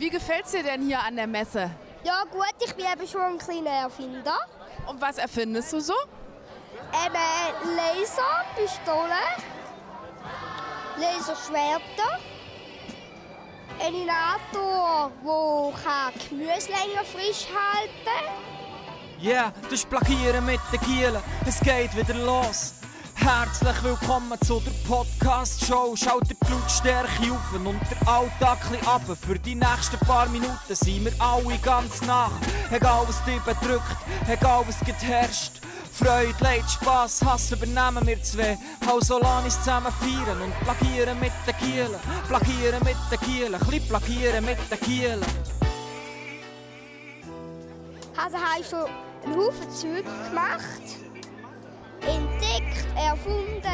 Wie 0.00 0.08
gefällt 0.08 0.46
es 0.46 0.52
dir 0.52 0.62
denn 0.62 0.80
hier 0.80 0.98
an 0.98 1.14
der 1.14 1.26
Messe? 1.26 1.70
Ja 2.04 2.24
gut, 2.32 2.54
ich 2.64 2.74
bin 2.74 2.86
eben 2.90 3.06
schon 3.06 3.20
ein 3.20 3.36
kleiner 3.36 3.82
Erfinder. 3.82 4.38
Und 4.86 4.98
was 4.98 5.18
erfindest 5.18 5.74
du 5.74 5.80
so? 5.80 5.92
Eben 7.04 7.76
Laser, 7.76 8.46
Pistolen, 8.56 9.10
Laserschwerter, 10.96 12.18
Eliminator, 13.78 15.12
der 15.22 16.28
Gemüse 16.30 16.70
länger 16.70 17.04
frisch 17.04 17.46
halten 17.52 17.92
kann. 18.06 19.22
Yeah, 19.22 19.52
das 19.64 19.72
ist 19.72 19.90
Plagieren 19.90 20.46
mit 20.46 20.60
den 20.72 20.80
Gielen. 20.80 21.22
Es 21.46 21.60
geht 21.60 21.94
wieder 21.94 22.14
los. 22.14 22.79
Herzlich 23.20 23.82
willkommen 23.82 24.40
zu 24.40 24.60
der 24.60 24.72
Podcast-Show. 24.88 25.94
Schaut 25.94 26.28
die 26.30 26.34
Blutstärke 26.34 27.30
auf 27.30 27.52
und 27.52 27.78
der 27.90 28.08
Alltag 28.08 28.58
ab. 28.86 29.02
Für 29.20 29.38
die 29.38 29.54
nächsten 29.54 29.98
paar 30.06 30.26
Minuten 30.30 30.54
sind 30.68 31.04
wir 31.04 31.12
alle 31.18 31.58
ganz 31.58 32.00
nach. 32.06 32.32
Egal 32.70 33.04
was 33.06 33.22
dich 33.26 33.38
bedrückt, 33.40 33.96
egal 34.26 34.64
was 34.66 35.02
herrscht. 35.02 35.60
Freude, 35.92 36.34
Leid, 36.40 36.64
Spass, 36.70 37.22
Hass 37.22 37.52
übernehmen 37.52 38.06
wir 38.06 38.22
zwei. 38.22 38.56
Lass 38.86 39.10
uns 39.10 39.58
zusammen 39.58 39.92
feiern 40.00 40.40
und 40.40 40.58
plagieren 40.60 41.20
mit 41.20 41.32
den 41.46 41.56
Kielen. 41.58 42.00
Plagieren 42.26 42.82
mit 42.82 42.96
den 43.12 43.20
Kielen, 43.20 43.54
ein 43.54 43.82
plagieren 43.86 44.44
mit 44.46 44.58
den 44.70 44.80
Kielen. 44.80 45.20
Also 48.16 48.36
habe 48.38 48.60
ich 48.60 48.66
schon 48.66 48.86
einen 49.24 49.36
Haufen 49.36 49.70
Zeug 49.70 50.04
gemacht, 50.28 51.09
entdeckt, 52.02 52.86
erfunden. 52.96 53.64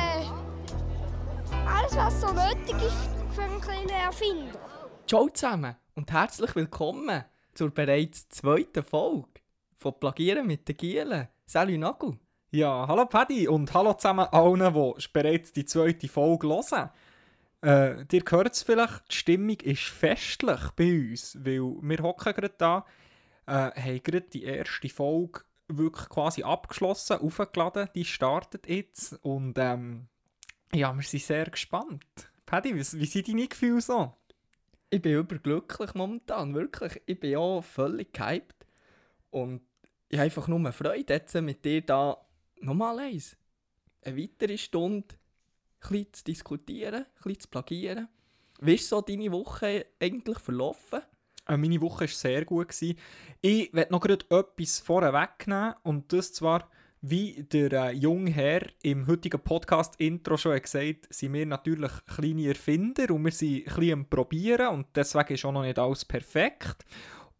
Alles, 1.66 1.96
was 1.96 2.20
so 2.20 2.28
nötig 2.28 2.76
ist 2.82 3.34
für 3.34 3.42
einen 3.42 3.60
kleinen 3.60 3.88
Erfinder. 3.90 4.58
Ciao 5.06 5.28
zusammen 5.28 5.76
und 5.94 6.10
herzlich 6.10 6.54
willkommen 6.56 7.24
zur 7.54 7.70
bereits 7.70 8.28
zweiten 8.28 8.82
Folge 8.82 9.40
von 9.76 9.98
Plagieren 9.98 10.46
mit 10.46 10.68
den 10.68 10.76
Gielen. 10.76 11.28
Salut 11.44 11.78
Nagel. 11.78 12.18
Ja, 12.50 12.86
hallo 12.88 13.06
Paddy 13.06 13.48
und 13.48 13.72
hallo 13.74 13.94
zusammen 13.94 14.26
allen, 14.30 14.72
die 14.72 15.08
bereits 15.12 15.52
die 15.52 15.64
zweite 15.64 16.08
Folge 16.08 16.48
hören. 16.48 16.90
Äh, 17.62 18.04
dir 18.06 18.22
hört 18.28 18.54
es 18.54 18.62
vielleicht, 18.62 19.10
die 19.10 19.16
Stimmung 19.16 19.60
ist 19.60 19.82
festlich 19.82 20.70
bei 20.76 21.10
uns, 21.10 21.36
weil 21.40 21.60
wir 21.80 21.98
hocken 22.02 22.32
gerade 22.32 22.54
da, 22.56 22.84
äh, 23.46 23.52
haben 23.52 24.02
gerade 24.02 24.22
die 24.22 24.44
erste 24.44 24.88
Folge 24.88 25.40
wirklich 25.68 26.08
quasi 26.08 26.42
abgeschlossen, 26.42 27.18
aufgeladen, 27.18 27.88
die 27.94 28.04
startet 28.04 28.68
jetzt 28.68 29.18
und 29.22 29.58
ähm, 29.58 30.06
ja, 30.74 30.94
wir 30.94 31.02
sind 31.02 31.22
sehr 31.22 31.46
gespannt. 31.46 32.04
Paddy, 32.44 32.74
wie, 32.74 33.00
wie 33.00 33.06
sind 33.06 33.28
deine 33.28 33.48
Gefühle 33.48 33.80
so? 33.80 34.14
Ich 34.90 35.02
bin 35.02 35.18
überglücklich 35.18 35.94
momentan, 35.94 36.54
wirklich. 36.54 37.02
Ich 37.06 37.18
bin 37.18 37.36
auch 37.36 37.62
völlig 37.62 38.12
gehypt 38.12 38.66
und 39.30 39.62
ich 40.08 40.18
habe 40.18 40.26
einfach 40.26 40.46
nur 40.46 40.72
Freude, 40.72 41.14
jetzt 41.14 41.34
mit 41.34 41.64
dir 41.64 41.82
da 41.82 42.16
nochmal 42.60 43.00
eins. 43.00 43.36
Eine 44.02 44.16
weitere 44.16 44.56
Stunde 44.56 45.16
ein 45.90 46.06
zu 46.12 46.24
diskutieren, 46.24 47.06
ein 47.24 47.40
zu 47.40 47.48
plagieren. 47.48 48.08
Wie 48.60 48.74
ist 48.74 48.88
so 48.88 49.00
deine 49.00 49.32
Woche 49.32 49.86
eigentlich 50.00 50.38
verlaufen? 50.38 51.02
Äh, 51.48 51.56
meine 51.56 51.80
Woche 51.80 52.00
war 52.00 52.08
sehr 52.08 52.44
gut. 52.44 52.68
Gewesen. 52.68 52.96
Ich 53.40 53.72
werde 53.72 53.92
noch 53.92 54.00
gerade 54.00 54.24
etwas 54.30 54.80
vorwegnehmen 54.80 55.74
und 55.82 56.12
das 56.12 56.32
zwar, 56.32 56.68
wie 57.00 57.44
der 57.44 57.72
äh, 57.72 57.90
junge 57.92 58.30
Herr 58.30 58.62
im 58.82 59.06
heutigen 59.06 59.40
Podcast-Intro 59.40 60.36
schon 60.36 60.60
gesagt 60.60 61.04
hat, 61.04 61.14
sind 61.14 61.32
wir 61.34 61.46
natürlich 61.46 61.92
kleine 62.06 62.48
Erfinder 62.48 63.10
und 63.10 63.24
wir 63.24 63.32
sind 63.32 63.58
ein 63.58 63.64
bisschen 63.64 63.92
am 63.92 64.04
Probieren 64.06 64.68
und 64.68 64.86
deswegen 64.94 65.34
ist 65.34 65.44
auch 65.44 65.52
noch 65.52 65.62
nicht 65.62 65.78
alles 65.78 66.04
perfekt. 66.04 66.84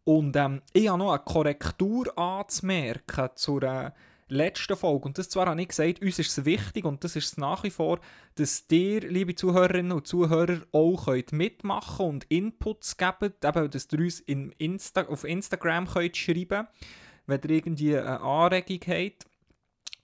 Und 0.03 0.37
ähm, 0.37 0.61
ich 0.71 0.87
habe 0.87 0.99
noch 0.99 1.11
eine 1.11 1.23
Korrektur 1.23 2.17
anzumerken 2.17 3.29
zur 3.35 3.63
äh, 3.63 3.91
letzten 4.27 4.75
Folge. 4.75 5.05
Und 5.05 5.17
das 5.17 5.29
zwar 5.29 5.47
habe 5.47 5.61
ich 5.61 5.69
gesagt, 5.69 6.01
uns 6.01 6.19
ist 6.19 6.37
es 6.37 6.45
wichtig 6.45 6.85
und 6.85 7.03
das 7.03 7.15
ist 7.15 7.25
es 7.25 7.37
nach 7.37 7.63
wie 7.63 7.69
vor, 7.69 7.99
dass 8.35 8.65
ihr, 8.71 9.01
liebe 9.01 9.35
Zuhörerinnen 9.35 9.91
und 9.91 10.07
Zuhörer, 10.07 10.61
auch 10.71 11.05
könnt 11.05 11.31
mitmachen 11.31 12.05
und 12.05 12.25
Inputs 12.25 12.97
geben, 12.97 13.33
eben, 13.43 13.71
dass 13.71 13.87
ihr 13.91 13.99
uns 13.99 14.19
in 14.19 14.51
Insta 14.57 15.07
auf 15.07 15.23
Instagram 15.23 15.87
könnt 15.87 16.17
schreiben 16.17 16.67
wenn 17.27 17.41
ihr 17.43 17.49
irgendwie 17.49 17.97
eine 17.97 18.21
Anregung 18.21 18.79
habt. 18.87 19.25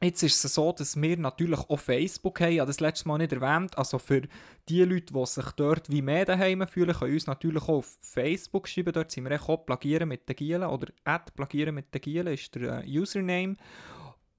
Jetzt 0.01 0.21
ist 0.21 0.43
es 0.43 0.53
so, 0.55 0.73
dass 0.73 1.01
wir 1.01 1.17
natürlich 1.17 1.61
auch 1.61 1.79
Facebook 1.79 2.41
haben. 2.41 2.51
Ich 2.51 2.59
habe 2.59 2.67
das 2.67 2.81
letzte 2.81 3.07
Mal 3.07 3.19
nicht 3.19 3.31
erwähnt. 3.31 3.77
Also 3.77 3.99
für 3.99 4.23
die 4.67 4.83
Leute, 4.83 5.13
die 5.13 5.25
sich 5.25 5.45
dort 5.55 5.89
wie 5.89 6.01
mehr 6.01 6.25
daheim 6.25 6.67
fühlen, 6.67 6.93
können 6.93 7.13
uns 7.13 7.25
natürlich 7.25 7.63
auch 7.63 7.69
auf 7.69 7.97
Facebook 8.01 8.67
schreiben. 8.67 8.91
Dort 8.91 9.11
sind 9.11 9.29
wir 9.29 9.41
auch 9.41 9.65
Plagieren 9.65 10.09
mit 10.09 10.27
den 10.27 10.35
Gielen 10.35 10.63
oder 10.63 10.91
Plagieren 11.35 11.75
mit 11.75 11.93
den 11.93 12.01
Gielen 12.01 12.33
ist 12.33 12.53
der 12.53 12.83
äh, 12.83 12.99
Username. 12.99 13.55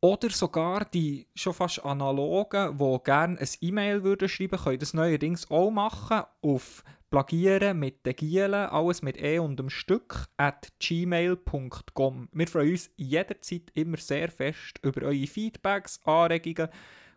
Oder 0.04 0.28
sogar 0.28 0.84
die 0.84 1.28
schon 1.34 1.54
fast 1.54 1.82
analogen, 1.82 2.76
die 2.76 2.98
gerne 3.04 3.38
ein 3.38 3.48
E-Mail 3.62 4.02
würden 4.04 4.28
schreiben, 4.28 4.58
können 4.58 4.78
das 4.78 4.92
neuerdings 4.92 5.50
auch 5.50 5.70
machen 5.70 6.24
auf 6.42 6.84
plagieren 7.08 7.78
mit 7.78 8.04
den 8.04 8.14
Gielen, 8.14 8.52
alles 8.52 9.00
mit 9.00 9.16
E 9.16 9.38
und 9.38 9.58
einem 9.58 9.70
Stück, 9.70 10.28
at 10.36 10.74
gmail.com. 10.78 12.28
Wir 12.32 12.46
freuen 12.48 12.72
uns 12.72 12.90
jederzeit 12.96 13.70
immer 13.72 13.96
sehr 13.96 14.30
fest 14.30 14.78
über 14.82 15.06
eure 15.06 15.26
Feedbacks, 15.26 15.98
Anregungen, 16.04 16.68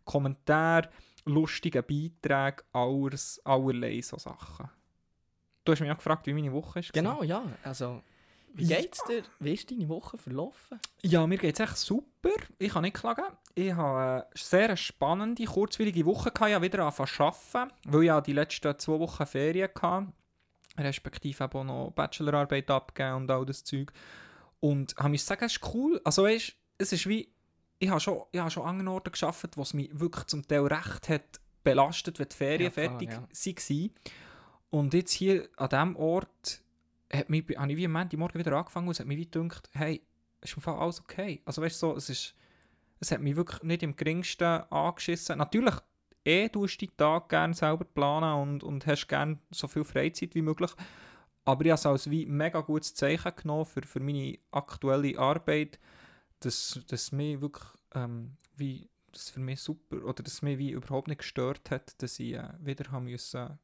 Kommentare, 0.05 0.89
lustige 1.25 1.83
Beiträge, 1.83 2.63
alles, 2.71 3.41
allerlei 3.43 3.99
so 3.99 4.17
Sachen. 4.17 4.69
Du 5.65 5.73
hast 5.73 5.81
mich 5.81 5.91
auch 5.91 5.97
gefragt, 5.97 6.25
wie 6.25 6.33
meine 6.33 6.53
Woche 6.53 6.79
ist. 6.79 6.93
Genau, 6.93 7.21
ja. 7.21 7.43
Also, 7.63 8.01
wie 8.57 8.67
geht's 8.67 9.03
dir? 9.05 9.23
Wie 9.39 9.53
ist 9.53 9.69
deine 9.69 9.87
Woche 9.87 10.17
verlaufen? 10.17 10.79
Ja, 11.01 11.25
mir 11.27 11.37
geht's 11.37 11.59
echt 11.59 11.77
super. 11.77 12.31
Ich 12.57 12.73
kann 12.73 12.83
nicht 12.83 12.95
klagen. 12.95 13.25
Ich 13.55 13.73
habe 13.73 13.99
eine 13.99 14.27
sehr 14.35 14.75
spannende, 14.75 15.45
kurzweilige 15.45 16.05
Woche 16.05 16.31
gehabt. 16.31 16.49
Ich 16.49 16.55
habe 16.55 16.65
wieder 16.65 16.83
angefangen 16.83 17.07
zu 17.07 17.23
arbeiten, 17.23 17.73
weil 17.85 18.03
ich 18.03 18.23
die 18.23 18.33
letzten 18.33 18.79
zwei 18.79 18.99
Wochen 18.99 19.25
Ferien 19.25 19.69
hatte. 19.81 20.07
Respektive 20.77 21.45
auch 21.45 21.63
noch 21.63 21.91
Bachelorarbeit 21.91 22.69
abgegeben 22.69 23.15
und 23.15 23.31
all 23.31 23.45
das 23.45 23.63
Zeug. 23.63 23.91
Und 24.59 24.95
habe 24.97 25.09
mich 25.09 25.23
sagen, 25.23 25.45
es 25.45 25.53
ist 25.53 25.73
cool. 25.73 26.01
Also 26.03 26.23
weißt, 26.23 26.55
es 26.77 26.93
ist 26.93 27.07
wie, 27.07 27.31
ich 27.79 27.89
habe 27.89 27.99
schon, 27.99 28.23
ich 28.31 28.39
habe 28.39 28.51
schon 28.51 28.63
an 28.63 28.87
Orten 28.87 29.11
gearbeitet, 29.11 29.57
wo 29.57 29.61
es 29.61 29.73
mich 29.73 29.89
wirklich 29.99 30.25
zum 30.25 30.47
Teil 30.47 30.65
recht 30.67 31.09
hat 31.09 31.39
belastet, 31.63 32.19
wenn 32.19 32.29
die 32.29 32.35
Ferien 32.35 32.61
ja, 32.63 32.69
klar, 32.69 32.89
fertig 32.89 33.09
ja. 33.09 33.17
waren. 33.19 33.91
Und 34.69 34.93
jetzt 34.93 35.11
hier 35.11 35.49
an 35.57 35.69
diesem 35.69 35.95
Ort 35.95 36.61
hat 37.11 37.29
mich, 37.29 37.45
habe 37.57 37.71
ich 37.71 37.77
wie 37.77 37.85
am 37.85 37.93
Montagmorgen 37.93 38.39
wieder 38.39 38.55
angefangen 38.57 38.87
und 38.87 38.91
es 38.91 38.99
hat 38.99 39.07
mich 39.07 39.17
wie 39.17 39.29
gedacht, 39.29 39.69
hey, 39.73 40.01
ist 40.41 40.55
im 40.55 40.61
Fall 40.61 40.75
alles 40.75 40.99
okay. 40.99 41.41
Also 41.45 41.61
weißt 41.61 41.81
du, 41.81 41.87
so, 41.87 41.95
es 41.95 42.09
ist, 42.09 42.35
es 42.99 43.11
hat 43.11 43.21
mich 43.21 43.35
wirklich 43.35 43.63
nicht 43.63 43.83
im 43.83 43.95
geringsten 43.95 44.63
angeschissen. 44.71 45.37
Natürlich, 45.37 45.75
eh 46.25 46.49
du 46.49 46.65
die 46.65 46.87
Tag 46.87 47.29
gerne 47.29 47.53
selber 47.53 47.85
planen 47.85 48.41
und, 48.41 48.63
und 48.63 48.85
hast 48.85 49.07
gerne 49.07 49.39
so 49.51 49.67
viel 49.67 49.83
Freizeit 49.83 50.35
wie 50.35 50.41
möglich. 50.41 50.71
Aber 51.45 51.63
ich 51.63 51.71
habe 51.71 51.79
es 51.79 51.85
als 51.85 52.09
wie 52.09 52.25
mega 52.25 52.59
gutes 52.59 52.93
Zeichen 52.93 53.31
genommen 53.35 53.65
für, 53.65 53.81
für 53.83 54.01
meine 54.01 54.37
aktuelle 54.51 55.17
Arbeit, 55.17 55.79
dass, 56.41 56.81
dass 56.87 57.13
mich 57.13 57.39
wirklich 57.39 57.65
ähm, 57.95 58.35
wie 58.57 58.89
das 59.13 59.29
für 59.29 59.39
mich 59.39 59.61
super 59.61 60.03
oder 60.03 60.23
dass 60.23 60.41
mich 60.41 60.57
wie 60.57 60.71
überhaupt 60.71 61.07
nicht 61.07 61.19
gestört 61.19 61.71
hat, 61.71 62.01
dass 62.01 62.19
ich 62.19 62.33
äh, 62.33 62.49
wieder 62.59 62.91
haben 62.91 63.05
müssen 63.05 63.57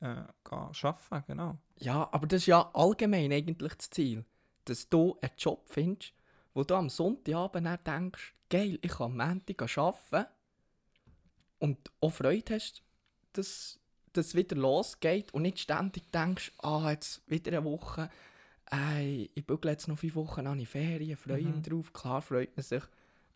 äh, 0.00 0.24
arbeiten, 0.44 1.24
genau. 1.26 1.58
Ja, 1.78 2.08
aber 2.12 2.26
das 2.26 2.42
ist 2.42 2.46
ja 2.46 2.70
allgemein 2.74 3.32
eigentlich 3.32 3.74
das 3.74 3.90
Ziel, 3.90 4.24
dass 4.64 4.88
du 4.88 5.18
einen 5.20 5.32
Job 5.36 5.64
findest, 5.68 6.12
wo 6.54 6.64
du 6.64 6.74
am 6.74 6.88
Sonntagabend 6.88 7.86
denkst, 7.86 8.34
geil, 8.50 8.78
ich 8.82 8.90
kann 8.90 9.20
am 9.20 9.28
Montag 9.28 9.78
arbeiten 9.78 10.30
und 11.58 11.78
auch 12.00 12.10
Freude 12.10 12.54
hast, 12.54 12.82
dass 13.32 13.78
es 14.14 14.34
wieder 14.34 14.56
losgeht 14.56 15.32
und 15.32 15.42
nicht 15.42 15.60
ständig 15.60 16.10
denkst, 16.10 16.52
ah, 16.58 16.90
jetzt 16.90 17.22
wieder 17.30 17.52
eine 17.52 17.64
Woche, 17.64 18.10
ey, 18.70 19.30
ich 19.34 19.46
bügle 19.46 19.70
jetzt 19.70 19.88
noch 19.88 19.98
fünf 19.98 20.14
Wochen 20.16 20.46
an 20.46 20.58
die 20.58 20.66
Ferien, 20.66 21.16
freue 21.16 21.42
mhm. 21.42 21.56
mich 21.56 21.62
drauf, 21.62 21.92
klar 21.92 22.22
freut 22.22 22.56
man 22.56 22.64
sich, 22.64 22.82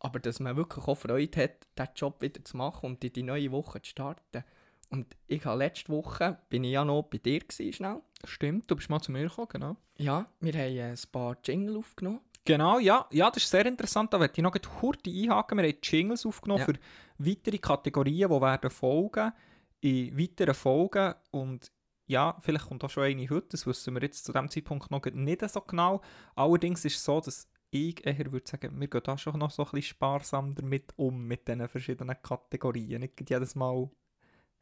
aber 0.00 0.18
dass 0.18 0.40
man 0.40 0.56
wirklich 0.56 0.86
auch 0.86 0.96
Freude 0.96 1.42
hat, 1.42 1.66
diesen 1.78 1.94
Job 1.94 2.22
wieder 2.22 2.44
zu 2.44 2.56
machen 2.56 2.86
und 2.86 3.04
in 3.04 3.12
die 3.12 3.22
neue 3.22 3.52
Woche 3.52 3.80
zu 3.82 3.90
starten. 3.90 4.44
Und 4.92 5.16
ich 5.26 5.44
habe 5.46 5.58
letzte 5.58 5.90
Woche, 5.90 6.38
bin 6.50 6.64
ich 6.64 6.72
ja 6.72 6.84
noch 6.84 7.04
bei 7.04 7.16
dir 7.16 7.40
gewesen, 7.40 7.72
schnell. 7.72 8.02
Stimmt, 8.24 8.70
du 8.70 8.76
bist 8.76 8.90
mal 8.90 9.00
zu 9.00 9.10
mir 9.10 9.22
gekommen, 9.22 9.48
genau. 9.50 9.76
Ja, 9.96 10.26
wir 10.40 10.52
haben 10.52 10.78
ein 10.78 10.98
paar 11.10 11.36
Jingle 11.42 11.78
aufgenommen. 11.78 12.20
Genau, 12.44 12.78
ja, 12.78 13.06
ja, 13.10 13.30
das 13.30 13.44
ist 13.44 13.50
sehr 13.50 13.64
interessant. 13.64 14.12
Da 14.12 14.20
werde 14.20 14.34
ich 14.36 14.42
noch 14.42 14.52
kurz 14.80 15.00
einhaken. 15.06 15.58
Wir 15.58 15.68
haben 15.68 15.78
Jingles 15.82 16.26
aufgenommen 16.26 16.60
ja. 16.60 16.66
für 16.66 16.74
weitere 17.18 17.56
Kategorien, 17.58 18.28
die 18.28 18.40
werden 18.40 18.70
folgen 18.70 19.32
in 19.80 20.18
weiteren 20.18 20.54
Folgen. 20.54 21.14
Und 21.30 21.72
ja, 22.06 22.36
vielleicht 22.42 22.68
kommt 22.68 22.84
auch 22.84 22.90
schon 22.90 23.04
eine 23.04 23.30
heute, 23.30 23.48
das 23.50 23.66
wissen 23.66 23.94
wir 23.94 24.02
jetzt 24.02 24.24
zu 24.24 24.32
diesem 24.32 24.50
Zeitpunkt 24.50 24.90
noch 24.90 25.04
nicht 25.04 25.48
so 25.48 25.60
genau. 25.62 26.02
Allerdings 26.34 26.84
ist 26.84 26.96
es 26.96 27.04
so, 27.04 27.18
dass 27.20 27.48
ich 27.70 28.04
eher 28.04 28.30
würde 28.30 28.46
sagen, 28.46 28.78
wir 28.78 28.88
gehen 28.88 29.00
da 29.04 29.16
schon 29.16 29.38
noch 29.38 29.50
so 29.50 29.64
ein 29.64 29.70
bisschen 29.70 29.94
sparsam 29.94 30.54
damit 30.54 30.92
um, 30.96 31.26
mit 31.26 31.48
diesen 31.48 31.66
verschiedenen 31.68 32.20
Kategorien. 32.22 33.00
Nicht 33.00 33.30
jedes 33.30 33.54
Mal 33.54 33.88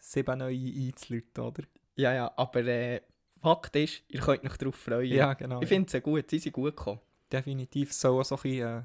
sieben 0.00 0.38
neue 0.38 0.56
einzuläuten, 0.56 1.44
oder? 1.44 1.62
Ja, 1.96 2.12
ja, 2.14 2.32
aber 2.36 2.64
äh, 2.66 3.00
Fakt 3.40 3.74
ist, 3.76 4.02
ihr 4.08 4.20
könnt 4.20 4.44
euch 4.44 4.56
darauf 4.58 4.74
freuen. 4.76 5.12
Ja, 5.12 5.32
genau. 5.34 5.60
Ich 5.62 5.68
finde 5.68 5.90
sie 5.90 6.00
gut, 6.00 6.28
sie 6.30 6.38
sind 6.38 6.52
gut 6.52 6.76
gekommen. 6.76 7.00
definitiv 7.32 7.92
so, 7.92 8.22
so 8.22 8.36
ein 8.36 8.42
bisschen 8.42 8.78
äh, 8.80 8.82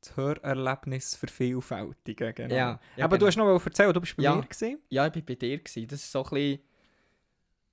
das 0.00 0.16
Hörerlebnis 0.16 1.14
vervielfältigen. 1.14 2.34
Genau. 2.34 2.54
Ja, 2.54 2.80
ja, 2.96 3.04
Aber 3.04 3.16
du 3.16 3.26
genau. 3.26 3.28
hast 3.28 3.36
noch 3.60 3.64
erzählt, 3.66 3.94
du 3.96 4.00
bist 4.00 4.16
bei 4.16 4.24
Ja. 4.24 4.34
mir 4.34 4.42
gewesen. 4.42 4.78
Ja, 4.88 5.06
ich 5.06 5.14
war 5.14 5.22
bei 5.22 5.34
dir. 5.36 5.58
Gewesen. 5.58 5.86
Das 5.88 6.00
ist 6.02 6.10
so 6.12 6.24
ein 6.24 6.30
bisschen... 6.30 6.60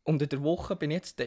Unter 0.04 0.28
der 0.28 0.42
Woche 0.44 0.76
bin 0.76 0.92
ich 0.92 0.96
jetzt 0.98 1.22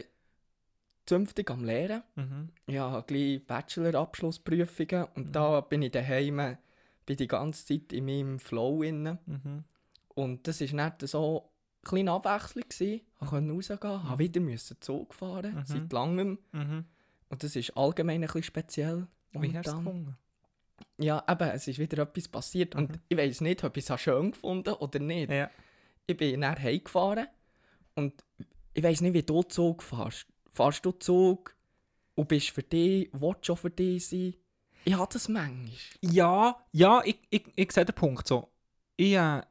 zünftig 1.05 1.49
am 1.51 1.63
Lehren. 1.63 2.03
Mhm. 2.15 2.49
Ja, 2.67 3.01
gleich 3.01 3.45
Bachelor-Abschlussprüfungen 3.45 5.05
und 5.15 5.27
Mhm. 5.27 5.31
da 5.31 5.61
bin 5.61 5.81
ich 5.81 5.91
daheim, 5.91 6.57
bin 7.05 7.17
die 7.17 7.27
ganze 7.27 7.65
Zeit 7.65 7.93
in 7.93 8.05
meinem 8.05 8.39
Flow 8.39 8.81
inne. 8.83 9.19
Mhm. 9.25 9.63
Und 10.15 10.47
das 10.47 10.61
war 10.61 10.85
nicht 10.89 11.07
so 11.07 11.41
eine 11.41 11.49
kleine 11.83 12.11
Abwechslung. 12.11 12.63
gewesen. 12.69 13.01
Ich 13.21 13.27
konnte 13.27 13.53
rausgehen, 13.53 14.03
habe 14.09 14.19
wieder 14.23 14.41
müssen 14.41 14.77
Zug 14.81 15.13
fahren, 15.13 15.55
Mhm. 15.55 15.65
seit 15.65 15.91
langem. 15.93 16.39
Mhm. 16.51 16.85
Und 17.29 17.43
das 17.43 17.55
ist 17.55 17.75
allgemein 17.75 18.17
ein 18.21 18.27
bisschen 18.27 18.43
speziell. 18.43 19.07
Wie 19.31 19.57
hast 19.57 19.71
du? 19.71 20.13
Ja, 20.99 21.23
eben, 21.27 21.49
es 21.49 21.67
ist 21.67 21.79
wieder 21.79 22.03
etwas 22.03 22.27
passiert. 22.27 22.75
Und 22.75 22.91
Mhm. 22.91 22.99
ich 23.09 23.17
weiß 23.17 23.41
nicht, 23.41 23.63
ob 23.63 23.75
ich 23.77 23.89
es 23.89 24.01
schön 24.01 24.31
gefunden 24.31 24.73
oder 24.75 24.99
nicht. 24.99 25.31
Ja. 25.31 25.49
Ich 26.05 26.15
bin 26.17 26.41
dann 26.41 26.57
heimgefahren 26.61 27.27
und 27.95 28.23
ich 28.73 28.83
weiß 28.83 29.01
nicht, 29.01 29.13
wie 29.13 29.23
du 29.23 29.41
Zug 29.43 29.81
fährst. 29.81 30.27
Fahrst 30.53 30.85
du 30.85 30.91
Zug 30.91 31.55
und 32.15 32.27
bist 32.27 32.49
für 32.51 32.61
dich, 32.63 33.09
willst 33.13 33.45
schon 33.45 33.57
für 33.57 33.69
dich 33.71 34.07
sein? 34.07 34.35
Ich 34.85 34.93
habe 34.93 35.11
das 35.11 35.29
manchmal. 35.29 35.71
Ja, 36.01 36.57
ja, 36.71 37.01
ich, 37.05 37.17
ich, 37.29 37.45
ich 37.55 37.71
sehe 37.71 37.85
den 37.85 37.95
Punkt 37.95 38.27
so. 38.27 38.49
Ich, 38.97 39.13
äh, 39.13 39.41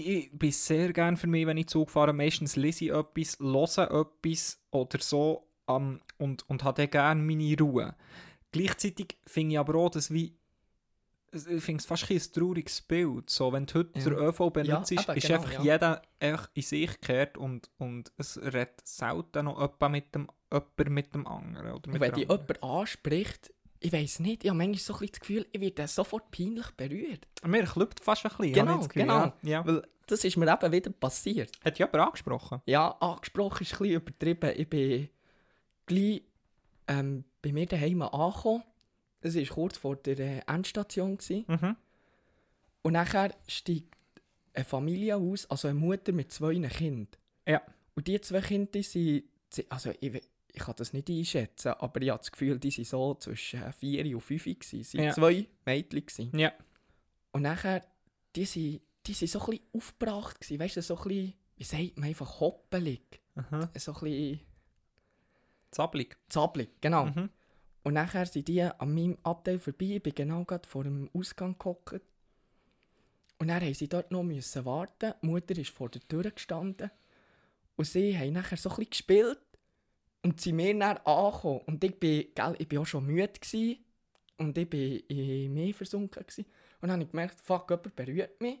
ich, 0.00 0.06
ich 0.06 0.38
bin 0.38 0.52
sehr 0.52 0.92
gern 0.92 1.16
für 1.16 1.26
mich, 1.26 1.46
wenn 1.46 1.56
ich 1.56 1.68
Zug 1.68 1.90
fahre. 1.90 2.12
Meistens 2.12 2.56
lese 2.56 2.86
ich 2.86 2.90
etwas, 2.92 3.38
höre 3.38 3.90
etwas 4.00 4.60
oder 4.70 4.98
so 5.00 5.46
ähm, 5.68 6.00
und, 6.18 6.48
und 6.48 6.64
habe 6.64 6.82
dann 6.82 6.90
gerne 6.90 7.22
meine 7.22 7.56
Ruhe. 7.58 7.94
Gleichzeitig 8.52 9.18
finde 9.26 9.54
ich 9.54 9.58
aber 9.58 9.74
auch, 9.76 9.90
dass 9.90 10.12
wie 10.12 10.36
ich 11.36 11.62
finde 11.64 11.80
es 11.80 11.86
fast 11.86 12.08
ein, 12.10 12.16
ein 12.16 12.22
trauriges 12.32 12.80
Bild. 12.80 13.28
So, 13.28 13.52
wenn 13.52 13.66
du 13.66 13.74
heute 13.80 13.98
Ja. 13.98 14.04
den 14.04 14.12
ÖV 14.14 14.50
benutzt, 14.52 14.90
Ja, 14.92 15.00
ist, 15.00 15.08
eben, 15.08 15.18
ist 15.18 15.26
genau, 15.26 15.34
einfach 15.40 15.52
ja. 15.52 15.62
jeder 15.62 16.02
einfach 16.20 16.50
in 16.54 16.62
sich 16.62 16.90
gekehrt 16.92 17.36
und, 17.36 17.70
und 17.78 18.12
es 18.18 18.40
redet 18.40 18.86
selten 18.86 19.46
noch 19.46 19.60
jemand 19.60 19.90
mit 19.92 20.14
dem, 20.14 20.28
jemand 20.52 20.88
mit 20.90 21.14
dem 21.14 21.26
anderen. 21.26 21.72
Oder 21.72 21.86
Und 21.86 21.92
mit 21.94 22.00
wenn 22.02 22.12
dich 22.12 22.28
jemand 22.28 22.62
anspricht, 22.62 23.52
ich 23.84 23.92
weiß 23.92 24.20
nicht, 24.20 24.44
ich 24.44 24.50
habe 24.50 24.56
manchmal 24.56 24.78
so 24.78 24.94
ein 24.94 25.00
bisschen 25.00 25.12
das 25.12 25.20
Gefühl, 25.20 25.46
ich 25.52 25.60
werde 25.60 25.86
sofort 25.86 26.30
peinlich 26.30 26.70
berührt. 26.70 27.28
Mir 27.44 27.64
klopft 27.64 28.02
fast 28.02 28.24
ein 28.24 28.30
bisschen. 28.30 28.54
Genau, 28.54 28.78
Gefühl, 28.78 29.02
genau. 29.02 29.32
Ja. 29.42 29.66
Weil 29.66 29.82
das 30.06 30.24
ist 30.24 30.38
mir 30.38 30.50
eben 30.50 30.72
wieder 30.72 30.90
passiert. 30.90 31.52
Hat 31.62 31.78
jemand 31.78 31.96
angesprochen? 31.96 32.62
Ja, 32.64 32.92
angesprochen 32.92 33.62
ist 33.62 33.74
ein 33.74 33.78
bisschen 33.78 33.96
übertrieben. 33.96 34.52
Ich 34.56 34.70
bin 34.70 35.08
gleich 35.84 36.22
ähm, 36.88 37.24
bei 37.42 37.52
mir 37.52 37.66
daheim 37.66 38.00
angekommen. 38.00 38.62
Es 39.20 39.36
war 39.36 39.44
kurz 39.44 39.76
vor 39.76 39.96
der 39.96 40.18
äh, 40.18 40.40
Endstation. 40.46 41.18
Gewesen. 41.18 41.44
Mhm. 41.46 41.76
Und 42.82 42.92
nachher 42.94 43.34
steigt 43.46 43.94
eine 44.54 44.64
Familie 44.64 45.16
aus, 45.16 45.44
also 45.50 45.68
eine 45.68 45.78
Mutter 45.78 46.12
mit 46.12 46.32
zwei 46.32 46.54
Kindern. 46.54 47.08
Ja. 47.46 47.60
Und 47.94 48.06
die 48.06 48.18
zwei 48.22 48.40
Kinder 48.40 48.82
sind, 48.82 49.24
also 49.68 49.92
ich, 50.00 50.22
ich 50.56 50.62
kann 50.62 50.74
das 50.76 50.92
nicht 50.92 51.10
einschätzen, 51.10 51.72
aber 51.72 52.00
ich 52.00 52.10
habe 52.10 52.18
das 52.20 52.30
Gefühl, 52.30 52.58
die 52.60 52.70
waren 52.76 52.84
so 52.84 53.14
zwischen 53.16 53.72
4 53.72 54.14
und 54.14 54.20
5 54.22 54.44
gewesen. 54.44 54.80
Es 54.80 54.94
waren 54.94 55.04
Ja. 55.04 55.12
zwei 55.12 55.46
Mädchen. 55.66 56.06
Gewesen. 56.06 56.38
Ja. 56.38 56.52
Und 57.32 57.42
nachher, 57.42 57.84
die 58.36 58.44
sind, 58.44 58.80
die 59.06 59.12
sind 59.14 59.28
so 59.30 59.40
ein 59.40 59.46
bisschen 59.50 59.66
aufgebracht 59.74 60.40
gewesen, 60.40 60.60
weißt 60.60 60.76
du, 60.76 60.82
so 60.82 60.96
ein 60.96 61.02
bisschen, 61.08 61.34
wie 61.56 61.64
sagt 61.64 61.98
man, 61.98 62.08
einfach 62.08 62.40
hoppelig. 62.40 63.20
Aha. 63.34 63.68
So 63.76 63.92
ein 63.94 64.00
bisschen 64.00 64.40
Zappelig. 65.72 66.16
zappelig, 66.28 66.70
genau. 66.80 67.06
Mhm. 67.06 67.30
Und 67.82 67.94
nachher 67.94 68.24
sind 68.26 68.46
die 68.46 68.62
an 68.62 68.94
meinem 68.94 69.18
Abteil 69.24 69.58
vorbei. 69.58 69.96
Ich 69.96 70.02
bin 70.02 70.14
genau 70.14 70.44
gerade 70.44 70.68
vor 70.68 70.84
dem 70.84 71.10
Ausgang 71.12 71.58
gehockt. 71.58 72.00
Und 73.38 73.48
dann 73.48 73.58
mussten 73.58 73.74
sie 73.74 73.88
dort 73.88 74.10
noch 74.12 74.22
müssen 74.22 74.64
warten. 74.64 75.14
Die 75.20 75.26
Mutter 75.26 75.58
ist 75.58 75.70
vor 75.70 75.88
der 75.90 76.00
Tür 76.06 76.30
gestanden. 76.30 76.90
Und 77.76 77.84
sie 77.86 78.16
haben 78.16 78.32
nachher 78.34 78.56
so 78.56 78.70
ein 78.70 78.76
bisschen 78.76 78.90
gespielt. 78.90 79.38
Und 80.24 80.40
sind 80.40 80.56
mir 80.56 80.76
dann 80.78 80.96
angekommen. 80.98 81.60
Und 81.66 81.84
ich 81.84 81.98
bin, 82.00 82.26
gell, 82.34 82.54
ich 82.58 82.68
bin 82.68 82.78
auch 82.78 82.86
schon 82.86 83.04
müde. 83.06 83.28
Gewesen. 83.28 83.84
Und 84.38 84.56
ich 84.58 84.68
bin 84.68 84.98
in 85.08 85.52
mir 85.52 85.74
versunken. 85.74 86.22
Gewesen. 86.26 86.46
Und 86.80 86.88
dann 86.88 86.92
habe 86.92 87.02
ich 87.04 87.10
gemerkt, 87.10 87.40
fuck, 87.40 87.70
jemand 87.70 87.94
berührt 87.94 88.40
mich. 88.40 88.58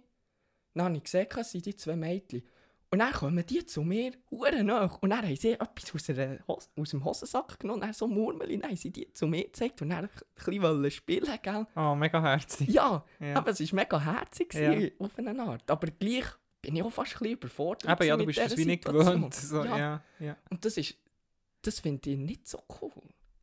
Dann 0.74 0.86
habe 0.86 0.96
ich 0.96 1.02
gesehen, 1.04 1.26
es 1.36 1.50
sind 1.50 1.66
die 1.66 1.74
zwei 1.76 1.96
Mädchen. 1.96 2.42
Und 2.90 2.98
dann 3.00 3.12
kommen 3.12 3.44
die 3.44 3.64
zu 3.66 3.82
mir, 3.82 4.12
hure 4.30 4.62
nach. 4.62 5.02
Und 5.02 5.10
dann 5.10 5.24
haben 5.26 5.34
sie 5.34 5.52
etwas 5.52 5.92
aus, 5.94 6.10
einer 6.10 6.38
Hose, 6.46 6.68
aus 6.76 6.90
dem 6.90 7.04
Hosensack 7.04 7.58
genommen, 7.58 7.80
dann 7.80 7.92
so 7.92 8.06
Murmeli, 8.06 8.56
dann 8.58 8.70
haben 8.70 8.76
sie 8.76 8.90
die 8.90 9.12
zu 9.12 9.26
mir 9.26 9.44
gezeigt 9.44 9.82
und 9.82 9.90
dann 9.90 10.04
ein 10.04 10.10
bisschen 10.44 10.90
spielen, 10.92 11.38
gell? 11.42 11.66
Oh, 11.74 11.96
mega 11.96 12.22
herzig. 12.22 12.68
Ja, 12.68 13.04
Ja. 13.18 13.34
aber 13.36 13.50
es 13.50 13.60
war 13.60 13.74
mega 13.80 13.98
herzig 14.00 14.54
Ja. 14.54 14.72
auf 15.00 15.18
eine 15.18 15.42
Art. 15.42 15.68
Aber 15.68 15.88
gleich 15.88 16.26
bin 16.62 16.76
ich 16.76 16.82
auch 16.84 16.90
fast 16.90 17.14
ein 17.14 17.18
bisschen 17.18 17.32
überfordert 17.34 17.90
Eben, 17.90 18.08
ja, 18.08 18.16
du 18.16 18.26
bist 18.26 18.38
das 18.38 18.56
wie 18.56 18.64
nicht 18.64 18.84
gewöhnt. 18.84 19.34
So, 19.34 19.64
ja. 19.64 19.76
ja. 19.78 20.04
Ja, 20.20 20.36
Und 20.50 20.64
das 20.64 20.76
ist, 20.76 20.94
das 21.66 21.80
finde 21.80 22.10
ich 22.10 22.18
nicht 22.18 22.48
so 22.48 22.62
cool. 22.80 22.92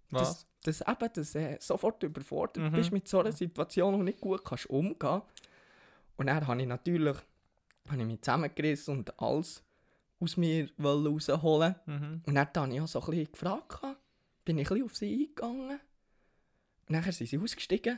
Was? 0.10 0.46
Das, 0.64 0.80
das 0.80 0.88
eben, 0.88 1.14
dass 1.14 1.36
äh, 1.36 1.58
sofort 1.60 2.04
überfordert 2.04 2.72
Mhm. 2.72 2.76
bist 2.76 2.92
mit 2.92 3.08
so 3.08 3.20
einer 3.20 3.32
Situation 3.32 3.94
und 3.96 4.04
nicht 4.06 4.20
gut 4.22 4.44
kannst 4.44 4.70
umgehen. 4.70 5.22
Und 6.18 6.28
dann 6.28 6.46
habe 6.46 6.62
ich 6.62 6.68
natürlich 6.68 7.18
habe 7.90 8.00
ich 8.02 8.08
mich 8.08 8.22
zusammengerissen 8.22 8.98
und 8.98 9.20
alles 9.20 9.64
aus 10.20 10.38
mir 10.38 10.70
rausholen. 10.82 11.76
Mhm. 11.86 12.22
Und 12.26 12.36
dann 12.36 12.48
habe 12.56 12.74
ich 12.74 12.82
auch 12.82 12.88
so 12.88 13.02
ein 13.02 13.10
bisschen 13.10 13.32
gefragt, 13.32 13.82
bin 14.46 14.58
ich 14.58 14.68
ein 14.70 14.74
bisschen 14.76 14.86
auf 14.86 14.96
sie 14.96 15.14
eingegangen. 15.14 15.80
Und 16.88 16.94
dann 16.94 17.12
sind 17.12 17.28
sie 17.28 17.40
ausgestiegen. 17.40 17.98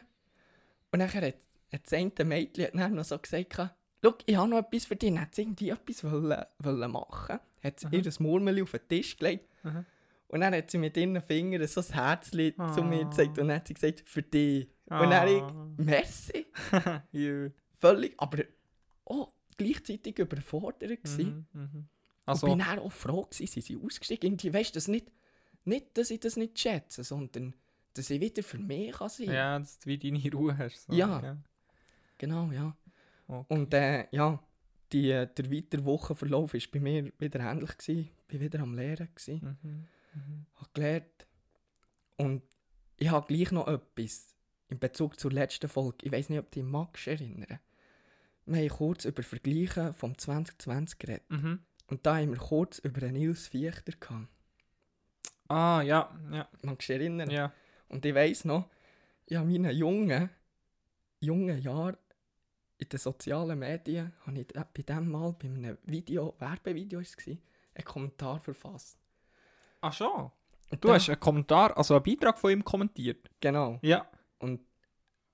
Und 0.92 1.00
dann 1.00 1.12
hat, 1.14 1.24
hat 1.24 1.36
das 1.84 1.94
eine 1.94 2.12
Mädchen 2.24 2.66
hat 2.66 2.74
dann 2.76 2.96
noch 2.96 3.04
so 3.04 3.18
gesagt, 3.18 3.58
«Schau, 4.04 4.14
ich 4.26 4.36
habe 4.36 4.50
noch 4.50 4.60
etwas 4.60 4.86
für 4.86 4.96
dich.» 4.96 5.10
Dann 5.10 5.22
hat 5.22 5.36
sie 5.36 5.42
irgendwie 5.42 5.70
etwas 5.70 6.04
wollen, 6.04 6.46
wollen 6.60 6.92
machen. 6.92 7.40
Hat 7.64 7.80
sie 7.80 7.88
Aha. 7.88 7.96
ihr 7.96 8.14
Murmeli 8.20 8.62
auf 8.62 8.72
den 8.72 8.88
Tisch 8.88 9.18
gelegt. 9.18 9.50
Aha. 9.64 9.84
Und 10.34 10.40
dann 10.42 10.54
hat 10.56 10.72
sie 10.72 10.80
mit 10.80 10.98
ihren 10.98 11.22
Fingern 11.22 11.66
so 11.68 11.80
ein 11.82 11.94
Herzchen 11.94 12.54
zu 12.74 12.82
mir 12.84 13.02
Ah. 13.06 13.10
gezeigt. 13.10 13.38
Und 13.38 13.48
dann 13.50 13.58
hat 13.58 13.68
sie 13.68 13.76
gesagt, 13.76 14.02
«Für 14.06 14.24
dich.» 14.24 14.68
Und 14.88 15.10
dann 15.12 15.28
ich, 15.28 15.42
Ah. 15.42 15.68
«Merci.» 15.78 16.46
Jö. 17.12 17.52
Völlig, 17.76 18.16
aber 18.18 18.44
auch 19.06 19.32
gleichzeitig 19.58 20.18
überfordert 20.18 21.04
gewesen. 21.04 21.48
Mhm. 21.54 21.62
Mhm. 21.62 21.88
Also, 22.26 22.48
und 22.48 22.58
bin 22.58 22.66
dann 22.66 22.80
auch 22.80 22.92
froh 22.92 23.24
gewesen, 23.24 23.48
sie 23.48 23.62
sind 23.62 23.84
ausgestiegen. 23.86 24.28
Irgendwie, 24.32 24.54
weißt 24.54 24.72
du, 24.72 24.78
das 24.78 24.88
nicht, 24.88 25.12
nicht, 25.66 25.98
dass 25.98 26.10
ich 26.10 26.20
das 26.20 26.36
nicht 26.36 26.58
schätze, 26.58 27.04
sondern 27.04 27.54
dass 27.94 28.10
ich 28.10 28.20
wieder 28.20 28.42
für 28.42 28.58
mich 28.58 28.92
kann 28.94 29.10
sein 29.10 29.28
ja, 29.32 29.60
dass 29.60 29.78
du 29.80 29.86
wie 29.88 29.98
deine 30.00 30.32
Ruhe 30.32 30.58
hast. 30.58 30.88
So. 30.88 30.94
Ja. 30.94 31.38
Genau, 32.18 32.52
ja. 32.52 32.76
Okay. 33.28 33.54
Und 33.54 33.74
äh, 33.74 34.08
ja, 34.12 34.42
die, 34.92 35.10
der 35.10 35.52
weitere 35.52 35.86
Wochenverlauf 35.86 36.54
war 36.54 36.62
bei 36.72 36.80
mir 36.80 37.12
wieder 37.20 37.40
ähnlich. 37.42 37.78
Gewesen. 37.78 38.10
Ich 38.30 38.34
war 38.34 38.40
wieder 38.42 38.60
am 38.62 38.74
Lehren. 38.74 39.10
Gewesen. 39.14 39.58
Mhm. 39.62 39.86
Mhm. 40.14 40.46
habe 40.56 40.70
gelernt. 40.74 41.28
Und 42.18 42.44
ich 42.98 43.10
habe 43.10 43.28
gleich 43.28 43.52
noch 43.52 43.68
etwas 43.68 44.36
in 44.70 44.80
Bezug 44.80 45.20
zur 45.20 45.32
letzten 45.32 45.70
Folge. 45.70 46.06
Ich 46.06 46.12
weiß 46.12 46.30
nicht, 46.30 46.40
ob 46.40 46.52
du 46.52 46.60
dich 46.62 46.70
magst 46.70 47.08
erinnern. 47.08 47.60
Wir 48.46 48.62
haben 48.62 48.70
kurz 48.70 49.06
über 49.06 49.24
Vergleichen 49.24 49.94
vom 49.94 50.18
2020 50.18 51.00
geredet. 51.00 51.30
Mhm. 51.30 51.60
Und 51.88 52.06
da 52.06 52.18
haben 52.18 52.32
wir 52.32 52.38
kurz 52.40 52.80
über 52.80 53.08
Nils 53.12 53.48
Fichter 53.48 53.94
gehabt. 54.00 54.28
Ah, 55.48 55.82
ja, 55.82 56.18
ja, 56.32 56.50
Magst 56.62 56.90
du 56.90 56.94
dich 56.94 57.02
erinnern? 57.02 57.30
ja. 57.30 57.54
Und 57.90 58.06
ich 58.06 58.16
weiss 58.16 58.44
noch, 58.46 58.70
ich 59.26 59.38
habe 59.38 59.48
meinen 59.48 59.76
jungen, 59.76 60.30
jungen 61.20 61.62
Jahren 61.62 61.98
in 62.78 62.90
den 62.90 63.00
sozialen 63.00 63.60
Medien, 63.60 64.14
habe 64.26 64.40
ich 64.40 64.48
bei 64.48 64.82
dem 64.82 65.12
Mal, 65.12 65.34
bei 65.34 65.48
einem 65.48 65.78
Video, 65.84 66.36
Werbevideo 66.40 67.00
war 67.00 67.04
es, 67.04 67.18
einen 67.28 67.86
Kommentar 67.86 68.40
verfasst. 68.40 68.98
Ach 69.84 69.94
schon. 69.94 70.32
Und 70.72 70.84
Du 70.84 70.88
da- 70.88 70.96
hast 70.96 71.10
einen 71.10 71.20
Kommentar, 71.20 71.78
also 71.78 71.96
einen 71.96 72.04
Beitrag 72.04 72.40
von 72.40 72.52
ihm 72.52 72.64
kommentiert. 72.64 73.30
Genau. 73.42 73.80
Ja. 73.82 74.08
Und 74.40 74.62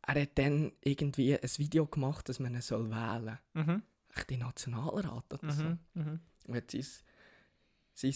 er 0.06 0.22
hat 0.24 0.38
dann 0.38 0.72
irgendwie 0.82 1.38
ein 1.38 1.50
Video 1.58 1.86
gemacht, 1.86 2.28
dass 2.28 2.40
man 2.40 2.54
ihn 2.56 2.62
soll 2.62 2.90
wählen 2.90 3.38
soll. 3.54 3.64
Mhm. 3.64 3.84
Den 4.30 4.40
Nationalrat 4.40 5.32
oder 5.34 5.52
so. 5.54 5.64
Mhm. 5.64 5.80
Mhm. 5.94 6.20
Und 6.48 6.56
hat 6.56 6.72
sein, 6.72 6.86
sein 7.94 8.14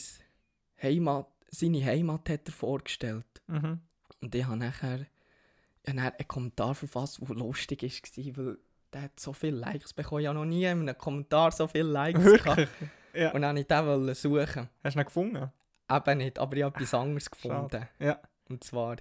Heimat, 0.81 1.27
seine 1.49 1.85
Heimat 1.85 2.29
hat 2.29 2.47
er 2.47 2.51
vorgestellt. 2.51 3.41
Mhm. 3.47 3.79
Und 4.21 4.35
ich 4.35 4.43
habe 4.45 4.57
nachher, 4.57 5.01
ich 5.01 5.89
habe 5.89 5.97
dann 5.97 5.99
einen 5.99 6.27
Kommentar 6.27 6.73
verfasst, 6.75 7.19
der 7.21 7.35
lustig 7.35 7.83
war, 7.83 8.37
weil 8.45 8.57
der 8.91 9.01
hat 9.03 9.19
so 9.19 9.33
viele 9.33 9.57
Likes 9.57 9.93
bekommen. 9.93 10.21
Ich 10.21 10.27
habe 10.27 10.37
noch 10.39 10.45
nie 10.45 10.65
in 10.65 10.81
einem 10.89 10.97
Kommentar 10.97 11.51
so 11.51 11.67
viele 11.67 11.83
Likes 11.89 12.43
gehabt. 12.43 12.67
Ja. 13.13 13.31
Und 13.33 13.41
dann 13.43 13.55
wollte 13.55 13.61
ich 13.61 13.67
den 13.67 14.15
suchen. 14.15 14.69
Hast 14.83 14.95
du 14.95 14.99
ihn 14.99 15.05
gefunden? 15.05 15.51
Eben 15.95 16.17
nicht, 16.17 16.39
aber 16.39 16.57
ich 16.57 16.63
habe 16.63 16.75
etwas 16.75 16.93
anderes 16.93 17.29
gefunden. 17.29 17.87
Ja. 17.99 18.21
Und 18.49 18.63
zwar 18.63 18.97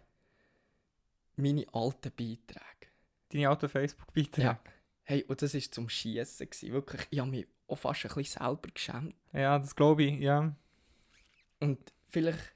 meine 1.37 1.64
alten 1.72 2.12
Beiträge. 2.12 2.90
Deine 3.30 3.49
alten 3.49 3.68
Facebook-Beiträge? 3.68 4.46
Ja. 4.46 4.61
Hey, 5.04 5.25
und 5.25 5.40
das 5.40 5.54
war 5.54 5.61
zum 5.61 5.88
Schiessen. 5.88 6.49
Wirklich, 6.72 7.06
ich 7.11 7.18
habe 7.18 7.30
mich 7.30 7.46
auch 7.66 7.78
fast 7.78 8.04
ein 8.04 8.14
bisschen 8.14 8.42
selber 8.42 8.68
geschämt. 8.72 9.14
Ja, 9.32 9.58
das 9.58 9.75
glaube 9.75 10.04
ich, 10.04 10.20
ja. 10.20 10.54
Und 11.61 11.92
vielleicht 12.08 12.54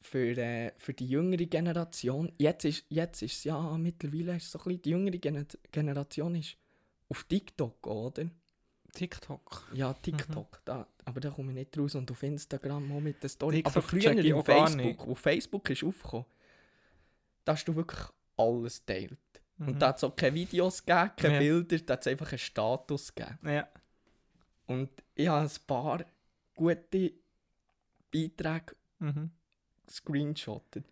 für, 0.00 0.36
äh, 0.36 0.72
für 0.78 0.94
die 0.94 1.08
jüngere 1.08 1.46
Generation, 1.46 2.32
jetzt 2.38 2.64
ist, 2.64 2.84
jetzt 2.88 3.22
ist 3.22 3.38
es 3.38 3.44
ja 3.44 3.76
mittlerweile 3.78 4.36
ist 4.36 4.50
so 4.50 4.58
ein 4.58 4.64
bisschen, 4.64 4.82
die 4.82 4.90
jüngere 4.90 5.18
Gen 5.18 5.46
Generation 5.70 6.34
ist 6.34 6.56
auf 7.08 7.24
TikTok, 7.24 7.86
oder? 7.86 8.28
TikTok. 8.92 9.68
Ja, 9.74 9.92
TikTok, 9.94 10.60
da, 10.64 10.86
aber 11.04 11.20
da 11.20 11.30
komme 11.30 11.50
ich 11.52 11.54
nicht 11.58 11.78
raus 11.78 11.94
und 11.94 12.10
auf 12.10 12.22
Instagram 12.22 12.90
auch 12.92 13.00
mit 13.00 13.22
der 13.22 13.28
Story. 13.30 13.56
TikTok 13.56 13.76
aber 13.76 13.82
früher 13.86 14.00
check 14.00 14.24
ich 14.24 14.34
auf 14.34 14.46
Facebook, 14.46 15.06
wo 15.06 15.14
Facebook 15.14 15.70
ist 15.70 15.84
aufgekommen, 15.84 16.26
da 17.44 17.52
hast 17.52 17.64
du 17.66 17.76
wirklich 17.76 18.00
alles 18.36 18.84
teilt. 18.84 19.18
Mhm. 19.58 19.68
Und 19.68 19.78
da 19.82 19.88
hat 19.88 19.96
es 19.98 20.04
auch 20.04 20.14
keine 20.16 20.34
Videos 20.34 20.84
gegeben, 20.84 21.10
keine 21.16 21.34
Ja. 21.34 21.40
Bilder, 21.40 21.78
da 21.78 21.92
hat 21.94 22.00
es 22.00 22.06
einfach 22.06 22.30
einen 22.30 22.38
Status 22.38 23.14
gegeben. 23.14 23.38
Ja. 23.48 23.68
Und 24.66 24.90
ich 25.14 25.28
habe 25.28 25.46
ein 25.46 25.50
paar 25.66 26.04
gute 26.54 27.12
Beiträge 28.12 28.74
Mhm. 29.00 29.30
gescreenshottet. 29.86 30.84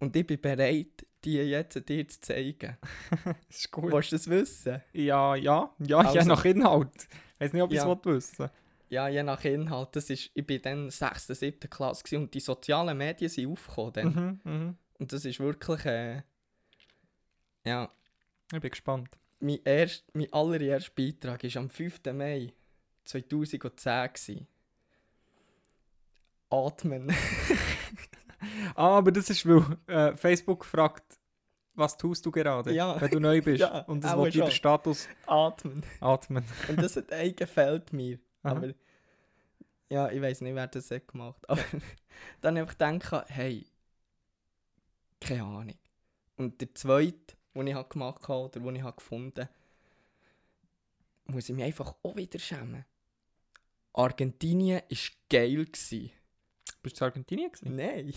Und 0.00 0.14
ich 0.16 0.26
bin 0.26 0.40
bereit, 0.40 1.06
die 1.24 1.34
jetzt 1.36 1.88
dir 1.88 2.06
zu 2.08 2.20
zeigen. 2.20 2.76
Das 3.24 3.34
ist 3.50 3.70
gut. 3.70 3.92
Willst 3.92 4.12
du 4.12 4.16
das 4.16 4.28
wissen? 4.28 4.82
Ja, 4.92 5.34
ja, 5.34 5.70
ja, 5.78 6.12
je 6.12 6.18
Also- 6.18 6.28
nach 6.28 6.44
Inhalt. 6.44 7.08
Ich 7.34 7.40
weiß 7.40 7.52
nicht, 7.52 7.62
ob 7.62 7.70
ich 7.72 7.78
es 7.78 7.84
Ja. 7.84 8.04
wissen 8.04 8.50
Ja, 8.90 9.08
je 9.08 9.22
nach 9.22 9.44
Inhalt. 9.44 9.88
Das 9.96 10.10
ist, 10.10 10.30
ich 10.34 10.46
bin 10.46 10.62
dann 10.62 10.90
6., 10.90 11.26
7. 11.28 11.68
Klasse 11.70 12.02
gewesen 12.04 12.22
und 12.22 12.34
die 12.34 12.40
sozialen 12.40 12.96
Medien 12.96 13.28
sind 13.30 13.50
aufgekommen. 13.50 13.92
Dann. 13.92 14.40
mhm, 14.44 14.52
mhm. 14.52 14.76
Und 14.98 15.12
das 15.12 15.24
ist 15.24 15.38
wirklich... 15.40 15.84
Äh, 15.84 16.22
ja, 17.64 17.90
Ich 18.52 18.60
bin 18.60 18.70
gespannt. 18.70 19.10
mein, 19.40 19.58
erst, 19.64 20.04
mein 20.14 20.32
allererster 20.32 20.92
Beitrag 20.96 21.42
war 21.44 21.56
am 21.62 21.68
5. 21.70 22.00
Mai 22.14 22.52
2010. 23.04 23.60
Gewesen. 23.60 24.46
Atmen. 26.50 27.12
Ah, 28.74 28.98
aber 28.98 29.12
das 29.12 29.30
ist, 29.30 29.46
weil 29.46 29.62
äh, 29.86 30.14
Facebook 30.16 30.64
fragt, 30.64 31.18
was 31.74 31.96
tust 31.96 32.24
du 32.26 32.30
gerade, 32.30 32.72
Ja. 32.72 33.00
wenn 33.00 33.10
du 33.10 33.20
neu 33.20 33.40
bist. 33.40 33.60
Ja, 33.60 33.80
Und 33.82 34.02
das 34.02 34.12
dir 34.32 34.44
der. 34.44 34.50
Status 34.50 35.08
Atmen. 35.26 35.82
atmen. 36.00 36.44
Und 36.68 36.82
das 36.82 36.96
hat 36.96 37.12
eigentlich 37.12 37.36
gefällt 37.36 37.92
mir. 37.92 38.18
Aha. 38.42 38.56
Aber 38.56 38.74
ja, 39.90 40.10
ich 40.10 40.20
weiß 40.20 40.40
nicht, 40.42 40.54
wer 40.54 40.66
das 40.66 40.90
hat 40.90 41.08
gemacht 41.08 41.48
Aber 41.48 41.62
dann 42.40 42.56
einfach 42.58 42.74
denken, 42.74 43.22
hey, 43.28 43.66
keine 45.20 45.44
Ahnung. 45.44 45.78
Und 46.36 46.60
der 46.60 46.74
zweite, 46.74 47.36
den 47.54 47.66
ich 47.66 47.88
gemacht 47.88 48.28
habe 48.28 48.40
oder 48.44 48.60
den 48.60 48.76
ich 48.76 48.96
gefunden 48.96 49.40
habe, 49.42 49.50
muss 51.26 51.48
ich 51.48 51.54
mich 51.54 51.64
einfach 51.64 51.94
auch 52.02 52.16
wieder 52.16 52.38
schämen. 52.38 52.84
Argentinien 53.92 54.80
war 54.88 54.98
geil. 55.28 55.64
Gewesen. 55.64 56.10
Bist 56.82 57.00
du 57.00 57.04
in 57.04 57.08
Argentinien 57.10 57.50
gewesen? 57.52 57.76
Nein. 57.76 58.14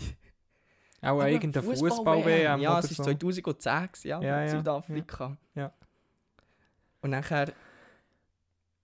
Auch 1.02 1.08
Aber 1.08 1.28
irgendeine 1.28 1.66
Fußball-WM. 1.76 2.60
Ja, 2.60 2.78
es 2.78 2.90
war 2.90 2.94
so. 2.96 3.02
2010, 3.04 3.86
gewesen, 3.88 4.08
ja, 4.08 4.20
Ja, 4.22 4.40
in 4.42 4.46
ja, 4.48 4.56
Südafrika. 4.58 5.36
ja. 5.54 5.72
Und 7.00 7.10
nachher 7.10 7.52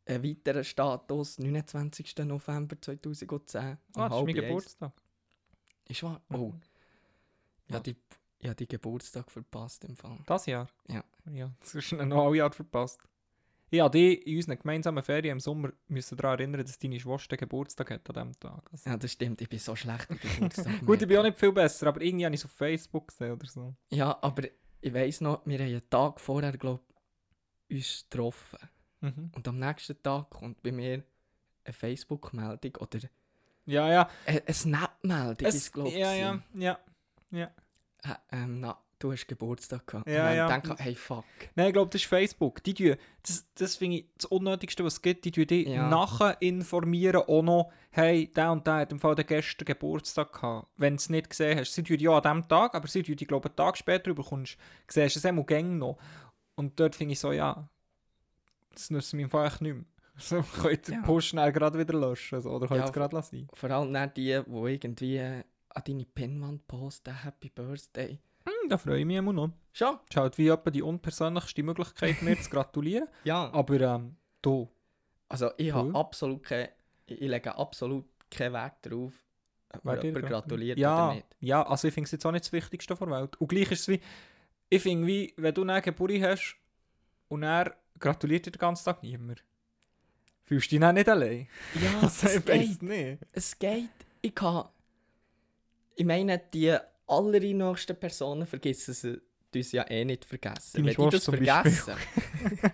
ein 0.07 0.25
weiterer 0.25 0.65
Status, 0.65 1.39
29. 1.39 2.17
November 2.25 2.77
2010. 2.81 3.79
um 3.95 4.03
Ah, 4.03 4.09
das 4.09 4.19
ist 4.19 4.25
mein. 4.25 4.35
Geburtstag. 4.35 4.93
Ist 5.89 6.03
wahr? 6.03 6.21
Oh, 6.33 6.37
Mhm. 6.49 6.61
ja, 7.69 7.77
Was? 7.77 7.83
die, 7.85 7.97
ja, 8.41 8.55
die 8.55 8.67
Geburtstag 8.67 9.31
verpasst 9.31 9.85
im 9.85 9.95
Fall. 9.97 10.19
Das 10.27 10.47
Jahr? 10.47 10.69
Ja. 10.89 11.05
Ja, 11.31 11.51
das 11.61 11.75
ist 11.77 11.93
noch 11.93 12.29
ein 12.29 12.35
Jahr 12.35 12.51
verpasst. 12.51 12.99
Ich 13.71 13.81
habe 13.81 13.91
dich 13.99 14.27
in 14.27 14.37
unseren 14.37 14.59
gemeinsamen 14.59 15.03
Ferien 15.03 15.33
im 15.33 15.41
Sommer 15.41 15.71
müssen 15.89 16.17
daran 16.17 16.39
erinnern, 16.39 16.65
dass 16.65 16.79
deine 16.79 16.99
Schwester 16.99 17.37
Geburtstag 17.37 17.91
hat 17.91 18.09
an 18.17 18.29
diesem 18.31 18.41
Tag. 18.41 18.69
Also, 18.73 18.89
Ja, 18.91 18.97
das 18.97 19.13
stimmt, 19.13 19.41
ich 19.43 19.49
bin 19.49 19.59
so 19.59 19.77
schlecht 19.77 20.09
im 20.11 20.19
Geburtstag. 20.19 20.81
Gut, 20.87 21.03
ich 21.03 21.09
bin 21.09 21.19
auch 21.19 21.23
nicht 21.23 21.39
viel 21.39 21.53
besser, 21.53 21.89
aber 21.89 22.01
irgendwie 22.01 22.25
habe 22.25 22.35
ich 22.35 22.41
es 22.41 22.45
auf 22.47 22.53
Facebook 22.53 23.09
gesehen 23.09 23.33
oder 23.33 23.47
so. 23.47 23.75
Ja, 23.91 24.19
aber 24.23 24.45
ich 24.81 24.95
weiss 24.95 25.21
noch, 25.21 25.45
wir 25.45 25.59
haben 25.59 25.67
einen 25.67 25.91
Tag 25.91 26.21
vorher, 26.21 26.53
glaube 26.57 26.83
uns 27.71 28.07
getroffen. 28.09 28.59
Mhm. 29.01 29.31
Und 29.35 29.47
am 29.47 29.59
nächsten 29.59 30.03
Tag 30.03 30.31
kommt 30.31 30.63
bei 30.63 30.73
mir 30.73 31.03
eine 31.65 31.73
Facebook-Meldung 31.75 32.77
oder 32.77 32.99
Ja, 33.67 33.93
ja. 33.93 34.11
eine, 34.27 34.43
eine 34.47 34.55
Snap-Meldung, 34.55 35.47
ist 35.49 35.73
glaube 35.73 35.91
ich. 35.91 35.97
ja, 35.97 36.15
ja, 36.15 36.79
ja. 37.31 37.51
Äh, 38.03 38.15
ähm, 38.33 38.61
na, 38.61 38.79
du 38.99 39.13
hast 39.13 39.27
Geburtstag 39.27 39.87
gehabt. 39.87 40.09
Ja, 40.09 40.23
und 40.23 40.27
dann 40.29 40.37
ja. 40.37 40.49
denke 40.49 40.75
ich, 40.79 40.85
hey, 40.85 40.95
fuck. 40.95 41.25
Nein, 41.55 41.69
ich 41.69 41.73
glaube, 41.73 41.91
das 41.91 42.01
ist 42.03 42.09
Facebook. 42.09 42.63
Die 42.65 42.75
tun, 42.75 42.97
das 43.23 43.47
das 43.55 43.77
finde 43.77 43.99
ich 43.99 44.07
das 44.17 44.25
Unnötigste, 44.27 44.85
was 44.85 44.95
es 44.95 45.03
gibt. 45.03 45.25
Die 45.25 45.31
tun 45.33 45.47
dich 45.47 45.69
Ja. 45.69 45.89
nachher 45.89 46.41
informieren 46.43 47.23
auch 47.27 47.43
noch, 47.43 47.73
hey, 47.91 48.33
der 48.33 48.53
und 48.53 48.67
der 48.67 48.75
hat 48.75 48.93
im 48.93 49.01
Fall 49.01 49.15
der 49.15 49.25
gestern 49.25 49.65
Geburtstag 49.67 50.33
gehabt. 50.33 50.69
Wenn 50.77 50.95
du 50.95 50.97
es 50.97 51.09
nicht 51.11 51.31
gesehen 51.31 51.59
hast. 51.59 51.73
Sie 51.75 51.83
tun 51.83 51.99
ja 51.99 52.11
an 52.17 52.23
diesem 52.23 52.49
Tag, 52.49 52.75
aber 52.75 52.89
sie 52.89 53.03
tun 53.03 53.17
dich, 53.17 53.29
glaube 53.29 53.49
ich, 53.49 53.51
einen 53.51 53.57
Tag 53.67 53.77
später 53.79 54.11
überkommst, 54.11 54.57
siehst 54.89 55.17
du 55.17 55.19
es 55.21 55.25
immer 55.25 55.45
gäng 55.45 55.79
noch. 55.79 55.99
Und 56.55 56.79
dort 56.81 56.95
finde 56.97 57.13
ich 57.13 57.21
so, 57.21 57.33
ja, 57.33 57.69
das 58.73 58.91
nützt 58.91 59.15
mir 59.15 59.23
im 59.23 59.31
Fall 59.31 59.47
echt 59.47 59.61
nicht 59.61 59.75
mehr. 59.75 59.85
So, 60.21 60.43
könnt 60.43 60.89
ihr 60.89 60.95
Ja. 60.95 61.01
den 61.01 61.05
Push 61.05 61.29
schnell 61.29 61.53
gerade 61.53 61.79
wieder 61.79 61.97
löschen. 61.99 62.41
So, 62.41 62.51
oder 62.51 62.67
könnt 62.67 62.79
ihr 62.79 62.83
Ja, 62.83 62.87
es 62.87 62.93
gerade 62.93 63.15
lassen. 63.15 63.49
Vor 63.55 63.71
allem 63.71 63.93
dann 63.93 64.13
die, 64.15 64.23
die 64.45 64.57
irgendwie 64.73 65.17
äh, 65.19 65.45
an 65.69 65.83
deine 65.87 66.05
Pinwand 66.07 66.67
posten, 66.67 67.15
Happy 67.23 67.51
Birthday. 67.51 68.19
Hm, 68.49 68.69
da 68.69 68.79
freue 68.79 69.01
ich 69.01 69.05
mich 69.07 69.17
immer 69.17 69.33
noch. 69.33 69.51
Schon? 69.73 69.99
Ist 70.09 70.17
halt 70.17 70.39
wie 70.39 70.49
etwa 70.49 70.71
die 70.71 70.83
unpersönlichste 70.83 71.63
Möglichkeit, 71.63 72.23
mir 72.23 72.41
zu 72.41 72.51
gratulieren. 72.51 73.09
Ja. 73.25 73.53
Aber 73.53 73.81
ähm, 73.81 74.17
du. 74.43 74.69
Also 75.29 75.51
ich 75.59 75.73
habe 75.73 75.95
absolut 75.95 76.43
kein, 76.43 76.69
ich 77.07 77.21
lege 77.21 77.55
absolut 77.57 78.07
keinen 78.31 78.55
Wert 78.55 78.75
darauf, 78.83 79.13
ob 79.75 79.81
Wer 79.85 79.97
dir 79.99 80.05
jemand 80.07 80.25
gra- 80.25 80.29
gratuliert 80.31 80.79
ja, 80.79 81.07
oder 81.07 81.15
nicht. 81.17 81.27
Ja, 81.41 81.63
also 81.67 81.89
ich 81.89 81.95
finde 81.95 82.07
es 82.07 82.13
jetzt 82.13 82.25
auch 82.25 82.33
nicht 82.33 82.45
das 82.47 82.53
Wichtigste 82.53 82.95
der 82.95 83.11
Welt. 83.11 83.37
Und 83.37 83.49
gleich 83.49 83.71
ist 83.71 83.81
es 83.81 83.89
wie, 83.89 84.01
ich 84.71 84.83
finde 84.83 85.07
wie, 85.07 85.35
wenn 85.37 85.53
du 85.55 85.63
eine 85.63 85.83
Geburt 85.83 86.13
hast 86.23 86.57
und 87.29 87.43
er 87.43 87.75
gratuliert 87.99 88.47
dir 88.47 88.51
den 88.53 88.59
ganzen 88.59 88.85
Tag 88.87 89.03
niemand. 89.03 89.45
Fühlst 90.45 90.67
du 90.69 90.77
dich 90.77 90.81
dann 90.81 90.95
nicht 90.95 91.09
allein? 91.11 91.47
Ja, 91.75 91.99
Also, 92.03 92.27
es 92.27 92.37
ich 92.37 92.45
geht. 92.47 92.83
nicht. 92.83 93.19
Es 93.33 93.59
geht. 93.59 93.91
Ich 94.23 94.35
kann... 94.35 94.67
Ich 95.95 96.07
meine, 96.07 96.39
die 96.39 96.77
allernächsten 97.09 97.97
Personen 97.97 98.47
vergessen 98.47 98.95
sie 98.95 99.21
uns 99.55 99.73
ja 99.73 99.89
eh 99.91 100.05
nicht 100.05 100.25
vergessen. 100.25 100.85
Deine 100.85 100.97
Wenn 100.97 101.05
die 101.05 101.11
das 101.17 101.25
vergessen... 101.25 101.95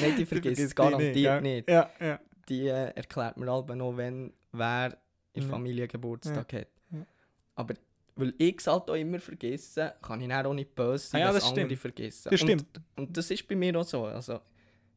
Nein, 0.00 0.16
die 0.18 0.26
vergessen 0.26 0.64
es 0.66 0.74
garantiert 0.74 1.42
nicht, 1.42 1.66
nicht. 1.66 1.70
Ja, 1.70 1.90
ja. 2.00 2.20
Die 2.48 2.66
äh, 2.66 2.90
erklärt 2.94 3.36
mir 3.36 3.48
alle 3.48 3.76
noch, 3.76 3.96
wenn 3.96 4.32
wer 4.52 4.86
in 5.32 5.42
der 5.42 5.42
Ja. 5.44 5.48
Familie 5.48 5.88
Geburtstag 5.88 6.52
hat. 6.52 6.66
Ja. 6.90 7.06
Aber 7.54 7.74
weil 8.16 8.34
ich 8.36 8.58
es 8.58 8.66
halt 8.66 8.90
auch 8.90 8.94
immer 8.94 9.18
vergesse, 9.20 9.94
kann 10.02 10.20
ich 10.20 10.28
dann 10.28 10.44
auch 10.44 10.52
nicht 10.52 10.74
böse 10.74 11.06
sein, 11.06 11.22
Ah 11.22 11.26
ja, 11.26 11.28
wenn 11.28 11.34
das 11.36 11.44
andere 11.48 11.64
stimmt. 11.66 11.80
vergessen. 11.80 12.28
Das 12.30 12.42
Und- 12.42 12.46
stimmt. 12.48 12.80
Und 12.96 13.16
das 13.16 13.30
ist 13.30 13.48
bei 13.48 13.56
mir 13.56 13.78
auch 13.78 13.84
so. 13.84 14.04
Also, 14.04 14.40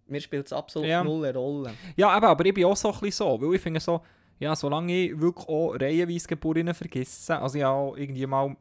mir 0.08 0.20
spielt 0.20 0.48
es 0.48 0.54
absolut 0.54 0.90
null 1.06 1.26
Rolle. 1.30 1.74
Ja, 1.96 2.18
eben, 2.18 2.26
aber 2.26 2.46
ich 2.46 2.54
bin 2.54 2.66
auch 2.66 2.76
so 2.76 2.90
ein 2.92 3.00
bisschen 3.00 3.12
so, 3.14 3.42
weil 3.42 3.56
ich 3.56 3.62
finde 3.62 3.80
so, 3.80 4.02
ja, 4.44 4.56
solange 4.56 4.94
ich 4.94 5.20
wirklich 5.20 5.48
auch 5.48 5.74
reihenweise 5.74 6.28
Geburten 6.28 6.74
vergesse, 6.74 7.40
also 7.40 7.58
ich 7.58 7.64
auch 7.64 7.96
irgendwie 7.96 8.28
mal 8.28 8.56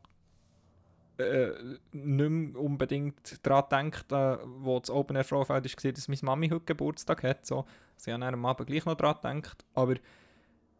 äh, 1.18 1.50
nicht 1.90 2.30
mehr 2.30 2.60
unbedingt 2.60 3.44
daran 3.44 3.90
gedacht, 3.90 4.12
äh, 4.12 4.38
wo 4.58 4.78
das 4.78 4.90
Open 4.90 5.16
Air 5.16 5.24
Frauenfeld 5.24 5.84
war, 5.84 5.92
dass 5.92 6.08
meine 6.08 6.20
Mami 6.22 6.48
heute 6.50 6.64
Geburtstag 6.64 7.24
hat, 7.24 7.44
so. 7.44 7.58
Also 7.96 8.10
ich 8.12 8.18
dann 8.18 8.22
am 8.22 8.46
Abend 8.46 8.68
gleich 8.68 8.84
noch 8.84 8.94
daran 8.94 9.42
gedacht, 9.42 9.64
aber 9.74 9.96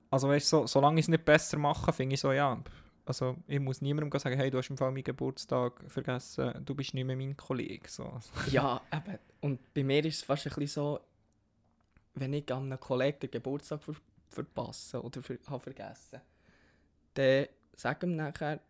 also 0.09 0.29
weißt, 0.29 0.49
so, 0.49 0.67
solange 0.67 1.01
ich 1.01 1.07
es 1.07 1.09
nicht 1.09 1.25
besser 1.25 1.59
mache, 1.59 1.93
finde 1.93 2.15
ich 2.15 2.21
so, 2.21 2.31
ja, 2.31 2.63
also 3.05 3.37
ich 3.49 3.59
muss 3.59 3.81
niemandem 3.81 4.21
sagen, 4.21 4.37
hey, 4.37 4.51
du 4.51 4.59
hast 4.59 4.71
im 4.71 4.77
Fall 4.77 4.93
meinen 4.93 5.03
Geburtstag 5.03 5.83
vergessen, 5.89 6.65
du 6.65 6.77
bist 6.77 6.95
nicht 6.95 7.05
mehr 7.05 7.17
mein 7.17 7.37
Kollege, 7.37 7.89
so. 7.89 8.21
Ja, 8.53 8.81
eben. 8.93 9.19
Und 9.41 9.75
bei 9.75 9.83
mir 9.83 10.05
ist 10.05 10.19
es 10.19 10.23
fast 10.23 10.47
ein 10.47 10.55
bisschen 10.55 10.69
so, 10.69 11.01
wenn 12.15 12.33
ich 12.35 12.53
an 12.53 12.67
einem 12.67 12.79
Kollegen 12.79 13.19
den 13.19 13.31
Geburtstag 13.33 13.83
ver 14.33 14.45
verpasse 14.45 15.03
oder 15.03 15.23
ver 15.23 15.39
habe 15.47 15.61
vergessen, 15.61 16.21
dann 17.15 17.47
ich 17.75 18.03
ihm 18.03 18.17
nachher, 18.17 18.61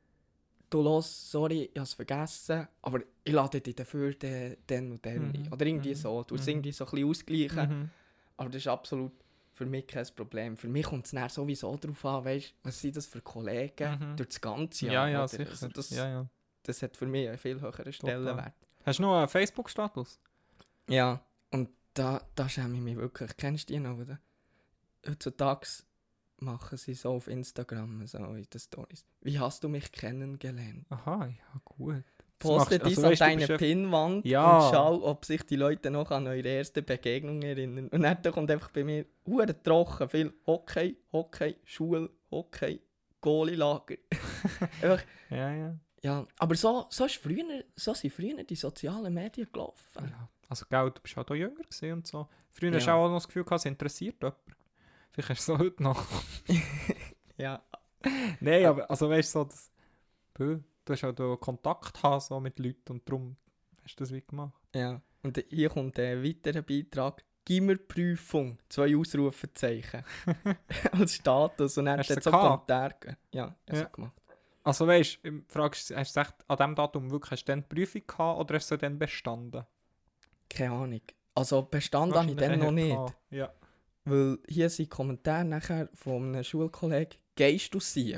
du 0.71 0.83
los, 0.83 1.31
sorry, 1.31 1.65
ich 1.65 1.77
habe 1.77 1.85
es 1.85 1.95
vergessen, 1.95 2.67
aber 2.83 3.01
ich 3.25 3.33
lade 3.33 3.61
dich 3.61 3.75
dafür 3.75 4.15
den, 4.15 4.57
den 4.69 4.93
und 4.93 5.05
den 5.05 5.29
Mhm, 5.29 5.33
ein. 5.35 5.53
Oder 5.53 5.67
irgendwie 5.67 5.91
mhm, 5.91 5.95
so. 5.95 6.23
Du 6.25 6.35
es 6.35 6.43
mhm. 6.47 6.49
irgendwie 6.53 6.73
so 6.73 6.85
ein 6.85 6.91
bisschen 6.91 7.09
ausgleichen. 7.11 7.81
Mhm. 7.81 7.91
Aber 8.37 8.49
das 8.51 8.63
ist 8.63 8.69
absolut 8.69 9.13
für 9.53 9.67
mich 9.67 9.87
kein 9.87 10.07
Problem. 10.17 10.57
Für 10.57 10.69
mich 10.69 10.87
kommt 10.87 11.13
es 11.13 11.35
sowieso 11.35 11.77
darauf 11.77 12.05
an, 12.05 12.25
weißt, 12.25 12.55
was 12.63 12.81
sind 12.81 12.97
das 12.97 13.07
für 13.07 13.21
Kollegen 13.21 13.91
Mhm. 14.01 14.17
durch 14.17 14.29
das 14.31 14.41
ganze 14.41 14.87
Ja, 14.87 14.93
Jahr. 14.93 15.09
ja, 15.09 15.19
oder? 15.21 15.29
sicher. 15.29 15.51
Also 15.51 15.69
das, 15.69 15.91
ja, 15.91 16.09
ja. 16.09 16.27
das 16.63 16.83
hat 16.83 16.97
für 16.97 17.07
mich 17.07 17.29
einen 17.29 17.39
viel 17.39 17.61
höheren 17.61 17.93
Stellenwert. 17.93 18.55
Hast 18.85 18.99
du 18.99 19.03
noch 19.03 19.19
einen 19.19 19.29
Facebook-Status? 19.29 20.19
Ja, 20.89 21.21
und 21.51 21.69
da, 21.95 22.23
da 22.35 22.49
schäme 22.49 22.75
ich 22.77 22.81
mich 22.83 22.97
wirklich. 22.97 23.37
Kennst 23.37 23.69
du 23.69 23.75
die 23.75 23.81
noch, 23.81 23.99
oder? 23.99 24.19
Heutzutage 25.09 25.67
machen 26.39 26.77
sie 26.79 26.95
so 26.95 27.13
auf 27.13 27.29
Instagram, 27.29 28.07
so 28.07 28.19
in 28.19 28.47
den 28.53 28.61
Stories. 28.61 29.05
Wie 29.21 29.39
hast 29.39 29.63
du 29.65 29.69
mich 29.69 29.91
kennengelernt? 29.93 30.87
Aha, 30.91 31.27
ja, 31.27 31.61
gut. 31.65 32.03
Poste 32.39 32.81
dies 32.81 32.99
also 32.99 33.09
an 33.25 33.31
deine 33.39 33.47
bist 33.47 34.25
ja- 34.25 34.67
und 34.67 34.75
schau, 34.75 35.05
ob 35.05 35.25
sich 35.25 35.45
die 35.47 35.55
Leute 35.55 35.93
noch 35.93 36.11
an 36.11 36.27
eure 36.27 36.49
erste 36.49 36.83
Begegnung 36.83 37.41
erinnern. 37.43 37.87
Und 37.89 38.03
dann 38.03 38.21
kommt 38.33 38.51
einfach 38.51 38.71
bei 38.73 38.83
mir 38.83 39.07
hure 39.25 39.63
trocken 39.63 40.09
viel 40.09 40.33
Hockey, 40.45 40.97
Hockey, 41.13 41.55
Schule, 41.65 42.11
Hockey, 42.33 42.81
Goalie-Lager. 43.21 43.95
Einfach, 44.83 45.05
Ja, 45.31 45.53
ja. 45.55 45.77
ja, 46.03 46.27
aber 46.39 46.57
so, 46.57 46.87
so, 46.91 47.05
ist 47.05 47.15
früher, 47.17 47.63
so 47.77 47.95
sind 47.95 48.13
früher 48.13 48.43
die 48.43 48.57
sozialen 48.57 49.15
Medien 49.15 49.47
gelaufen. 49.53 50.05
ja. 50.11 50.29
Also, 50.49 50.67
gell, 50.69 50.91
du 50.91 51.01
bist 51.01 51.17
halt 51.17 51.31
auch 51.31 51.35
jünger 51.35 51.63
und 51.95 52.07
so. 52.07 52.29
Früher 52.51 52.71
Ja. 52.73 52.77
hast 52.79 52.87
du 52.87 52.91
auch 52.91 53.09
noch 53.09 53.15
das 53.19 53.29
Gefühl 53.29 53.45
gehabt, 53.45 53.61
es 53.61 53.65
interessiert 53.67 54.17
jemand. 54.21 54.37
Vielleicht 55.13 55.31
hast 55.31 55.49
du 55.49 55.53
es 55.53 55.59
so 55.59 55.65
heute 55.65 55.83
noch. 55.83 56.07
Ja, 57.39 57.63
Nein, 58.41 58.67
aber 58.67 58.89
also 58.91 59.09
weißt 59.09 59.35
du, 59.35 59.39
so, 59.41 59.45
das, 59.45 59.71
du 60.35 60.63
hast 60.89 61.05
auch 61.05 61.37
Kontakt 61.39 62.03
haben, 62.03 62.21
so 62.21 62.39
mit 62.41 62.59
Leuten 62.59 62.93
und 62.93 63.09
darum 63.09 63.37
hast 63.83 63.99
du 63.99 64.05
das 64.05 64.13
wie 64.13 64.21
gemacht. 64.21 64.61
ja. 64.75 65.01
Und 65.25 65.43
hier 65.51 65.69
kommt 65.71 65.99
ein 66.01 66.23
weiterer 66.25 66.63
Beitrag. 66.63 67.25
Gimmerprüfung, 67.45 68.59
zwei 68.69 68.97
Ausrufezeichen. 68.97 70.05
Als 70.93 71.15
Status. 71.15 71.79
Und 71.79 71.85
dann 71.87 72.01
Hast 72.01 72.11
hat 72.11 72.19
es 72.19 72.25
so? 72.25 72.31
Kommentare. 72.31 73.17
Ja, 73.33 73.55
ich 73.71 73.79
Ja. 73.79 73.85
gemacht. 73.85 74.13
Also 74.65 74.87
weißt 74.87 75.21
du, 75.23 75.43
fragst 75.49 75.91
du, 75.91 75.97
hast 75.97 76.17
du 76.17 76.21
echt 76.21 76.35
an 76.49 76.57
diesem 76.57 76.75
Datum 76.75 77.11
wirklich 77.11 77.31
hast 77.33 77.45
du 77.45 77.53
dann 77.53 77.61
die 77.63 77.75
Prüfung 77.75 78.03
gehabt 78.07 78.41
oder 78.41 78.55
hast 78.57 78.71
du 78.71 78.77
dann 78.77 78.99
bestanden? 78.99 79.65
Keine 80.51 80.73
Ahnung. 80.73 81.01
Also 81.35 81.63
bestanden 81.63 82.17
habe 82.19 82.31
ich 82.31 82.37
dann 82.37 82.59
noch 82.59 82.71
nicht. 82.73 82.99
Ja. 83.31 83.53
Weil 84.05 84.39
hier 84.49 84.69
sind 84.69 84.91
Kommentare 84.91 85.45
nachher 85.45 85.89
von 85.95 86.23
einem 86.35 86.43
Schulkollegen, 86.45 87.19
gehst 87.37 87.73
du 87.75 87.81
sich? 87.81 88.17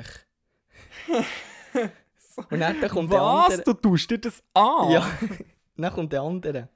Und 2.49 2.59
dann 2.59 2.81
kommt 2.89 3.11
der 3.11 3.21
Was? 3.21 3.51
andere. 3.51 3.63
Du 3.63 3.73
tust 3.73 4.09
dir 4.11 4.17
das 4.17 4.43
an? 4.53 4.91
Ja, 4.91 5.09
dann 5.77 5.93
kommt 5.93 6.11
der 6.11 6.21
andere. 6.21 6.69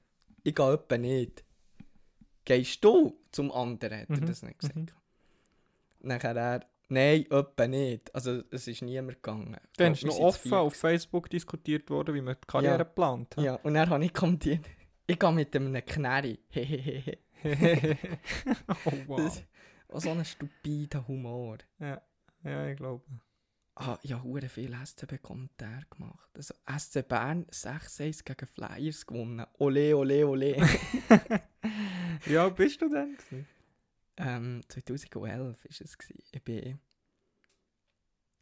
Ich 0.43 0.55
gehe 0.55 0.73
etwa 0.73 0.97
nicht. 0.97 1.43
Gehst 2.45 2.83
du 2.83 3.19
zum 3.31 3.51
anderen? 3.51 4.01
Hat 4.01 4.09
er 4.09 4.17
Mhm, 4.17 4.25
das 4.25 4.41
nicht 4.43 4.59
gesagt. 4.59 4.75
mhm. 4.77 4.87
Nachher 6.01 6.35
er, 6.35 6.65
nein, 6.87 7.25
etwa 7.29 7.67
nicht. 7.67 8.13
Also 8.15 8.41
es 8.51 8.67
ist 8.67 8.81
niemand 8.81 9.21
gegangen. 9.21 9.57
Dann 9.77 9.91
ist 9.93 10.05
noch 10.05 10.17
offen 10.19 10.53
auf 10.53 10.75
Facebook 10.75 11.29
diskutiert 11.29 11.89
worden, 11.89 12.15
wie 12.15 12.21
man 12.21 12.35
die 12.41 12.47
Karriere 12.47 12.73
Ja. 12.73 12.77
geplant 12.77 13.35
hat. 13.35 13.43
Ja, 13.43 13.55
und 13.55 13.73
dann 13.73 13.89
habe 13.89 14.05
ich 14.05 14.13
kommentiert, 14.13 14.65
ich 15.07 15.19
gehe 15.19 15.31
mit 15.31 15.53
einem 15.55 15.83
Knärri. 15.85 16.39
Hehehe. 16.49 17.17
oh 18.85 18.91
wow. 19.07 19.17
Das- 19.17 19.43
so 20.03 20.11
ein 20.11 20.23
stupider 20.23 21.07
Humor. 21.07 21.57
Ja, 21.79 22.01
ja 22.43 22.67
ich 22.67 22.77
glaube. 22.77 23.03
Ah, 23.75 23.97
habe 23.97 24.23
hure 24.23 24.49
viele 24.49 24.75
SCB-Kommentare 24.85 25.85
gemacht. 25.89 26.29
Also 26.35 26.53
SC 26.77 27.07
Bern 27.07 27.45
6-1 27.45 28.23
gegen 28.25 28.45
Flyers 28.45 29.05
gewonnen. 29.05 29.45
Ole, 29.57 29.95
ole, 29.95 30.27
ole. 30.27 30.55
Ja, 32.25 32.49
bist 32.49 32.81
du 32.81 32.89
denn? 32.89 33.15
gewesen? 33.15 33.47
ähm, 34.17 34.61
2011 34.67 35.63
war 35.63 35.69
es. 35.69 35.97
Gewesen. 35.97 36.23
Ich 36.31 36.47
war 36.47 36.79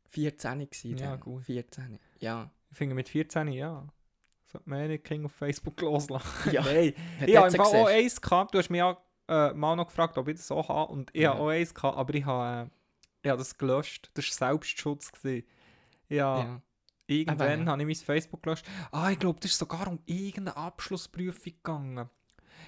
14 0.10 0.60
gewesen. 0.60 0.98
Ja, 0.98 1.16
gut. 1.16 1.44
14. 1.44 2.00
Ja. 2.20 2.52
Ich 2.72 2.78
finde 2.78 2.96
mit 2.96 3.10
14 3.10 3.50
ja. 3.50 3.88
Sollte 4.50 4.70
man 4.70 4.80
eh 4.80 4.88
nicht 4.88 5.04
King 5.04 5.26
auf 5.26 5.32
Facebook 5.34 5.80
loslassen. 5.82 6.52
Ja. 6.52 6.62
Nein. 6.64 6.94
Ich 7.26 7.36
habe 7.36 7.52
Fall 7.52 7.66
auch 7.66 7.88
eins 7.88 8.22
gehabt. 8.22 8.54
Du 8.54 8.58
hast 8.60 8.70
mich 8.70 8.80
ja 8.80 8.98
äh, 9.28 9.54
mal 9.54 9.76
noch 9.76 9.88
gefragt, 9.88 10.18
ob 10.18 10.28
ich 10.30 10.38
das 10.38 10.50
auch 10.52 10.70
habe. 10.70 10.92
Und 10.92 11.10
ich 11.14 11.22
Ja. 11.22 11.32
habe 11.32 11.42
auch 11.42 11.50
eins 11.50 11.74
gehabt, 11.74 11.98
aber 11.98 12.14
ich 12.16 12.26
habe, 12.26 12.70
äh, 12.70 12.72
ich 13.24 13.30
habe 13.30 13.40
das 13.40 13.58
gelöscht. 13.58 14.10
Das 14.14 14.26
war 14.40 14.50
Selbstschutz. 14.52 15.12
Gewesen. 15.12 15.46
Ja, 16.10 16.40
Ja. 16.40 16.62
irgendwann 17.08 17.66
ja. 17.66 17.72
habe 17.72 17.82
ich 17.82 17.88
mein 18.00 18.06
Facebook 18.06 18.42
gelöscht. 18.44 18.66
Ah, 18.92 19.12
ich 19.12 19.20
glaube, 19.20 19.40
das 19.42 19.52
ist 19.52 19.58
sogar 19.60 19.88
um 19.88 20.00
irgendeine 20.06 20.56
Abschlussprüfung 20.56 21.54
gegangen. 21.54 22.10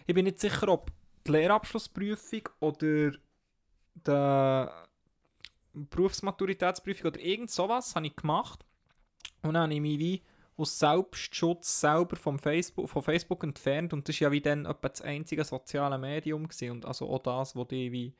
Ich 0.05 0.13
bin 0.13 0.25
nicht 0.25 0.39
sicher, 0.41 0.67
ob 0.67 0.91
die 1.25 1.31
Lehrabschlussprüfung 1.31 2.49
oder 2.59 3.11
die 3.95 4.67
Berufsmaturitätsprüfung 5.73 7.07
oder 7.07 7.19
irgend 7.19 7.51
sowas 7.51 7.95
habe 7.95 8.07
ich 8.07 8.15
gemacht. 8.15 8.65
Und 9.43 9.53
dann 9.53 9.63
habe 9.63 9.73
ich 9.73 9.81
mich 9.81 9.99
wie 9.99 10.21
aus 10.59 10.77
Selbstschutz 10.79 11.79
selber 11.81 12.15
vom 12.15 12.37
Facebook, 12.37 12.89
von 12.89 13.01
Facebook 13.01 13.43
entfernt 13.43 13.93
und 13.93 14.07
das 14.07 14.19
war 14.21 14.27
ja 14.27 14.31
wie 14.31 14.41
dann 14.41 14.65
etwa 14.65 14.89
das 14.89 15.01
einzige 15.01 15.43
soziale 15.43 15.97
Medium 15.97 16.47
gewesen. 16.47 16.71
und 16.71 16.85
also 16.85 17.09
auch 17.09 17.19
das, 17.19 17.55
wo 17.55 17.63
die 17.63 17.91
wie 17.91 18.13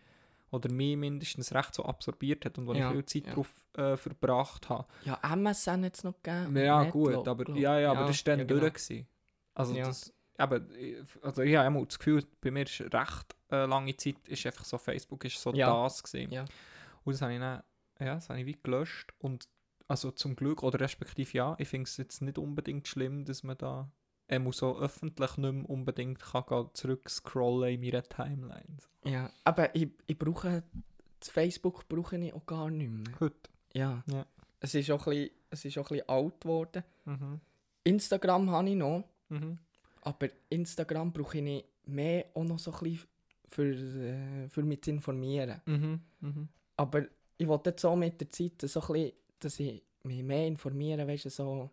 oder 0.52 0.71
mich 0.71 0.97
mindestens 0.97 1.54
recht 1.54 1.75
so 1.75 1.86
absorbiert 1.86 2.43
hat 2.45 2.58
und 2.58 2.65
wo 2.65 2.73
Ja, 2.73 2.88
ich 2.89 2.93
viel 2.93 3.06
Zeit 3.06 3.28
ja. 3.28 3.34
drauf 3.36 3.49
äh, 3.78 3.95
verbracht 3.97 4.67
habe. 4.69 4.88
Ja, 5.06 5.19
MSN 5.36 5.86
hat 5.86 5.95
es 5.95 6.04
noch 6.04 6.15
gegeben. 6.23 6.58
Ja, 6.58 6.84
Netlo, 6.86 6.91
gut, 7.04 7.28
aber, 7.28 7.56
ja, 7.56 7.78
ja, 7.80 7.91
aber 7.91 8.08
das 8.08 8.25
war 8.25 8.32
dann 8.34 8.39
ja, 8.39 8.45
genau. 8.45 8.60
durch. 8.62 8.73
Gewesen. 8.73 9.08
Also, 9.54 9.75
Ja. 9.75 9.86
das, 9.86 10.12
eben, 10.39 10.71
ich- 10.75 11.23
also 11.23 11.41
ich 11.43 11.56
habe 11.56 11.67
immer 11.67 11.86
das 11.86 11.99
Gefühl, 11.99 12.23
bei 12.41 12.49
mir 12.49 12.63
ist 12.63 12.82
recht 12.82 13.36
äh, 13.52 13.65
lange 13.65 13.95
Zeit 13.95 14.15
ist 14.28 14.45
einfach 14.45 14.65
so, 14.65 14.78
Facebook 14.80 15.23
ist 15.25 15.39
so 15.39 15.54
Ja. 15.54 15.84
das 15.84 16.02
gewesen. 16.02 16.32
Ja. 16.32 16.45
Und 17.04 17.13
das 17.13 17.21
habe 17.21 17.34
ich 17.34 17.39
dann, 17.39 17.62
ja, 17.99 18.15
das 18.15 18.30
habe 18.30 18.39
ich 18.39 18.45
wie 18.47 18.58
gelöscht 18.63 19.12
und 19.19 19.47
also 19.89 20.12
zum 20.12 20.36
Glück, 20.38 20.63
oder 20.63 20.80
respektive 20.80 21.38
ja, 21.38 21.56
ich 21.60 21.67
finde 21.67 21.88
es 21.89 21.97
jetzt 21.97 22.21
nicht 22.21 22.38
unbedingt 22.38 22.88
schlimm, 22.88 23.25
dass 23.25 23.43
man 23.43 23.58
da 23.58 23.91
er 24.28 24.39
muss 24.39 24.58
so 24.58 24.78
öffentlich 24.78 25.38
nicht 25.38 25.54
mehr 25.54 25.67
unbedingt 25.69 26.19
kann 26.19 26.43
gehen, 26.47 26.69
zurück 26.73 27.10
scrollen 27.10 27.73
in 27.73 27.82
meiner 27.82 28.04
Timeline. 28.04 28.78
Ja, 29.04 29.32
aber 29.43 29.73
ich, 29.75 29.89
ich 30.06 30.19
brauche, 30.19 30.62
das 31.19 31.30
Facebook 31.30 31.89
brauche 31.89 32.15
ich 32.15 32.32
auch 32.32 32.45
gar 32.45 32.69
nicht 32.69 32.91
mehr. 32.91 33.12
Gut. 33.17 33.34
Ja. 33.73 34.04
Ja. 34.06 34.28
Es 34.60 34.75
ist 34.75 34.91
auch 34.91 35.08
ein 35.08 35.13
bisschen, 35.15 35.32
es 35.49 35.65
ist 35.65 35.78
auch 35.80 35.89
ein 35.89 36.08
alt 36.08 36.41
geworden. 36.41 36.84
Mhm. 37.06 37.41
Instagram 37.84 38.52
habe 38.52 38.69
ich 38.69 38.75
noch, 38.75 39.04
Mhm. 39.30 39.58
aber 40.02 40.28
Instagram 40.49 41.12
brauche 41.12 41.38
ich 41.38 41.43
nicht 41.43 41.65
mehr 41.86 42.25
auch 42.36 42.43
noch 42.43 42.60
so 42.60 42.71
ein 42.71 42.80
bisschen 42.82 43.08
für, 43.47 43.65
äh, 43.73 44.47
für 44.49 44.62
mich 44.62 44.84
zu 44.84 44.91
informieren. 44.91 45.60
Mhm. 45.65 46.02
Mhm. 46.21 46.47
Aber 46.78 47.04
ich 47.38 47.47
wollte 47.47 47.71
jetzt 47.71 47.82
so 47.82 47.95
mit 47.95 48.21
der 48.21 48.30
Zeit 48.32 48.62
so 48.62 48.80
ein 48.80 48.88
bisschen, 48.93 49.12
dass 49.39 49.60
ich 49.60 49.84
mich 50.04 50.23
mehr 50.23 50.47
informiere, 50.47 51.08
weißt 51.08 51.25
du, 51.25 51.30
so 51.30 51.69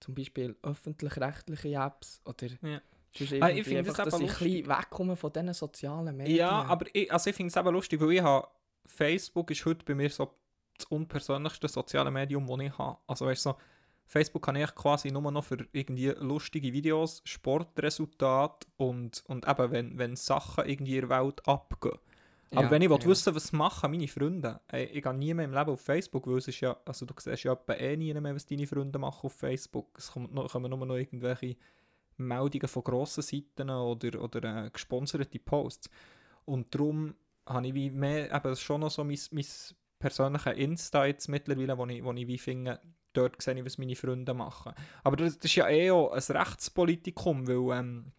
zum 0.00 0.14
Beispiel 0.14 0.56
öffentlich-rechtliche 0.62 1.74
Apps 1.74 2.20
oder 2.24 2.46
Ja. 2.62 2.80
Ah, 3.40 3.50
ich 3.50 3.64
finde 3.64 3.84
das 3.84 3.96
dass 3.96 4.20
eben 4.20 4.28
ich 4.28 4.68
wegkomme 4.68 5.16
von 5.16 5.32
diesen 5.32 5.54
sozialen 5.54 6.16
Medien. 6.16 6.38
Ja, 6.38 6.64
aber 6.64 6.86
ich, 6.92 7.10
also 7.10 7.30
ich 7.30 7.36
finde 7.36 7.48
es 7.48 7.56
eben 7.56 7.72
lustig, 7.72 8.00
weil 8.00 8.12
ich 8.12 8.22
habe, 8.22 8.46
Facebook 8.84 9.50
ist 9.50 9.64
heute 9.64 9.84
bei 9.84 9.94
mir 9.94 10.10
so 10.10 10.30
das 10.76 10.86
unpersönlichste 10.86 11.68
soziale 11.68 12.10
Medium, 12.10 12.46
das 12.46 12.60
ich 12.60 12.78
habe. 12.78 12.98
Also 13.06 13.26
weißt 13.26 13.46
du, 13.46 13.50
so, 13.50 13.56
Facebook 14.06 14.44
kann 14.44 14.56
ich 14.56 14.74
quasi 14.74 15.10
nur 15.10 15.30
noch 15.30 15.44
für 15.44 15.66
irgendwie 15.72 16.08
lustige 16.18 16.72
Videos, 16.72 17.20
Sportresultate 17.24 18.66
und, 18.76 19.22
und 19.26 19.46
eben, 19.46 19.70
wenn, 19.70 19.98
wenn 19.98 20.16
Sachen 20.16 20.64
irgendwie 20.66 20.96
in 20.98 21.08
der 21.08 21.18
Welt 21.20 21.46
abgehen. 21.46 21.98
Aber 22.50 22.62
Ja, 22.62 22.70
wenn 22.70 22.82
ich 22.82 22.90
ja. 22.90 23.04
wissen 23.04 23.34
was 23.34 23.52
machen 23.52 23.90
meine 23.90 24.08
Freunde, 24.08 24.60
ey, 24.68 24.84
ich 24.84 25.02
gehe 25.02 25.14
nie 25.14 25.34
mehr 25.34 25.44
im 25.44 25.52
Leben 25.52 25.70
auf 25.70 25.80
Facebook, 25.80 26.26
weil 26.26 26.38
es 26.38 26.48
ist 26.48 26.60
ja, 26.60 26.76
also 26.84 27.04
du 27.04 27.14
siehst 27.18 27.44
ja 27.44 27.58
eh 27.68 27.96
nie 27.96 28.14
mehr, 28.14 28.34
was 28.34 28.46
deine 28.46 28.66
Freunde 28.66 28.98
machen 28.98 29.26
auf 29.26 29.34
Facebook. 29.34 29.98
Es 29.98 30.12
kommt 30.12 30.32
noch, 30.32 30.50
kommen 30.50 30.70
nur 30.70 30.86
noch 30.86 30.96
irgendwelche 30.96 31.56
Meldungen 32.16 32.68
von 32.68 32.84
grossen 32.84 33.22
Seiten 33.22 33.70
oder, 33.70 34.22
oder 34.22 34.64
äh, 34.66 34.70
gesponserte 34.70 35.38
Posts. 35.38 35.90
Und 36.44 36.74
darum 36.74 37.14
habe 37.46 37.66
ich 37.66 37.74
wie 37.74 37.90
mehr, 37.90 38.34
eben 38.34 38.56
schon 38.56 38.80
noch 38.80 38.90
so 38.90 39.04
mein, 39.04 39.18
mein 39.30 39.46
persönliches 39.98 40.56
Insta 40.56 41.06
jetzt 41.06 41.28
mittlerweile, 41.28 41.76
wo 41.76 41.86
ich, 41.86 42.02
wo 42.02 42.12
ich 42.12 42.26
wie 42.26 42.38
finde, 42.38 42.80
dort 43.12 43.40
sehe 43.42 43.58
ich, 43.58 43.64
was 43.64 43.78
meine 43.78 43.96
Freunde 43.96 44.34
machen. 44.34 44.72
Aber 45.04 45.16
das, 45.16 45.36
das 45.38 45.46
ist 45.46 45.56
ja 45.56 45.68
eh 45.68 45.90
auch 45.90 46.12
ein 46.12 46.36
Rechtspolitikum, 46.36 47.46
weil 47.46 47.78
ähm, 47.78 48.12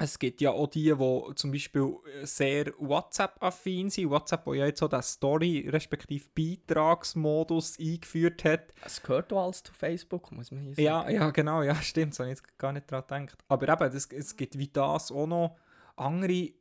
es 0.00 0.18
gibt 0.18 0.40
ja 0.40 0.52
auch 0.52 0.68
die, 0.68 0.94
die 0.94 1.34
zum 1.34 1.50
Beispiel 1.50 1.96
sehr 2.22 2.72
WhatsApp-affin 2.78 3.90
sind. 3.90 4.10
WhatsApp, 4.10 4.46
wo 4.46 4.54
ja 4.54 4.66
jetzt 4.66 4.78
so 4.78 4.86
den 4.86 5.02
Story- 5.02 5.68
respektive 5.68 6.24
Beitragsmodus 6.34 7.78
eingeführt 7.80 8.44
hat. 8.44 8.72
Es 8.84 9.02
gehört 9.02 9.32
auch 9.32 9.44
alles 9.44 9.64
zu 9.64 9.72
Facebook, 9.72 10.30
muss 10.30 10.52
man 10.52 10.62
hier 10.62 10.74
sagen. 10.74 10.84
Ja, 10.84 11.10
ja, 11.10 11.30
genau, 11.30 11.62
ja, 11.62 11.74
stimmt, 11.82 12.14
so 12.14 12.22
habe 12.22 12.32
ich 12.32 12.38
jetzt 12.38 12.58
gar 12.58 12.72
nicht 12.72 12.90
daran 12.90 13.26
gedacht. 13.26 13.44
Aber 13.48 13.68
eben, 13.68 13.92
das, 13.92 14.06
es 14.06 14.36
gibt 14.36 14.56
wie 14.56 14.68
das 14.68 15.10
auch 15.10 15.26
noch 15.26 15.56
andere 15.96 16.32
äh, 16.32 16.52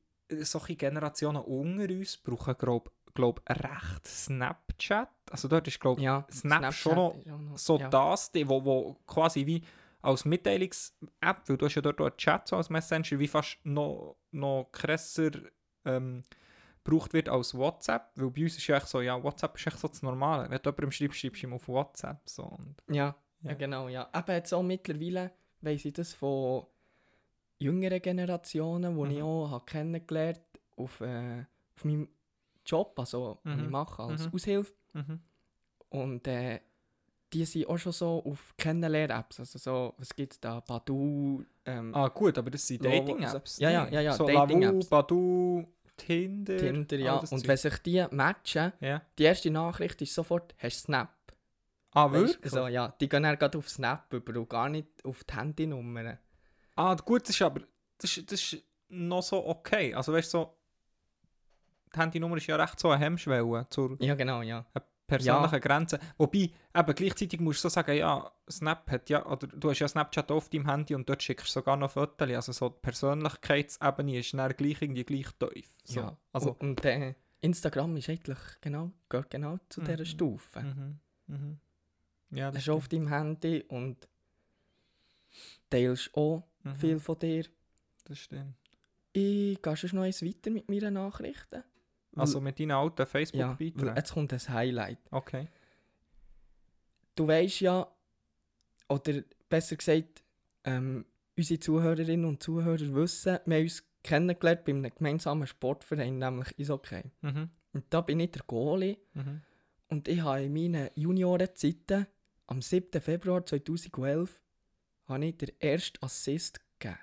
solche 0.42 0.76
Generationen 0.76 1.44
unter 1.44 1.94
uns 1.94 2.18
brauchen, 2.18 2.56
glaube 2.58 2.92
glaub, 3.14 3.42
recht 3.50 4.08
Snapchat. 4.08 5.10
Also 5.32 5.48
dort 5.48 5.68
ist, 5.68 5.80
glaube 5.80 6.02
ja 6.02 6.26
Snap 6.32 6.74
schon 6.74 6.96
noch 6.96 7.16
noch 7.26 7.58
so 7.58 7.80
ja. 7.80 7.90
das, 7.90 8.32
die, 8.32 8.48
wo, 8.48 8.64
wo 8.64 8.96
quasi 9.08 9.46
wie 9.46 9.64
als 10.02 10.26
Mitteilungs-App, 10.26 11.50
weil 11.50 11.58
du 11.58 11.66
hast 11.66 11.76
ja 11.76 11.82
dort 11.82 12.00
auch 12.02 12.06
einen 12.08 12.18
Chat 12.18 12.48
so 12.48 12.56
als 12.56 12.70
Messenger, 12.70 13.20
wie 13.20 13.28
fast 13.28 13.58
noch, 13.64 14.18
noch 14.32 14.70
krasser 14.72 15.32
ähm, 15.86 16.24
gebraucht 16.84 17.14
wird 17.14 17.28
als 17.30 17.54
WhatsApp, 17.56 18.12
weil 18.16 18.30
bei 18.32 18.44
uns 18.44 18.58
ist 18.58 18.68
ja 18.68 18.78
echt 18.78 18.88
so, 18.88 19.02
ja, 19.02 19.22
WhatsApp 19.22 19.56
ist 19.58 19.68
echt 19.68 19.80
so 19.80 19.88
das 19.88 20.02
Normale. 20.02 20.44
Wenn 20.50 20.58
du 20.62 20.70
jemandem 20.70 20.92
schreibst, 20.92 21.20
schreibst 21.20 21.44
du 21.44 21.48
ihm 21.48 21.54
auf 21.54 21.68
WhatsApp. 21.68 22.22
So. 22.30 22.44
Und, 22.44 22.76
Ja, 22.90 23.16
Ja. 23.42 23.50
ja. 23.52 23.54
genau, 23.56 23.88
ja. 23.90 24.08
Aber 24.14 24.34
jetzt 24.34 24.54
auch 24.54 24.64
mittlerweile 24.64 25.32
weiss 25.62 25.84
ich 25.86 25.94
das 25.94 26.14
von 26.14 26.66
jüngeren 27.60 28.02
Generationen, 28.02 28.96
die 28.96 29.12
ich 29.16 29.18
Mhm. 29.20 29.24
auch 29.26 29.52
habe 29.52 29.66
kennengelernt 29.66 30.42
auf, 30.78 31.02
äh, 31.02 31.44
auf 31.76 31.84
meinem 31.86 32.08
Job, 32.66 32.98
also 33.00 33.40
was 33.44 33.58
ich 33.58 33.64
Mhm. 33.64 33.72
mache 33.72 34.04
als 34.04 34.28
Mhm. 34.28 34.34
Aushilfe. 34.34 34.74
mhm. 34.94 35.20
Und 35.90 36.28
äh, 36.28 36.60
die 37.34 37.46
sind 37.46 37.68
auch 37.68 37.78
schon 37.78 37.92
so 37.92 38.24
auf 38.26 38.54
Kennenlern-Apps, 38.58 39.40
also 39.40 39.60
so, 39.60 39.94
was 39.98 40.16
gibt 40.16 40.34
es 40.34 40.40
da, 40.40 40.60
Badu, 40.62 41.44
ähm, 41.66 41.94
Ah, 41.94 42.08
gut, 42.08 42.38
aber 42.38 42.50
das 42.52 42.66
sind 42.66 42.84
Dating-Apps. 42.86 43.60
Ja, 43.60 43.70
ja, 43.70 43.88
ja, 43.90 44.02
ja, 44.02 44.14
So 44.14 44.26
Dating-Apps. 44.26 44.88
Badu, 44.88 45.66
Tinder. 45.98 46.58
Tinder, 46.58 46.98
ja. 46.98 47.20
das 47.20 47.32
Und 47.32 47.40
Zeug. 47.40 47.48
wenn 47.50 47.58
sich 47.58 47.78
die 47.80 48.06
matchen, 48.12 48.72
Ja, 48.80 49.02
die 49.18 49.24
erste 49.24 49.50
Nachricht 49.52 50.02
ist 50.02 50.14
sofort, 50.14 50.56
hast 50.58 50.78
du 50.78 50.86
Snap? 50.86 51.10
Ah, 51.92 52.12
wirklich? 52.12 52.52
So, 52.52 52.68
ja, 52.68 52.90
die 53.00 53.10
gehen 53.10 53.24
dann 53.24 53.38
gerade 53.38 53.58
auf 53.58 53.68
Snap 53.70 54.14
über 54.14 54.40
und 54.40 54.50
gar 54.50 54.70
nicht 54.70 54.88
auf 55.04 55.24
die 55.24 55.34
Handynummern. 55.36 56.18
Ah, 56.76 56.96
gut, 56.96 57.24
das 57.24 57.32
ist 57.32 57.42
aber 57.42 57.62
das 57.98 58.16
ist, 58.16 58.32
das 58.32 58.40
ist 58.54 58.64
noch 58.90 59.24
so 59.24 59.46
okay. 59.48 59.94
Also 59.96 60.14
weißt 60.14 60.32
du, 60.34 60.38
so, 60.38 60.54
die 61.94 62.00
Handynummer 62.00 62.38
ist 62.38 62.46
ja 62.48 62.56
recht 62.56 62.80
so 62.80 62.92
eine 62.92 63.04
Hemmschwelle 63.04 63.66
zur 63.70 63.98
Ja, 64.00 64.14
genau, 64.14 64.44
ja. 64.44 64.66
Persönlichen 65.08 65.60
Grenze. 65.62 66.00
Wobei, 66.18 66.52
eben 66.76 66.96
gleichzeitig 66.96 67.40
musst 67.40 67.64
du 67.64 67.70
so 67.70 67.74
sagen, 67.74 67.96
ja, 67.98 68.30
Snap 68.50 68.92
hat 68.92 69.10
ja, 69.10 69.26
oder 69.26 69.48
du 69.48 69.70
hast 69.70 69.80
ja 69.80 69.88
Snapchat 69.88 70.30
auf 70.32 70.50
deinem 70.50 70.70
Handy 70.70 70.94
und 70.96 71.08
dort 71.10 71.24
schickst 71.24 71.48
du 71.48 71.52
sogar 71.52 71.78
noch 71.78 71.92
Fotos. 71.92 72.30
Also 72.30 72.52
so 72.52 72.70
die 72.70 72.80
Persönlichkeitsebene 72.82 74.20
ist 74.20 74.34
dann 74.34 74.52
gleich 74.56 74.82
irgendwie 74.82 75.04
gleich 75.06 75.28
tief. 75.40 75.70
So. 75.84 76.02
ja. 76.02 76.18
Also, 76.34 76.52
und 76.52 76.62
und 76.62 76.86
äh, 76.86 77.16
Instagram 77.42 77.96
ist 77.98 78.10
eigentlich 78.10 78.38
genau, 78.62 78.92
gehört 79.10 79.30
genau 79.30 79.58
zu 79.70 79.82
dieser 79.82 80.00
Mhm. 80.00 80.06
Stufe. 80.06 80.60
mhm, 80.62 81.00
mhm. 81.28 81.58
Ja, 82.32 82.52
das 82.52 82.62
Hast 82.64 82.70
auf 82.70 82.86
stimmt. 82.86 83.04
deinem 83.04 83.14
Handy 83.14 83.64
und 83.70 84.08
teilst 85.70 86.14
auch 86.16 86.44
Mhm, 86.64 86.76
viel 86.76 87.00
von 87.00 87.18
dir. 87.20 87.46
Das 88.06 88.20
stimmt. 88.20 88.56
Ich 89.14 89.62
gehe 89.62 89.78
schon 89.78 89.90
noch 89.94 90.04
eins 90.04 90.22
weiter 90.24 90.50
mit 90.52 90.68
meinen 90.70 90.96
Nachrichten. 90.96 91.64
Also 92.20 92.42
mit 92.42 92.60
deinen 92.60 92.72
alten 92.72 93.02
ja, 93.02 93.06
Facebook-Beiträgen? 93.06 93.96
jetzt 93.96 94.14
kommt 94.14 94.34
ein 94.34 94.40
Highlight. 94.50 95.00
Okay. 95.12 95.48
Du 97.16 97.28
weißt 97.28 97.62
ja, 97.62 97.88
oder 98.90 99.22
besser 99.50 99.76
gesagt, 99.76 100.24
ähm, 100.64 101.06
unsere 101.36 101.60
Zuhörerinnen 101.60 102.26
und 102.26 102.42
Zuhörer 102.44 102.94
wissen, 102.94 103.40
wir 103.46 103.58
haben 103.58 103.64
uns 103.64 103.84
kennengelernt 104.04 104.64
bei 104.66 104.72
einem 104.72 104.92
gemeinsamen 104.96 105.48
Sportverein, 105.48 106.18
nämlich 106.18 106.58
Eishockey. 106.60 107.04
Mhm. 107.22 107.50
Und 107.74 107.86
da 107.90 108.02
bin 108.02 108.20
ich 108.20 108.32
der 108.32 108.44
Goalie 108.48 108.98
Mhm. 109.14 109.42
und 109.90 110.08
ich 110.08 110.22
habe 110.22 110.44
in 110.44 110.54
meinen 110.54 110.90
Juniorenzeiten 110.96 112.08
am 112.48 112.62
7. 112.62 113.02
Februar 113.02 113.46
2011 113.46 114.40
habe 115.06 115.26
ich 115.26 115.38
den 115.38 115.52
ersten 115.60 116.04
Assist 116.04 116.60
gegeben. 116.80 117.00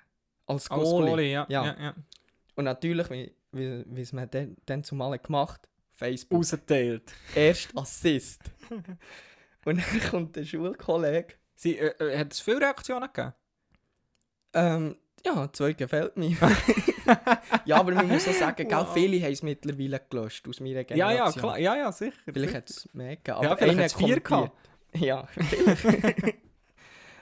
Als 0.47 0.69
Als 0.69 0.81
Goalie. 0.81 1.09
Goalie, 1.09 1.31
ja. 1.31 1.45
Ja. 1.49 1.65
ja. 1.65 1.81
ja. 1.81 1.95
Und 2.55 2.65
natürlich, 2.65 3.09
wie, 3.09 3.35
wie, 3.55 3.83
wie 3.87 4.01
es 4.01 4.13
man 4.13 4.29
dann, 4.29 4.55
dann 4.65 4.83
zumal 4.83 5.17
gemacht 5.19 5.61
Facebook. 5.93 6.39
Ausgeteilt. 6.39 7.13
Erst 7.33 7.75
Assist. 7.75 8.41
und 9.65 9.77
dann 9.77 10.09
kommt 10.09 10.35
der 10.35 10.43
Schulkollege. 10.45 11.35
Sie, 11.55 11.77
äh, 11.77 11.93
äh, 11.99 12.17
hat 12.17 12.33
es 12.33 12.41
viele 12.41 12.61
Reaktionen 12.61 13.07
gegeben? 13.11 13.33
Ähm, 14.53 14.97
ja, 15.25 15.49
zwei 15.51 15.73
gefällt 15.73 16.17
mir. 16.17 16.37
ja, 17.65 17.77
aber 17.77 17.93
man 17.93 18.07
muss 18.07 18.27
auch 18.27 18.33
sagen, 18.33 18.67
gell, 18.67 18.77
Wow. 18.77 18.93
viele 18.93 19.21
haben 19.23 19.31
es 19.33 19.41
mittlerweile 19.41 19.99
gelöscht 20.09 20.47
aus 20.47 20.59
meiner 20.59 20.75
Ja, 20.75 20.83
Generation. 20.83 21.25
ja, 21.25 21.31
klar. 21.31 21.57
Ja, 21.59 21.75
ja, 21.77 21.91
sicher. 21.91 22.13
Vielleicht 22.31 22.53
hat 22.53 22.69
es 22.69 22.89
mehr 22.93 23.15
gegeben. 23.15 23.43
Ja, 23.43 23.55
vielleicht 23.55 23.73
einer 23.73 23.83
hat's 23.83 23.93
vier 23.93 24.19
kommentiert. 24.21 24.59
Ja, 24.93 25.27
vielleicht. 25.27 26.37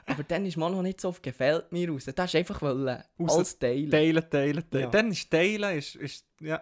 aber 0.05 0.23
dann 0.23 0.45
ist 0.45 0.57
man 0.57 0.71
noch 0.71 0.81
nicht 0.81 0.99
so 1.01 1.09
auf 1.09 1.21
gefällt 1.21 1.71
mir 1.71 1.89
raus. 1.89 2.05
Das 2.15 2.25
ist 2.33 2.35
einfach 2.35 2.61
wollen, 2.61 3.03
alles 3.19 3.57
teilen. 3.59 3.89
Teilen, 3.91 4.29
teilen, 4.29 4.69
teilen. 4.69 4.83
Ja. 4.85 4.89
Dann 4.89 5.11
ist 5.11 5.29
Teilen 5.31 5.77
ist, 5.77 5.95
ist 5.95 6.25
ja, 6.39 6.61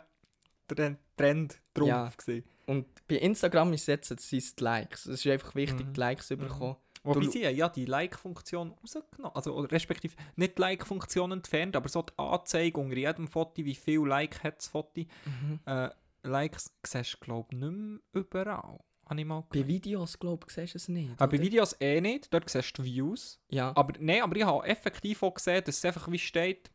der 0.70 0.98
Trend 1.18 1.60
drauf 1.74 1.88
Ja. 1.88 2.12
gewesen. 2.18 2.44
Und 2.68 2.86
bei 3.08 3.16
Instagram 3.16 3.74
ist 3.74 3.82
es 3.82 3.88
jetzt, 3.88 4.20
sind 4.30 4.60
die 4.60 4.64
Likes. 4.64 5.06
Es 5.06 5.26
ist 5.26 5.32
einfach 5.32 5.54
wichtig, 5.56 5.88
Mhm. 5.88 5.94
die 5.94 6.00
Likes 6.00 6.28
zu 6.28 6.38
bekommen. 6.38 6.78
Wobei 7.04 7.22
Du- 7.22 7.32
sie 7.32 7.42
ja 7.42 7.68
die 7.68 7.86
Like-Funktion 7.86 8.72
rausgenommen. 8.80 9.36
Also, 9.36 9.60
respektive 9.62 10.16
nicht 10.36 10.58
die 10.58 10.62
Like-Funktion 10.62 11.32
entfernt, 11.32 11.76
aber 11.76 11.90
so 11.90 12.04
die 12.04 12.14
Anzeige 12.18 12.80
unter 12.80 12.96
jedem 12.96 13.28
Foto, 13.28 13.66
wie 13.66 13.74
viel 13.76 14.02
Like 14.08 14.44
hat 14.44 14.60
das 14.60 14.68
Foto. 14.68 15.02
Mhm. 15.26 15.60
Äh, 15.66 15.90
Likes 16.24 16.72
siehst 16.86 17.16
du, 17.16 17.18
glaube 17.26 17.48
ich, 17.52 17.58
nicht 17.60 17.72
mehr 17.72 18.00
überall. 18.14 18.80
Habe 19.12 19.20
ich 19.20 19.28
mal 19.28 19.44
Bei. 19.50 19.68
Videos, 19.68 20.18
glaube 20.18 20.46
ich, 20.48 20.54
siehst 20.54 20.74
du 20.74 20.78
es 20.78 20.88
nicht. 20.88 21.12
Aber 21.18 21.32
bei 21.32 21.36
oder? 21.36 21.44
Videos 21.44 21.76
eh 21.82 22.00
nicht, 22.00 22.34
dort 22.34 22.50
siehst 22.50 22.78
du 22.78 22.84
Views. 22.86 23.42
Ja. 23.50 23.76
Aber 23.76 23.92
nein, 24.00 24.22
aber 24.22 24.38
ich 24.38 24.46
habe 24.46 24.66
effektiv 24.66 25.22
auch 25.22 25.34
gesehen, 25.34 25.62
dass 25.66 25.80
es 25.80 25.84
einfach 25.84 26.10
wie 26.10 26.18
steht, 26.18 26.72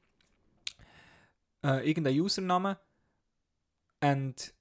äh, 1.64 1.88
irgendein 1.88 2.20
Username 2.20 2.78
and 4.00 4.52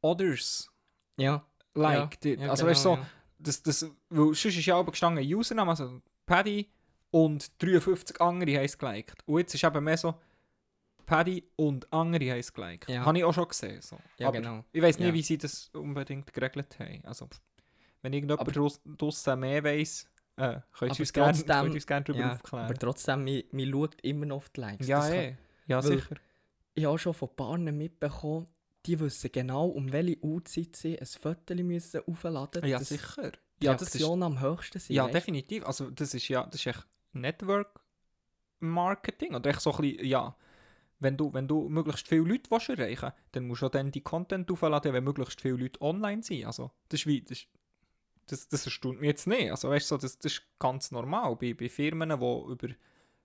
others 0.00 0.70
ja. 1.16 1.44
liked 1.74 2.24
ja, 2.24 2.30
it. 2.30 2.40
ja, 2.40 2.50
also 2.50 2.60
genau, 2.60 2.70
weißt 2.70 2.84
du, 2.84 2.88
so, 2.88 2.94
ja. 2.94 3.06
das, 3.40 3.62
das, 3.64 3.82
weil 4.08 4.26
sonst 4.26 4.44
ist 4.44 4.64
ja 4.64 4.78
aber 4.78 4.92
gestanden 4.92 5.24
Username, 5.34 5.70
also 5.70 6.00
Paddy 6.24 6.70
und 7.10 7.50
53 7.60 8.20
andere 8.20 8.58
haben 8.58 8.64
es 8.64 8.78
geliked. 8.78 9.26
Und 9.26 9.40
jetzt 9.40 9.56
ist 9.56 9.64
eben 9.64 9.82
mehr 9.82 9.96
so 9.96 10.14
Paddy 11.08 11.42
und 11.56 11.90
andere 11.90 12.30
haben 12.32 12.38
es 12.38 12.52
geliked. 12.52 12.88
Ja. 12.90 13.04
Habe 13.06 13.16
ich 13.16 13.24
auch 13.24 13.32
schon 13.32 13.48
gesehen. 13.48 13.80
So. 13.80 13.96
Ja, 14.18 14.28
aber 14.28 14.38
genau. 14.40 14.64
Ich 14.72 14.82
weiß 14.82 14.98
nicht, 14.98 15.08
Ja. 15.08 15.14
wie 15.14 15.22
sie 15.22 15.38
das 15.38 15.70
unbedingt 15.72 16.30
geregelt 16.34 16.78
haben. 16.78 17.02
Also, 17.04 17.28
wenn 18.02 18.12
irgendjemand 18.12 18.42
Aber- 18.42 18.52
draus- 18.52 18.80
draussen 18.84 19.40
mehr 19.40 19.64
weiss, 19.64 20.06
äh, 20.36 20.60
könnt 20.78 20.98
ihr 20.98 21.00
uns 21.00 21.12
gerne 21.12 21.42
gerne 21.44 22.04
darüber 22.04 22.18
Ja, 22.20 22.32
aufklären. 22.34 22.64
aber 22.66 22.74
trotzdem, 22.74 23.24
man, 23.24 23.42
man 23.52 23.70
schaut 23.72 24.00
immer 24.02 24.26
noch 24.26 24.36
auf 24.36 24.48
die 24.50 24.60
Likes. 24.60 24.86
ja, 24.86 24.98
Das 25.00 25.08
kann- 25.08 25.18
eh. 25.18 25.36
ja, 25.66 25.82
sicher. 25.82 26.16
Ich 26.74 26.84
habe 26.84 26.94
auch 26.94 26.98
schon 26.98 27.14
von 27.14 27.34
Paaren 27.34 27.64
mitbekommen, 27.76 28.46
die 28.86 29.00
wissen 29.00 29.32
genau, 29.32 29.66
um 29.66 29.90
welche 29.90 30.22
Uhrzeit 30.22 30.76
sie 30.76 30.98
ein 31.00 31.06
Foto 31.06 31.54
müssen 31.54 32.02
aufladen 32.06 32.60
müssen. 32.60 32.70
Ja, 32.70 32.80
sicher. 32.80 33.32
Die 33.60 33.64
Ja, 33.66 33.72
das 33.74 33.88
ist, 33.88 33.94
Reaktionen 33.96 34.22
am 34.24 34.40
höchsten 34.40 34.78
sind. 34.78 34.94
ja, 34.94 35.04
weisst? 35.04 35.14
definitiv. 35.14 35.64
Also, 35.64 35.90
das 35.90 36.12
ist 36.14 36.28
ja, 36.28 36.44
das 36.44 36.56
ist 36.56 36.66
echt 36.66 36.86
Network 37.12 37.80
Marketing. 38.60 39.34
Oder 39.34 39.50
echt 39.50 39.60
so 39.60 39.72
ein 39.72 39.80
bisschen, 39.80 40.04
ja, 40.06 40.36
wenn 41.00 41.16
du, 41.16 41.32
wenn 41.32 41.46
du 41.46 41.68
möglichst 41.68 42.08
viele 42.08 42.22
Leute 42.22 42.50
willst 42.50 42.68
erreichen 42.68 43.12
dann 43.32 43.46
musst 43.46 43.62
du 43.62 43.66
auch 43.66 43.70
dann 43.70 43.90
die 43.90 44.00
Content 44.00 44.50
aufladen, 44.50 44.92
wenn 44.92 45.04
möglichst 45.04 45.40
viele 45.40 45.56
Leute 45.56 45.80
online 45.80 46.22
sind. 46.22 46.46
Also, 46.46 46.70
das 46.88 47.00
ist 47.00 47.06
wie, 47.06 47.22
das, 47.22 47.46
das, 48.26 48.48
das 48.48 48.66
erstaunt 48.66 49.00
mich 49.00 49.08
jetzt 49.08 49.26
nicht. 49.26 49.50
Also, 49.50 49.70
weißt 49.70 49.90
du, 49.90 49.94
so, 49.94 50.00
das, 50.00 50.18
das 50.18 50.32
ist 50.32 50.42
ganz 50.58 50.90
normal. 50.90 51.36
Bei, 51.36 51.54
bei 51.54 51.68
Firmen, 51.68 52.08
die 52.08 52.14
über, 52.14 52.68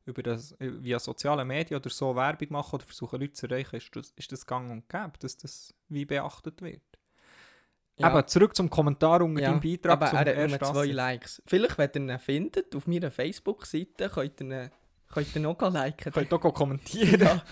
über 0.06 0.24
das, 0.24 0.56
via 0.60 1.00
soziale 1.00 1.46
Medien 1.46 1.80
oder 1.80 1.90
so 1.90 2.16
Werbung 2.16 2.48
machen 2.52 2.76
oder 2.76 2.86
versuchen, 2.86 3.20
Leute 3.20 3.34
zu 3.34 3.48
erreichen, 3.48 3.78
ist 3.78 3.96
das, 3.96 4.14
ist 4.16 4.32
das 4.32 4.46
gang 4.46 4.72
und 4.72 4.88
gäbe, 4.90 5.14
dass 5.20 5.38
das 5.38 5.74
wie 5.90 6.06
beachtet 6.06 6.62
wird. 6.62 6.82
Ja. 7.98 8.08
Aber 8.08 8.26
zurück 8.26 8.56
zum 8.56 8.70
Kommentar 8.70 9.22
unter 9.22 9.42
Ja, 9.42 9.52
deinem 9.52 9.62
Beitrag 9.62 9.92
aber 9.92 10.08
er 10.08 10.52
hat 10.52 10.62
nur 10.62 10.74
zwei. 10.74 10.86
Likes. 10.88 11.44
Vielleicht, 11.46 11.78
wenn 11.78 12.10
ihr 12.10 12.14
ihn 12.16 12.20
findet, 12.20 12.76
auf 12.76 12.88
meiner 12.88 13.12
Facebook-Seite, 13.12 14.10
könnt 14.10 14.42
ihr 14.42 14.64
ihn, 14.64 14.72
könnt 15.13 15.36
ihr 15.36 15.47
auch 15.49 15.71
liken. 15.71 16.12
Könnt 16.13 16.32
ihr 16.34 16.45
auch 16.45 16.54
kommentieren. 16.54 17.19
ja. 17.21 17.43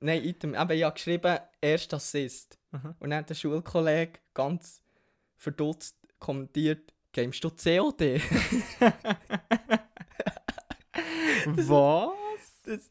Nein, 0.00 0.24
Item. 0.24 0.54
Aber 0.54 0.74
ich 0.74 0.84
habe 0.84 0.94
geschrieben, 0.94 1.38
erst 1.60 1.92
Assist. 1.92 2.58
Mhm. 2.70 2.94
Und 3.00 3.10
dann 3.10 3.18
hat 3.20 3.30
der 3.30 3.34
Schulkollege 3.34 4.20
ganz 4.34 4.82
verdutzt 5.36 5.96
kommentiert, 6.18 6.92
gamest 7.12 7.42
du 7.44 7.50
COD? 7.50 8.20
Was? 11.46 12.62
Das- 12.64 12.90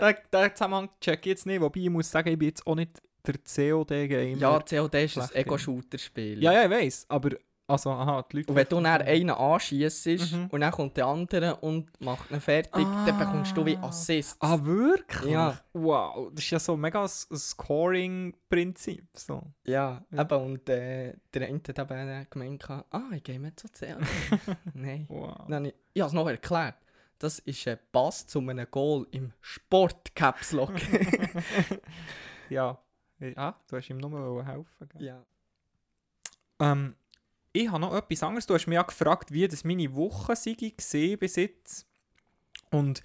Den, 0.00 0.16
den 0.32 0.50
Zusammenhang 0.54 0.90
check 1.00 1.20
ich 1.20 1.26
jetzt 1.26 1.46
nicht, 1.46 1.60
wobei 1.60 1.80
ich 1.80 1.88
muss 1.90 2.10
sagen, 2.10 2.28
ich 2.30 2.38
bin 2.38 2.48
jetzt 2.48 2.66
auch 2.66 2.74
nicht 2.74 3.00
der 3.26 3.34
COD-Gamer. 3.38 4.36
ja, 4.38 4.58
COD 4.60 4.94
ist 5.04 5.18
ein 5.18 5.30
Ego-Shooter-Spiel. 5.34 6.42
ja, 6.42 6.52
ja, 6.52 6.64
ich 6.64 6.70
weiss, 6.70 7.06
aber 7.08 7.30
also, 7.72 7.90
aha, 7.90 8.22
die 8.30 8.36
Leute... 8.38 8.50
Und 8.50 8.56
wenn 8.56 8.66
du 8.68 8.80
dann 8.80 8.86
einen 9.02 9.30
anschießt 9.30 10.06
Mhm. 10.06 10.46
und 10.50 10.60
dann 10.60 10.70
kommt 10.72 10.96
der 10.96 11.06
andere 11.06 11.56
und 11.56 11.88
macht 12.00 12.30
ihn 12.30 12.40
fertig, 12.40 12.72
dann 13.06 13.18
bekommst 13.18 13.56
du 13.56 13.64
wie 13.66 13.76
Ah. 13.76 13.88
Assist. 13.88 14.36
Ah, 14.40 14.58
wirklich? 14.62 15.32
Ja. 15.32 15.58
Wow, 15.72 16.30
das 16.32 16.44
ist 16.44 16.50
ja 16.50 16.58
so 16.58 16.76
mega 16.76 17.02
ein 17.02 17.08
Scoring-Prinzip. 17.08 19.06
So. 19.16 19.42
Ja, 19.64 20.04
Ja. 20.10 20.22
eben, 20.22 20.42
und 20.44 20.68
äh, 20.68 21.14
der 21.34 21.48
eine 21.48 21.58
hat 21.66 21.78
eben 21.78 22.26
gemeint, 22.30 22.70
ah, 22.70 22.84
ich 23.12 23.22
gehe 23.22 23.38
mit 23.38 23.58
so 23.60 23.68
COD. 23.68 23.96
Nein. 24.74 25.06
Wow. 25.08 25.46
Dann, 25.48 25.64
ich 25.66 25.74
ich 25.94 26.00
habe 26.00 26.08
es 26.08 26.14
noch 26.14 26.28
erklärt. 26.28 26.76
Das 27.18 27.38
ist 27.40 27.68
ein 27.68 27.78
Pass 27.92 28.26
zu 28.26 28.40
einem 28.40 28.66
Goal 28.70 29.06
im 29.12 29.32
Sport 29.40 30.14
Caps 30.14 30.52
Lock. 30.52 30.72
ja. 32.48 32.78
Ah, 33.36 33.54
du 33.68 33.76
hast 33.76 33.88
ihm 33.90 33.98
nur 33.98 34.44
helfen 34.44 34.88
gell? 34.88 35.02
ja. 35.04 35.24
Ähm, 36.60 36.96
ich 37.52 37.70
habe 37.70 37.80
noch 37.80 37.94
etwas 37.94 38.22
anderes. 38.22 38.46
Du 38.46 38.54
hast 38.54 38.66
mich 38.66 38.76
ja 38.76 38.82
gefragt, 38.82 39.32
wie 39.32 39.46
das 39.46 39.64
meine 39.64 39.94
Woche 39.94 40.34
gesehen 40.34 41.18
bis 41.18 41.36
jetzt. 41.36 41.86
Und 42.70 43.02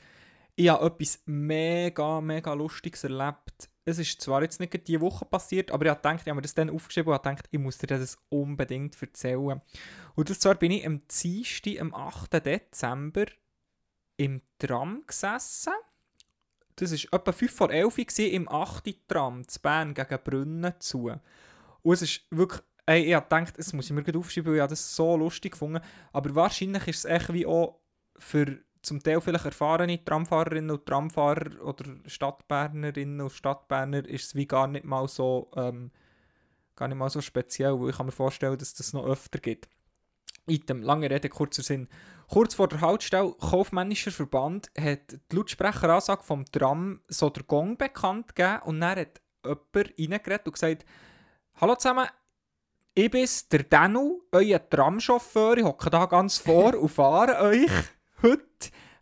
ich 0.56 0.70
habe 0.70 0.86
etwas 0.86 1.22
mega, 1.26 2.22
mega 2.22 2.54
Lustiges 2.54 3.04
erlebt. 3.04 3.70
Es 3.86 4.00
ist 4.00 4.22
zwar 4.22 4.42
jetzt 4.42 4.60
nicht 4.60 4.88
diese 4.88 5.02
Woche 5.02 5.26
passiert, 5.26 5.72
aber 5.72 5.86
ich 5.86 5.92
habe 5.92 6.02
gedacht, 6.02 6.22
ich 6.22 6.28
habe 6.28 6.36
mir 6.36 6.42
das 6.42 6.56
dann 6.56 6.70
aufgeschrieben 6.70 7.10
und 7.10 7.16
habe 7.16 7.30
gedacht, 7.30 7.48
ich 7.52 7.60
muss 7.60 7.78
dir 7.78 7.88
das 7.88 8.18
unbedingt 8.30 9.02
erzählen. 9.02 9.62
Und 10.16 10.42
zwar 10.42 10.56
bin 10.56 10.72
ich 10.72 10.86
am 10.86 11.02
Dienstag, 11.08 11.80
am 11.80 11.94
8. 11.94 12.46
Dezember, 12.46 13.26
im 14.18 14.42
Tram 14.60 15.04
gesessen. 15.06 15.74
Das 16.76 16.92
war 16.92 17.20
etwa 17.20 17.32
5 17.32 17.56
vor 17.56 17.72
11 17.72 17.98
Uhr 17.98 18.26
im 18.26 18.50
8. 18.50 19.08
Tram 19.08 19.48
zu 19.48 19.62
Bern 19.62 19.94
gegen 19.94 20.20
Brunnen 20.24 20.74
zu. 20.80 21.12
Und 21.82 21.94
es 21.94 22.02
ist 22.02 22.22
wirklich, 22.30 22.62
ey, 22.88 23.04
ich 23.04 23.14
habe 23.14 23.28
gedacht, 23.28 23.58
das 23.58 23.74
muss 23.74 23.86
ich 23.86 23.92
mir 23.92 24.04
gerade 24.04 24.18
aufschreiben, 24.18 24.52
weil 24.52 24.62
ich 24.62 24.70
das 24.70 24.96
so 24.96 25.16
lustig 25.16 25.52
gefunden. 25.52 25.82
Aber 26.12 26.34
wahrscheinlich 26.34 26.88
ist 26.88 27.00
es 27.00 27.06
echt 27.06 27.32
wie 27.34 27.46
auch 27.46 27.80
für 28.18 28.58
zum 28.82 29.04
Teil 29.04 29.20
vielleicht 29.20 29.46
erfahrene 29.46 30.04
Tramfahrerinnen 30.04 30.72
und 30.72 30.86
Tramfahrer 30.86 31.62
oder 31.62 31.86
Stadtbernerinnen 32.06 33.22
und 33.22 33.32
Stadtberner 33.32 34.06
ist 34.06 34.28
es 34.28 34.36
wie 34.36 34.48
gar 34.48 34.68
nicht 34.68 34.86
mal 34.86 35.08
so, 35.10 35.52
ähm, 35.56 35.92
gar 36.76 36.88
nicht 36.88 36.98
mal 36.98 37.10
so 37.10 37.20
speziell, 37.20 37.80
weil 37.80 37.90
ich 37.90 37.98
kann 37.98 38.06
mir 38.06 38.14
vorstellen, 38.14 38.58
dass 38.58 38.74
das 38.74 38.94
noch 38.94 39.06
öfter 39.06 39.40
gibt. 39.40 39.68
Item, 40.46 40.82
lange 40.82 41.10
Rede, 41.10 41.28
kurzer 41.28 41.64
Sinn. 41.64 41.90
Kurz 42.30 42.56
vor 42.56 42.70
der 42.70 42.80
Haltestelle, 42.80 43.34
Kaufmännischer 43.34 44.12
Verband 44.12 44.72
hat 44.80 45.20
die 45.32 45.36
Lautsprecheransage 45.36 46.24
vom 46.24 46.46
Tram 46.46 47.02
so 47.10 47.30
der 47.30 47.44
Gong 47.44 47.78
bekannt 47.78 48.36
gegeben 48.36 48.62
und 48.64 48.80
dann 48.80 49.00
hat 49.00 49.22
jemand 49.44 49.76
reingeredet 49.76 50.46
und 50.46 50.54
gesagt, 50.54 50.86
Hallo 51.60 51.76
zusammen, 51.76 52.08
ich 52.98 53.12
bin 53.12 53.28
der 53.52 53.64
Danu, 53.64 54.22
euer 54.32 54.70
Tramchauffeur, 54.70 55.58
ich 55.58 55.64
hocke 55.64 55.90
da 55.92 56.06
ganz 56.08 56.40
vor 56.40 56.74
und 56.82 56.90
fahre 56.90 57.40
euch 57.42 57.70
heute. 58.24 58.44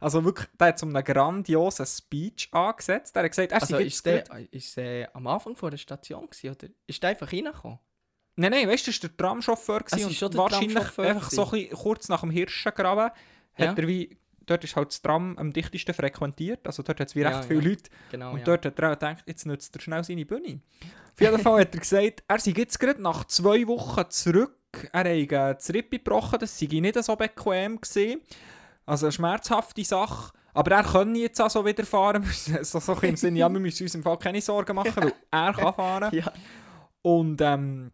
Also 0.01 0.23
wirklich, 0.25 0.49
der 0.60 0.67
hat 0.67 0.79
so 0.79 0.86
einen 0.86 1.01
grandiosen 1.01 1.86
Speech 1.86 2.49
angesetzt. 2.51 3.15
Er 3.15 3.23
hat 3.23 3.31
gesagt, 3.31 3.51
er 3.53 3.62
Also 3.62 3.77
ist 3.77 4.05
der, 4.05 4.25
ist 4.51 4.75
der 4.75 5.15
am 5.15 5.25
Anfang 5.27 5.55
vor 5.55 5.71
der 5.71 5.77
Station 5.77 6.29
gewesen, 6.29 6.49
oder 6.49 6.67
ist 6.86 7.01
der 7.01 7.12
einfach 7.12 7.31
reingekommen? 7.31 7.79
Nein, 8.36 8.51
nein, 8.51 8.67
weißt 8.67 8.86
du, 8.86 8.91
das 8.91 9.01
war 9.01 9.10
der 9.10 9.17
Tramchauffeur 9.17 9.81
ist 9.86 10.23
und 10.23 10.38
wahrscheinlich 10.38 10.99
einfach 10.99 11.31
so 11.31 11.49
ein 11.51 11.69
kurz 11.69 12.10
nach 12.10 12.19
dem 12.19 12.31
Hirschengraben 12.31 13.12
Ja. 13.58 13.69
hat 13.69 13.79
er 13.79 13.88
wie, 13.88 14.17
dort 14.45 14.63
ist 14.63 14.75
halt 14.75 14.89
das 14.89 15.01
Tram 15.01 15.38
am 15.38 15.51
dichtesten 15.51 15.93
frequentiert, 15.93 16.65
also 16.65 16.84
dort 16.84 16.99
hat 16.99 17.08
es 17.10 17.15
wie 17.15 17.21
Ja, 17.21 17.29
recht 17.29 17.45
viele 17.45 17.62
ja. 17.62 17.69
Leute 17.69 17.89
Genau, 18.12 18.34
und 18.34 18.47
dort 18.47 18.65
hat 18.65 18.79
er 18.79 18.89
auch 18.89 18.93
gedacht, 18.93 19.23
jetzt 19.25 19.45
nutzt 19.45 19.75
er 19.75 19.81
schnell 19.81 20.03
seine 20.03 20.25
Bühne. 20.25 20.62
Auf 21.13 21.21
jeden 21.21 21.39
Fall 21.39 21.62
hat 21.62 21.73
er 21.73 21.79
gesagt, 21.79 22.23
er 22.27 22.39
sei 22.39 22.51
jetzt 22.51 22.79
gerade 22.79 23.01
nach 23.01 23.25
zwei 23.25 23.65
Wochen 23.67 24.10
zurück, 24.10 24.58
er 24.91 25.05
habe 25.05 25.55
das 25.55 25.73
Rippe 25.73 25.97
gebrochen, 25.99 26.39
das 26.39 26.60
sei 26.60 26.67
nicht 26.67 27.03
so 27.03 27.15
bequem 27.15 27.79
gewesen, 27.79 28.21
also 28.86 29.05
eine 29.05 29.12
schmerzhafte 29.12 29.84
Sache. 29.84 30.34
Aber 30.53 30.71
er 30.71 30.84
kann 30.84 31.13
jetzt 31.15 31.41
auch 31.41 31.49
so 31.49 31.65
wieder 31.65 31.86
fahren. 31.86 32.23
so, 32.62 32.79
so 32.79 32.93
im 33.01 33.17
Sinne, 33.17 33.39
ja, 33.39 33.49
wir 33.51 33.60
müssen 33.60 33.84
uns 33.84 33.93
im 33.93 34.03
Fall 34.03 34.17
keine 34.17 34.39
Sorgen 34.41 34.73
machen, 34.73 34.95
weil 34.95 35.13
er 35.29 35.53
kann 35.53 35.73
fahren. 35.75 36.15
ja. 36.15 36.31
Und 37.01 37.41
ähm, 37.41 37.91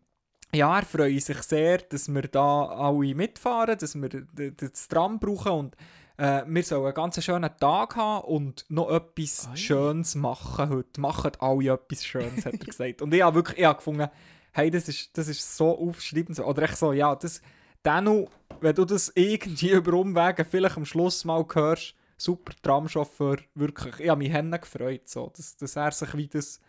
ja, 0.54 0.80
er 0.80 0.86
freut 0.86 1.22
sich 1.22 1.42
sehr, 1.44 1.78
dass 1.80 2.14
wir 2.14 2.24
da 2.24 2.66
alle 2.66 3.16
mitfahren, 3.16 3.78
dass 3.78 3.96
wir 3.96 4.10
das 4.10 4.88
Tram 4.88 5.20
brauchen 5.20 5.52
und 5.52 5.76
äh, 6.18 6.44
wir 6.46 6.64
sollen 6.64 6.86
einen 6.86 6.94
ganz 6.94 7.24
schönen 7.24 7.50
Tag 7.60 7.96
haben 7.96 8.26
und 8.26 8.66
noch 8.70 8.92
etwas 8.92 9.48
Ui. 9.50 9.58
Schönes 9.58 10.16
machen 10.16 10.70
heute. 10.70 11.02
Machen 11.02 11.32
alle 11.40 11.74
etwas 11.74 12.06
Schönes, 12.06 12.46
hat 12.46 12.54
er 12.54 12.66
gesagt. 12.66 13.02
Und 13.02 13.14
ich 13.14 13.22
habe 13.22 13.36
wirklich 13.36 13.58
ich 13.58 13.66
habe 13.66 13.78
gefunden, 13.78 14.08
hey, 14.52 14.70
das 14.70 14.88
ist, 14.88 15.18
das 15.18 15.28
ist 15.28 15.58
so 15.58 15.78
aufschreibend. 15.78 16.40
Oder 16.40 16.64
echt 16.64 16.78
so, 16.78 16.94
ja, 16.94 17.16
das, 17.16 17.42
Danu, 17.82 18.28
wenn 18.60 18.76
du 18.76 18.86
das 18.86 19.12
irgendwie 19.16 19.70
über 19.72 19.94
Umwege 19.94 20.46
vielleicht 20.46 20.78
am 20.78 20.86
Schluss 20.86 21.26
mal 21.26 21.46
hörst, 21.54 21.96
super 22.18 22.54
Tramchauffeur, 22.62 23.38
wirklich, 23.56 24.00
ich 24.00 24.10
habe 24.10 24.20
mich 24.20 24.32
Hände 24.32 24.60
gefreut, 24.60 25.10
so, 25.10 25.32
dass, 25.36 25.58
dass 25.58 25.76
er 25.76 25.92
sich 25.92 26.16
wie 26.16 26.28
das 26.28 26.60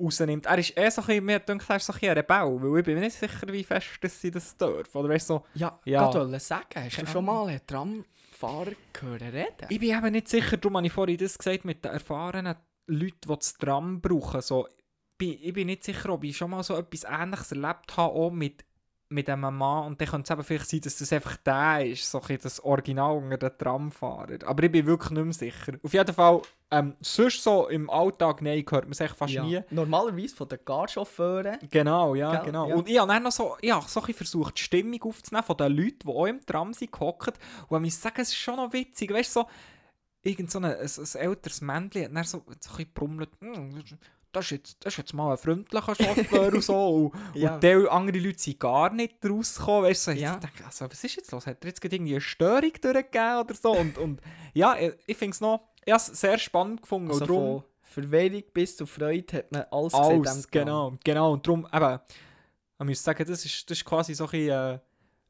rausnimmt. 0.00 0.46
Er 0.46 0.58
ist 0.58 0.76
eh 0.76 0.90
so 0.90 1.00
ein 1.02 1.06
bisschen, 1.06 1.24
mir 1.24 1.38
denkt, 1.40 1.68
er 1.68 1.76
ist 1.76 1.86
so 1.86 1.92
ein 1.92 1.98
ein 2.08 2.16
Rebell, 2.18 2.58
weil 2.62 2.78
ich 2.80 2.84
bin 2.84 2.94
mir 2.94 3.00
nicht 3.02 3.16
sicher, 3.18 3.46
wie 3.48 3.64
fest 3.64 3.88
dass 4.00 4.20
sie 4.20 4.30
das 4.30 4.56
dürfen. 4.56 4.96
Oder 4.98 5.08
weißt 5.08 5.30
du, 5.30 5.34
so, 5.34 5.44
Ja, 5.54 5.78
Ja. 5.84 6.02
ja. 6.10 6.14
wollte 6.14 6.40
sagen, 6.40 6.66
hast 6.76 7.00
du 7.02 7.06
schon 7.06 7.24
mal 7.24 7.46
einen 7.48 7.66
Tramfahrer 7.66 8.72
gehört 8.92 9.22
reden? 9.22 9.66
ich 9.68 9.78
bin 9.80 9.96
eben 9.96 10.12
nicht 10.12 10.28
sicher, 10.28 10.56
darum 10.56 10.76
habe 10.78 10.86
ich 10.86 10.92
vorhin 10.92 11.16
das 11.16 11.38
gesagt, 11.38 11.64
mit 11.64 11.84
den 11.84 11.92
erfahrenen 11.92 12.56
Leuten, 12.86 13.20
die 13.28 13.34
das 13.36 13.54
Tram 13.54 14.00
brauchen. 14.00 14.40
So, 14.42 14.68
ich 15.20 15.52
bin 15.52 15.66
nicht 15.68 15.84
sicher, 15.84 16.10
ob 16.10 16.24
ich 16.24 16.36
schon 16.36 16.50
mal 16.50 16.62
so 16.62 16.76
etwas 16.76 17.04
Ähnliches 17.04 17.52
erlebt 17.52 17.96
habe, 17.96 18.12
auch 18.14 18.30
mit, 18.30 18.64
mit 19.14 19.30
einem 19.30 19.56
Mann. 19.56 19.86
Und 19.86 20.00
dann 20.00 20.08
könnte 20.08 20.24
es 20.24 20.30
eben 20.30 20.44
vielleicht 20.44 20.68
sein, 20.68 20.80
dass 20.80 20.98
das 20.98 21.12
einfach 21.12 21.36
der 21.38 21.86
ist, 21.86 22.10
so 22.10 22.20
ein 22.20 22.38
das 22.42 22.62
Original 22.62 23.16
unter 23.16 23.38
den 23.38 23.56
Tramfahrer. 23.56 24.38
Aber 24.44 24.62
ich 24.64 24.72
bin 24.72 24.86
wirklich 24.86 25.10
nicht 25.10 25.24
mehr 25.24 25.32
sicher. 25.32 25.74
Auf 25.82 25.92
jeden 25.92 26.14
Fall, 26.14 26.42
ähm, 26.70 26.96
sonst 27.00 27.42
so 27.42 27.68
im 27.68 27.88
Alltag, 27.88 28.42
nein, 28.42 28.64
hört 28.68 28.84
man 28.84 28.92
es 28.92 29.12
fast 29.12 29.32
ja. 29.32 29.44
nie. 29.44 29.60
Normalerweise 29.70 30.34
von 30.34 30.48
den 30.48 30.64
Carchauffeuren. 30.64 31.58
Genau, 31.70 32.14
ja, 32.14 32.32
Gell? 32.32 32.46
genau. 32.46 32.68
Ja. 32.68 32.74
Und 32.74 32.88
ich 32.88 32.98
habe 32.98 33.12
dann 33.12 33.22
noch 33.22 33.32
so, 33.32 33.56
ich 33.60 33.70
habe 33.70 33.88
so 33.88 34.02
ein 34.02 34.14
versucht, 34.14 34.58
die 34.58 34.62
Stimmung 34.62 35.02
aufzunehmen 35.02 35.44
von 35.44 35.56
den 35.56 35.72
Leuten, 35.72 36.00
die 36.02 36.08
auch 36.08 36.26
im 36.26 36.44
Tram 36.44 36.74
sind, 36.74 36.92
gehockt. 36.92 37.38
Und 37.68 37.84
ich 37.84 37.96
sagen, 37.96 38.20
es 38.20 38.28
ist 38.28 38.36
schon 38.36 38.56
noch 38.56 38.72
witzig, 38.72 39.12
weißt 39.12 39.36
du, 39.36 39.40
so, 39.40 39.46
irgend 40.24 40.50
so 40.50 40.58
ein, 40.58 40.64
ein, 40.64 40.78
ein 40.80 41.20
älteres 41.20 41.60
Männchen 41.60 42.04
hat 42.04 42.16
dann 42.16 42.24
so, 42.24 42.38
so 42.38 42.44
ein 42.50 42.58
bisschen 42.58 42.92
brummelt, 42.92 43.30
«Hm, 43.40 43.84
das 44.34 44.46
ist, 44.46 44.50
jetzt, 44.50 44.84
das 44.84 44.92
ist 44.94 44.98
jetzt 44.98 45.14
mal 45.14 45.32
ein 45.32 45.38
freundlicher 45.38 45.94
Chauffeur 45.94 46.52
und 46.52 46.62
so. 46.64 46.88
Und, 46.88 47.12
Ja. 47.34 47.54
und 47.54 47.62
die 47.62 47.88
andere 47.88 48.18
Leute 48.18 48.38
sind 48.38 48.60
gar 48.60 48.92
nicht 48.92 49.16
rausgekommen. 49.24 49.84
Weißt 49.90 50.08
du, 50.08 50.12
so, 50.12 50.18
Ja. 50.18 50.34
ich 50.34 50.40
denke, 50.40 50.64
also, 50.64 50.90
was 50.90 51.02
ist 51.04 51.16
jetzt 51.16 51.32
los? 51.32 51.46
Hat 51.46 51.64
er 51.64 51.68
jetzt 51.68 51.80
gerade 51.80 51.96
irgendwie 51.96 52.12
eine 52.14 52.20
Störung 52.20 52.72
durchgegeben 52.80 53.38
oder 53.40 53.54
so? 53.54 53.72
Und, 53.72 53.98
und 53.98 54.20
ja, 54.52 54.76
ich, 54.78 54.92
ich 55.06 55.16
finde 55.16 55.32
es 55.34 55.40
noch, 55.40 55.60
ich 55.84 55.96
sehr 55.98 56.38
spannend 56.38 56.82
gefunden. 56.82 57.08
Also 57.10 57.20
und 57.24 57.28
darum, 57.30 57.62
von 57.82 58.02
Verwirrung 58.02 58.42
bis 58.52 58.76
zu 58.76 58.86
Freude 58.86 59.36
hat 59.38 59.52
man 59.52 59.64
alles, 59.70 59.92
gesehen 59.92 60.04
alles, 60.20 60.42
Tram. 60.42 60.50
genau, 60.50 60.92
genau. 61.04 61.32
Und 61.32 61.46
darum, 61.46 61.66
eben, 61.72 62.00
ich 62.80 62.86
muss 62.86 63.02
sagen, 63.04 63.24
das 63.26 63.44
ist, 63.44 63.70
das 63.70 63.78
ist 63.78 63.84
quasi 63.84 64.14
so 64.14 64.24
ein, 64.24 64.30
bisschen, 64.30 64.74
äh, 64.74 64.78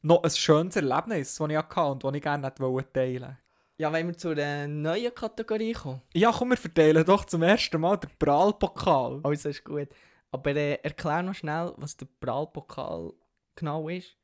noch 0.02 0.22
ein 0.22 0.30
schönes 0.30 0.76
Erlebnis, 0.76 1.34
das 1.36 1.48
ich 1.50 1.56
hatte 1.56 1.80
und 1.82 2.04
das 2.04 2.14
ich 2.14 2.22
gerne 2.22 2.52
wollen 2.58 2.84
teilen 2.92 3.36
Ja, 3.76 3.92
wenn 3.92 4.06
wir 4.06 4.16
zu 4.16 4.30
einer 4.30 4.68
neuen 4.68 5.14
Kategorie 5.14 5.72
kommen. 5.72 6.00
Ja, 6.12 6.32
komm, 6.32 6.50
wir 6.50 6.56
verteilen 6.56 7.04
doch 7.04 7.24
zum 7.24 7.42
ersten 7.42 7.80
Mal 7.80 7.96
den 7.96 8.10
Prallpokal. 8.18 9.20
Also 9.24 9.48
ist 9.48 9.64
gut. 9.64 9.88
Aber 10.30 10.54
äh, 10.54 10.74
erklär 10.82 11.22
noch 11.22 11.34
schnell, 11.34 11.72
was 11.76 11.96
der 11.96 12.06
Prallpokal 12.20 13.12
genau 13.56 13.88
ist. 13.88 14.16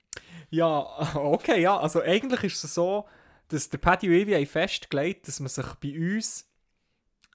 Ja, 0.50 0.86
okay, 1.16 1.60
ja. 1.60 1.78
Also 1.78 2.00
eigentlich 2.00 2.44
ist 2.44 2.64
es 2.64 2.74
so, 2.74 3.06
dass 3.48 3.68
der 3.68 3.78
ich 3.78 4.36
haben 4.36 4.46
festgelegt 4.46 5.26
dass 5.26 5.40
man 5.40 5.48
sich 5.48 5.66
bei 5.80 5.98
uns 5.98 6.46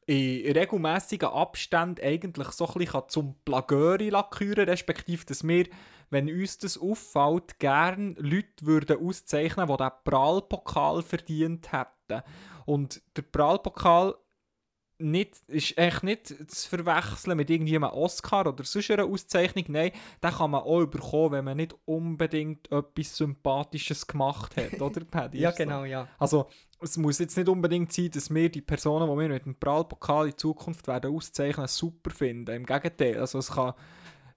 in 0.06 0.52
regelmäßigen 0.52 1.30
Abständen 1.30 2.04
eigentlich 2.04 2.50
so 2.50 2.68
ein 2.68 2.74
bisschen 2.76 3.04
zum 3.08 3.36
Plagöri 3.44 4.12
küren 4.30 4.70
respektive, 4.70 5.26
dass 5.26 5.46
wir, 5.46 5.66
wenn 6.10 6.30
uns 6.30 6.58
das 6.58 6.78
auffällt, 6.78 7.60
gerne 7.60 8.16
Leute 8.18 8.66
würden 8.66 9.06
auszeichnen, 9.06 9.68
die 9.68 9.78
den 9.78 9.92
Prallpokal 10.04 11.02
verdient 11.02 11.72
hätten. 11.72 12.24
Und 12.66 13.02
der 13.16 13.24
Prallpokal 13.24 14.16
nicht, 14.98 15.42
ist 15.48 15.78
eigentlich 15.78 16.04
nicht 16.04 16.52
zu 16.52 16.70
verwechseln 16.70 17.36
mit 17.36 17.50
irgendjemandem 17.50 18.00
Oscar 18.00 18.48
oder 18.48 18.64
sonst 18.64 18.92
einer 18.92 19.06
Auszeichnung. 19.06 19.66
Nein, 19.68 19.92
den 20.24 20.32
kann 20.32 20.52
man 20.52 20.62
auch 20.62 20.86
bekommen, 20.86 21.32
wenn 21.34 21.46
man 21.46 21.58
nicht 21.58 21.76
unbedingt 21.86 22.72
etwas 22.72 23.18
Sympathisches 23.18 24.08
gemacht 24.08 24.56
hat, 24.56 24.80
oder 24.82 25.04
Paddy? 25.04 25.40
Ja, 25.40 25.52
genau, 25.52 25.84
ja. 25.84 26.08
Also, 26.18 26.48
es 26.80 26.98
muss 26.98 27.20
jetzt 27.20 27.36
nicht 27.38 27.50
unbedingt 27.50 27.92
sein, 27.92 28.12
dass 28.12 28.34
wir 28.34 28.50
die 28.50 28.62
Personen, 28.62 29.10
die 29.10 29.18
wir 29.18 29.30
mit 29.30 29.46
dem 29.46 29.56
Prallpokal 29.56 30.28
in 30.28 30.38
Zukunft 30.38 30.88
werden 30.88 31.14
auszeichnen, 31.14 31.68
super 31.68 32.12
finden. 32.12 32.56
Im 32.56 32.66
Gegenteil. 32.66 33.20
Also, 33.20 33.40
es 33.40 33.52
kann, 33.52 33.74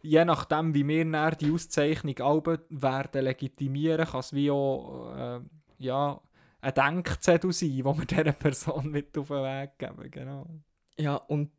je 0.02 0.24
nachdem, 0.24 0.74
wie 0.74 0.86
wir 0.86 1.30
die 1.32 1.52
Auszeichnung 1.52 2.18
alle 2.20 2.60
werden 2.68 3.24
legitimieren, 3.24 4.06
kann 4.06 4.20
es 4.20 4.32
wie 4.32 4.50
auch 4.50 5.14
äh, 5.16 5.40
ja, 5.78 6.20
ein 6.60 6.74
Denkzettel 6.74 7.52
sein, 7.52 7.76
den 7.76 7.84
wir 7.84 8.04
dieser 8.06 8.32
Person 8.32 8.90
mit 8.90 9.16
auf 9.16 9.28
den 9.28 9.36
Weg 9.42 9.78
geben. 9.78 10.10
Genau. 10.10 10.46
Ja, 10.96 11.16
und 11.16 11.52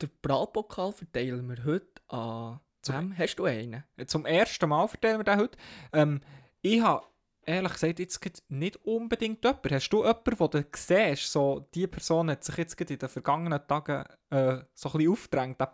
den 0.00 0.10
Prallpokal 0.22 0.92
verteilen 0.92 1.48
wir 1.48 1.64
heute 1.64 2.02
an... 2.08 2.60
Wem? 2.86 3.16
Hast 3.16 3.36
du 3.36 3.46
einen? 3.46 3.82
Zum 4.06 4.26
ersten 4.26 4.68
Mal 4.68 4.86
verteilen 4.88 5.18
wir 5.18 5.24
den 5.24 5.38
heute. 5.38 5.56
Ähm, 5.94 6.20
ich 6.60 6.82
habe 6.82 7.06
ehrlich 7.46 7.72
gesagt 7.72 7.98
jetzt 7.98 8.50
nicht 8.50 8.76
unbedingt 8.84 9.42
jemanden. 9.42 9.74
Hast 9.74 9.88
du 9.88 10.04
jemanden, 10.04 10.50
den 10.50 10.50
du 10.50 10.68
siehst, 10.76 11.32
so, 11.32 11.66
die 11.74 11.86
Person 11.86 12.30
hat 12.30 12.44
sich 12.44 12.56
jetzt 12.58 12.78
in 12.78 12.98
den 12.98 13.08
vergangenen 13.08 13.66
Tagen 13.66 14.04
äh, 14.28 14.58
so 14.74 14.90
ein 14.90 14.98
bisschen 14.98 15.12
aufgedrängt, 15.12 15.60
den 15.60 15.68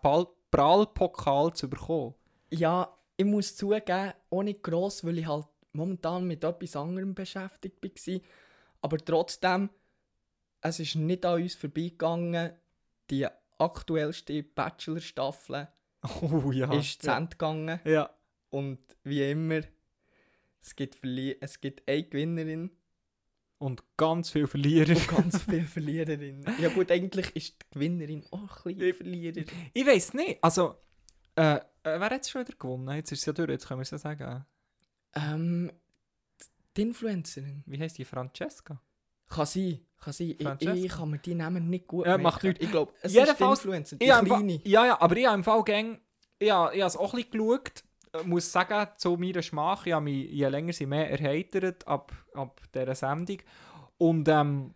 Prallpokal 0.51 1.53
zu 1.55 1.69
bekommen? 1.69 2.15
Ja, 2.51 2.97
ich 3.17 3.25
muss 3.25 3.57
zugeben, 3.57 4.13
nicht 4.43 4.63
gross, 4.63 5.05
weil 5.05 5.19
ich 5.19 5.27
halt 5.27 5.47
momentan 5.73 6.27
mit 6.27 6.43
etwas 6.43 6.77
anderem 6.77 7.15
beschäftigt 7.15 7.83
war. 7.83 8.21
Aber 8.83 8.99
trotzdem, 8.99 9.71
es 10.61 10.81
ist 10.81 10.97
nicht 10.97 11.25
an 11.25 11.43
uns 11.43 11.55
vorbeigegangen, 11.55 12.53
die 13.11 13.27
aktuellste 13.59 14.43
Bachelor-Staffel 14.43 15.69
Oh 16.23 16.51
ja. 16.51 16.73
ist 16.73 17.03
zu 17.03 17.09
ja. 17.09 17.17
Ende 17.19 17.31
gegangen. 17.31 17.81
ja. 17.85 18.11
Und 18.49 18.81
wie 19.05 19.31
immer, 19.31 19.61
es 20.61 20.75
gibt, 20.75 20.97
Verli 20.97 21.37
es 21.41 21.61
gibt 21.61 21.89
eine 21.89 22.03
Gewinnerin 22.03 22.71
Und 23.61 23.85
ganz 23.99 24.31
viele 24.31 24.47
Verlierer. 24.47 24.97
und 24.97 25.09
ganz 25.09 25.43
viele 25.43 25.67
Verliererinnen. 25.67 26.47
Ja 26.59 26.71
gut, 26.71 26.91
eigentlich 26.91 27.37
ist 27.37 27.57
die 27.63 27.67
Gewinnerin 27.75 28.25
auch 28.31 28.65
ein 28.65 28.75
bisschen 28.77 28.95
Verliererin. 28.95 29.45
Ich 29.75 29.87
weiß 29.87 30.15
nicht. 30.15 30.43
Also, 30.43 30.77
äh, 31.37 31.57
äh, 31.57 31.61
wer 31.83 32.01
hat 32.11 32.23
es 32.23 32.31
schon 32.31 32.41
wieder 32.47 32.57
gewonnen? 32.59 32.97
Jetzt 32.97 33.13
ist 33.13 33.19
es 33.21 33.27
ja 33.27 33.33
durch, 33.35 33.51
jetzt 33.51 33.69
können 33.69 33.81
wir 33.81 33.83
es 33.83 33.91
ja 33.91 33.99
sagen. 33.99 34.47
Ähm, 35.15 35.71
die 36.77 36.83
Influencerin. 36.83 37.63
Wie 37.67 37.79
heisst 37.79 37.99
die? 37.99 38.05
Francesca? 38.07 38.81
Kann 39.29 39.47
sein, 39.47 39.81
kann 40.01 40.13
sein. 40.15 40.31
Ich, 40.31 40.43
Francesca. 40.43 40.75
ich 40.75 40.89
kann 40.89 41.11
mir 41.11 41.19
die 41.19 41.35
Namen 41.35 41.69
nicht 41.69 41.87
gut 41.87 42.07
Ja, 42.07 42.17
macht 42.17 42.43
nichts. 42.43 42.65
Ich 42.65 42.71
glaube, 42.71 42.93
es 43.03 43.13
Jedenfalls- 43.13 43.31
ist 43.31 43.65
die 43.65 43.69
Influencer, 43.69 43.97
die 43.97 44.05
Ich 44.07 44.11
kleine. 44.11 44.29
Fall- 44.29 44.61
Ja, 44.65 44.87
ja, 44.87 45.01
aber 45.01 45.17
ich 45.19 45.27
habe 45.27 45.35
im 45.37 45.45
Fall 45.45 45.63
gang, 45.65 46.01
ich 46.39 46.51
habe, 46.51 46.75
ich 46.75 46.81
habe 46.81 46.89
es 46.89 46.97
auch 46.97 47.13
ein 47.13 47.17
bisschen 47.23 47.33
geschaut. 47.33 47.85
Ich 48.19 48.27
muss 48.27 48.51
sagen, 48.51 48.89
zu 48.97 49.17
meiner 49.17 49.43
Schmach, 49.43 49.87
ich 49.87 49.93
habe 49.93 50.05
mich 50.05 50.31
je 50.31 50.49
länger 50.49 50.73
sie 50.73 50.87
mehr 50.87 51.11
erheitert 51.11 51.87
ab, 51.87 52.13
ab 52.35 52.61
dieser 52.75 52.95
Sendung. 52.95 53.39
Und 53.99 54.29
ähm, 54.29 54.75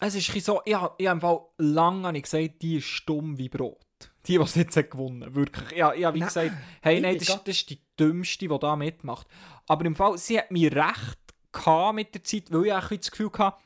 es 0.00 0.14
ist 0.14 0.44
so, 0.44 0.62
ich 0.64 0.74
habe, 0.74 0.94
ich 0.98 1.06
habe 1.06 1.16
im 1.16 1.20
Fall 1.20 1.40
lange 1.58 2.08
habe 2.08 2.16
ich 2.16 2.24
gesagt, 2.24 2.62
die 2.62 2.78
ist 2.78 2.86
stumm 2.86 3.38
wie 3.38 3.48
Brot. 3.48 3.78
Die, 4.26 4.36
die 4.36 4.42
es 4.42 4.54
jetzt 4.54 4.76
hat 4.76 4.90
gewonnen 4.90 5.34
Wirklich. 5.34 5.72
Ja, 5.72 5.92
ja 5.94 6.12
wie 6.14 6.20
Nein, 6.20 6.28
gesagt, 6.28 6.52
hey, 6.80 6.96
ich 6.96 7.02
nein, 7.02 7.18
das, 7.18 7.28
das 7.44 7.56
ist 7.56 7.70
die 7.70 7.80
dümmste, 7.98 8.48
die 8.48 8.58
da 8.58 8.74
mitmacht. 8.76 9.26
Aber 9.66 9.84
im 9.84 9.94
Fall, 9.94 10.18
sie 10.18 10.38
hat 10.38 10.50
mir 10.50 10.72
recht 10.72 11.18
gehabt 11.52 11.94
mit 11.94 12.14
der 12.14 12.24
Zeit, 12.24 12.50
weil 12.50 12.66
ich 12.66 12.72
auch 12.72 12.88
das 12.88 13.10
Gefühl 13.10 13.30
hatte, 13.38 13.58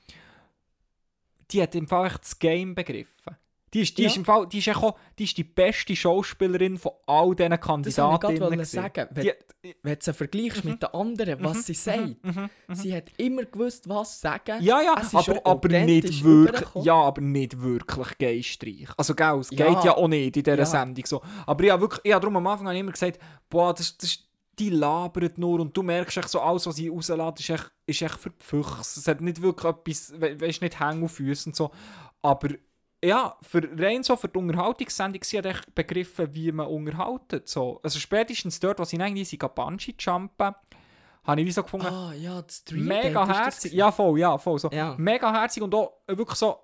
die 1.51 1.63
hat 1.63 1.75
im 1.75 1.87
Fall 1.87 2.07
echt 2.07 2.23
das 2.23 2.39
Game 2.39 2.75
begriffen. 2.75 3.37
Die 3.77 3.83
ist, 3.83 3.99
die 3.99 4.03
Ja. 4.05 4.09
ist 4.09 4.17
im 4.17 4.25
Fall, 4.25 4.47
die 4.47 4.59
ist, 4.59 4.69
auch, 4.75 4.97
die 5.19 5.25
ist 5.25 5.37
die 5.37 5.45
beste 5.45 5.95
Schauspielerin 5.95 6.79
von 6.79 6.93
all 7.07 7.35
diesen 7.35 7.51
Das 7.51 7.99
wollte 7.99 8.33
ich 8.63 8.69
sagen. 8.71 9.07
Wenn, 9.11 9.33
Die, 9.63 9.77
wenn 9.83 9.95
du 9.97 10.01
sie 10.01 10.15
vergleichst 10.15 10.65
mit 10.65 10.83
den 10.83 10.89
anderen, 10.95 11.45
was 11.45 11.67
sie 11.67 11.75
sagt, 11.75 12.17
sie 12.73 12.97
hat 12.97 13.05
immer 13.19 13.45
gewusst, 13.45 13.87
was 13.87 14.19
sagen. 14.19 14.63
ja, 14.63 14.81
ja, 14.81 14.95
aber, 15.13 15.41
aber 15.45 15.69
nicht 15.69 16.25
wirklich, 16.25 16.85
ja, 16.87 16.95
aber 16.95 17.21
nicht 17.21 17.61
wirklich 17.61 18.17
geistreich. 18.19 18.89
Also, 18.97 19.15
gell, 19.15 19.41
es 19.41 19.51
Ja. 19.51 19.69
geht 19.75 19.85
ja 19.85 19.95
auch 19.95 20.09
nicht 20.09 20.39
in 20.39 20.43
dieser 20.43 20.57
Ja. 20.57 20.65
Sendung 20.65 21.05
so. 21.05 21.21
Aber 21.45 21.63
ich 21.63 21.71
habe 21.71 21.83
wirklich, 21.83 22.01
ich 22.05 22.13
habe 22.15 22.23
darum 22.23 22.37
am 22.39 22.47
Anfang 22.47 22.67
habe 22.69 22.77
ich 22.77 22.81
immer 22.81 22.93
gesagt, 22.93 23.19
boah, 23.51 23.75
das, 23.75 23.95
das, 23.99 24.21
die 24.59 24.71
labert 24.71 25.37
nur 25.37 25.61
und 25.61 25.77
du 25.77 25.83
merkst 25.83 26.17
echt 26.17 26.31
so, 26.31 26.41
alles, 26.41 26.67
was 26.67 26.77
sie 26.77 26.89
rauslässt, 26.89 27.41
ist 27.41 27.51
echt, 27.51 27.71
ist 27.85 28.01
echt 28.01 28.19
für 28.19 28.31
die 28.31 28.43
Füchse. 28.43 29.01
Es 29.01 29.07
hat 29.07 29.21
nicht 29.21 29.43
wirklich 29.43 29.71
etwas, 29.71 30.15
we 30.19 30.41
weißt 30.41 30.63
nicht 30.63 30.81
Hänge 30.81 31.05
auf 31.05 31.13
Füßen 31.13 31.51
und 31.51 31.57
so. 31.57 31.71
Aber 32.23 32.49
ja, 33.05 33.37
für, 33.43 33.63
rein 33.79 34.03
so 34.03 34.17
für 34.17 34.29
die 34.29 34.39
Unterhaltungssendung, 34.39 35.23
sie 35.23 35.39
hat 35.39 35.47
echt 35.47 35.75
begriffen, 35.75 36.35
wie 36.35 36.51
man 36.53 36.67
unterhaltet. 36.67 37.49
So. 37.49 37.81
Also 37.83 37.99
spätestens 37.99 38.59
dort, 38.61 38.79
was 38.79 38.91
sie 38.91 39.01
eigentlich 39.01 39.29
sie 39.29 39.39
Bungee-Jumpen, 39.39 40.55
habe 41.25 41.41
ich 41.41 41.47
wie 41.47 41.53
so 41.53 41.63
gefunden, 41.63 41.87
Ah, 41.87 42.13
ja, 42.15 42.41
das 42.43 42.65
mega 42.73 43.27
herzig. 43.27 43.73
Ja, 43.73 43.91
voll, 43.93 44.19
ja, 44.19 44.39
voll. 44.39 44.59
So. 44.59 44.71
Ja. 44.71 44.95
Mega 44.99 45.33
herzig 45.33 45.63
und 45.63 45.75
auch 45.75 46.01
wirklich 46.07 46.39
so 46.39 46.57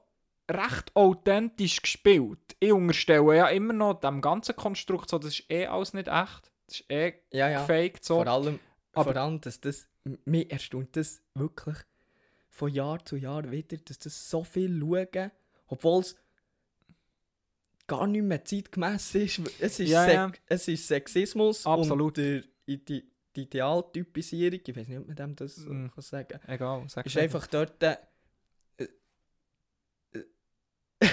recht 0.51 0.95
authentisch 0.95 1.81
gespielt. 1.83 2.39
Ich 2.61 2.73
unterstelle 2.73 3.37
ja 3.37 3.49
immer 3.49 3.73
noch 3.73 3.95
dem 4.01 4.21
ganzen 4.21 4.55
Konstrukt 4.57 5.11
so, 5.11 5.19
das 5.19 5.39
ist 5.41 5.51
eh 5.51 5.67
alles 5.67 5.95
nicht 5.95 6.09
echt. 6.09 6.53
Das 6.67 6.81
ist 6.81 6.91
eh 6.91 7.15
ja, 7.33 7.49
ja. 7.51 7.61
gefaked. 7.67 8.05
So. 8.05 8.17
Vor 8.17 8.27
allem, 8.29 8.61
Aber- 8.95 9.13
vor 9.13 9.21
allem, 9.21 9.41
dass 9.41 9.61
das, 9.61 9.89
m- 10.05 10.19
mich 10.25 10.51
erstaunt 10.51 10.97
das 10.97 11.21
wirklich 11.35 11.77
von 12.49 12.73
Jahr 12.73 13.05
zu 13.05 13.17
Jahr 13.17 13.51
wieder, 13.51 13.77
dass 13.79 13.99
das 13.99 14.31
so 14.31 14.45
viel 14.45 14.79
schauen, 14.81 15.31
obwohl 15.67 16.01
es 16.01 16.17
gar 17.87 18.07
nicht 18.07 18.23
mehr 18.23 18.45
zeitgemäß 18.45 19.15
ist. 19.15 19.41
Es 19.61 19.81
ist, 19.81 19.89
Ja, 19.91 20.11
ja. 20.11 20.33
Es 20.47 20.69
ist 20.69 20.87
Sexismus 20.87 21.67
Absolut. 21.67 22.19
und 22.19 22.25
der, 22.25 22.43
die, 22.67 23.11
die 23.37 23.43
Idealtypisierung, 23.43 24.61
ich 24.65 24.77
weiß 24.77 24.89
nicht, 24.89 24.99
ob 24.99 25.07
man 25.07 25.17
dem 25.17 25.37
das 25.37 25.57
Mm. 25.59 25.87
kann 25.89 26.03
sagen 26.03 26.41
Egal, 26.47 26.85
sag 26.89 27.07
ist 27.07 27.17
einfach 27.17 27.47
dort. 27.47 27.83
Äh, 27.83 27.97
äh, 28.79 30.23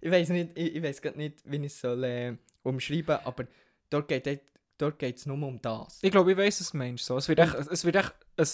ich 0.00 0.10
weiß 0.10 0.28
nicht, 0.30 0.50
ich, 0.56 0.76
ich 0.76 0.82
weiß 0.82 1.02
gerade 1.02 1.18
nicht, 1.18 1.42
wie 1.44 1.56
ich 1.56 1.66
es 1.66 1.80
soll 1.80 2.04
äh, 2.04 2.36
umschreiben, 2.62 3.18
aber 3.24 3.46
dort 3.90 4.08
geht 4.08 4.26
es 4.26 4.38
dort 4.78 4.98
geht's 4.98 5.26
nur 5.26 5.40
um 5.46 5.60
das. 5.60 5.98
Ich 6.02 6.10
glaube, 6.10 6.32
ich 6.32 6.36
weiß 6.36 6.60
es, 6.60 6.74
Mensch. 6.74 7.02
So. 7.02 7.16
Es, 7.16 7.28
wird 7.28 7.38
echt, 7.38 7.54
es 7.54 7.84
wird 7.84 7.96
echt 7.96 8.14
ein 8.36 8.46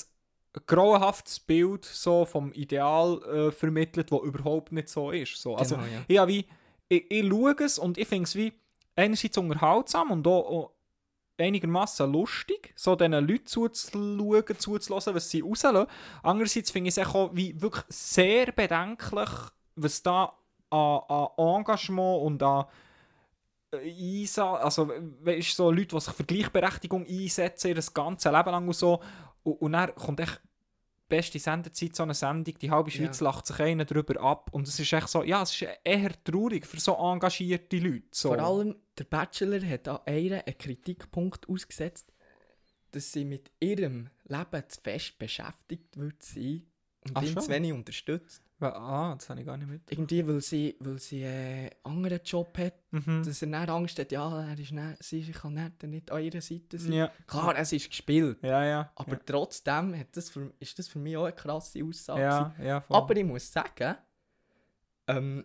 grauenhaftes 0.67 1.41
Bild 1.41 1.85
so 1.85 2.25
vom 2.25 2.53
Ideal 2.53 3.23
äh, 3.23 3.51
vermittelt, 3.51 4.11
das 4.13 4.21
überhaupt 4.21 4.73
nicht 4.73 4.89
so 4.89 5.11
ist. 5.11 5.37
So. 5.37 5.57
Also, 5.57 5.77
Genau, 5.77 5.89
ja. 6.09 6.25
ich, 6.25 6.29
wie, 6.29 6.47
ich, 6.89 7.11
ich 7.11 7.29
schaue 7.29 7.57
es 7.61 7.79
und 7.79 7.99
ich 7.99 8.09
finde 8.09 8.25
es 8.25 8.35
wie 8.35 8.53
einerseits 8.97 9.39
unterhaltsam 9.39 10.11
und 10.11 10.27
auch, 10.27 10.51
auch 10.51 10.73
einigermaßen 11.39 12.11
lustig, 12.11 12.73
so 12.77 12.97
diesen 12.97 13.13
Leuten 13.13 13.47
zuzuschauen, 13.47 14.59
zuzulassen, 14.59 15.15
was 15.15 15.31
sie 15.31 15.41
rauslassen. 15.41 15.87
Andererseits 16.23 16.71
finde 16.71 16.89
ich 16.89 16.99
es 16.99 17.07
auch 17.07 17.31
wie 17.33 17.61
wirklich 17.61 17.85
sehr 17.89 18.53
bedenklich, 18.53 19.31
was 19.77 20.03
da 20.03 20.33
an, 20.71 21.01
an 21.09 21.29
Engagement 21.37 22.23
und 22.23 22.43
an 22.43 22.67
äh, 23.71 24.21
Einsatz, 24.21 24.65
also 24.65 24.91
weißt, 25.21 25.57
so 25.57 25.71
Leute, 25.71 25.95
die 25.95 26.01
sich 26.01 26.15
für 26.15 26.25
Gleichberechtigung 26.25 27.07
einsetzen, 27.07 27.75
das 27.75 27.95
ganze 27.95 28.31
Leben 28.31 28.51
lang 28.51 28.67
und 28.67 28.75
so. 28.75 29.01
Und, 29.43 29.61
und 29.61 29.73
dann 29.73 29.95
kommt 29.95 30.21
echt 30.21 30.41
beste 31.09 31.39
Sendezeit, 31.39 31.97
so 31.97 32.03
eine 32.03 32.15
Sendung, 32.15 32.59
die 32.59 32.71
halbe 32.71 32.91
Schweiz 32.91 33.21
Ja. 33.21 33.25
lacht 33.25 33.47
sich 33.47 33.59
einer 33.61 33.85
darüber 33.85 34.21
ab. 34.21 34.51
Und 34.53 34.69
es 34.69 34.79
ist 34.79 34.93
echt 34.93 35.09
so, 35.09 35.23
ja, 35.23 35.43
es 35.43 35.53
ist 35.61 35.69
eher 35.85 36.13
traurig 36.25 36.67
für 36.67 36.81
so 36.81 36.95
engagierte 36.95 37.79
Leute. 37.79 38.07
So. 38.11 38.29
Vor 38.31 38.39
allem, 38.39 38.77
der 38.99 39.05
Bachelor 39.05 39.67
hat 39.67 39.89
an 39.89 40.01
einer 40.07 40.45
einen 40.47 40.59
Kritikpunkt 40.59 41.49
ausgesetzt, 41.49 42.13
dass 42.91 43.13
sie 43.13 43.25
mit 43.25 43.51
ihrem 43.61 44.11
Leben 44.25 44.63
zu 44.69 44.81
fest 44.83 45.19
beschäftigt 45.19 45.97
wird 45.97 46.23
sein 46.23 46.63
und 47.11 47.37
Ach 47.39 47.43
zu 47.43 47.49
wenig 47.51 47.73
unterstützt. 47.73 48.43
Weil- 48.61 48.73
Ah, 48.73 49.15
das 49.15 49.29
habe 49.31 49.39
ich 49.41 49.47
gar 49.47 49.57
nicht 49.57 49.69
mit. 49.69 49.83
Irgendwie, 49.91 50.27
weil 50.27 50.41
sie, 50.41 50.75
weil 50.81 50.99
sie 50.99 51.25
einen 51.25 51.71
anderen 51.85 52.21
Job 52.25 52.57
hat, 52.59 52.75
Mhm. 52.91 53.23
dass 53.25 53.41
er 53.43 53.49
dann 53.49 53.69
Angst 53.71 53.99
hat, 53.99 54.11
ja, 54.11 54.49
er 54.51 54.59
ist 54.59 54.73
dann, 54.73 54.97
sie 55.01 55.23
kann 55.31 55.55
dann 55.79 55.91
nicht 55.91 56.11
an 56.11 56.23
ihrer 56.23 56.41
Seite 56.41 56.79
sein. 56.79 56.93
Ja, 56.93 57.13
Klar, 57.27 57.57
es 57.57 57.73
ist 57.73 57.89
gespielt, 57.89 58.39
ja, 58.43 58.65
ja. 58.65 58.93
aber 58.97 59.25
trotzdem 59.25 59.97
hat 59.99 60.09
das 60.17 60.29
für, 60.31 60.53
ist 60.59 60.77
das 60.79 60.89
für 60.89 60.99
mich 60.99 61.17
auch 61.17 61.25
eine 61.25 61.35
krasse 61.35 61.85
Aussage. 61.85 62.21
ja, 62.23 62.55
ja, 62.61 62.81
voll. 62.81 62.97
Aber 62.97 63.17
ich 63.17 63.25
muss 63.25 63.53
sagen, 63.53 63.97
ähm, 65.07 65.45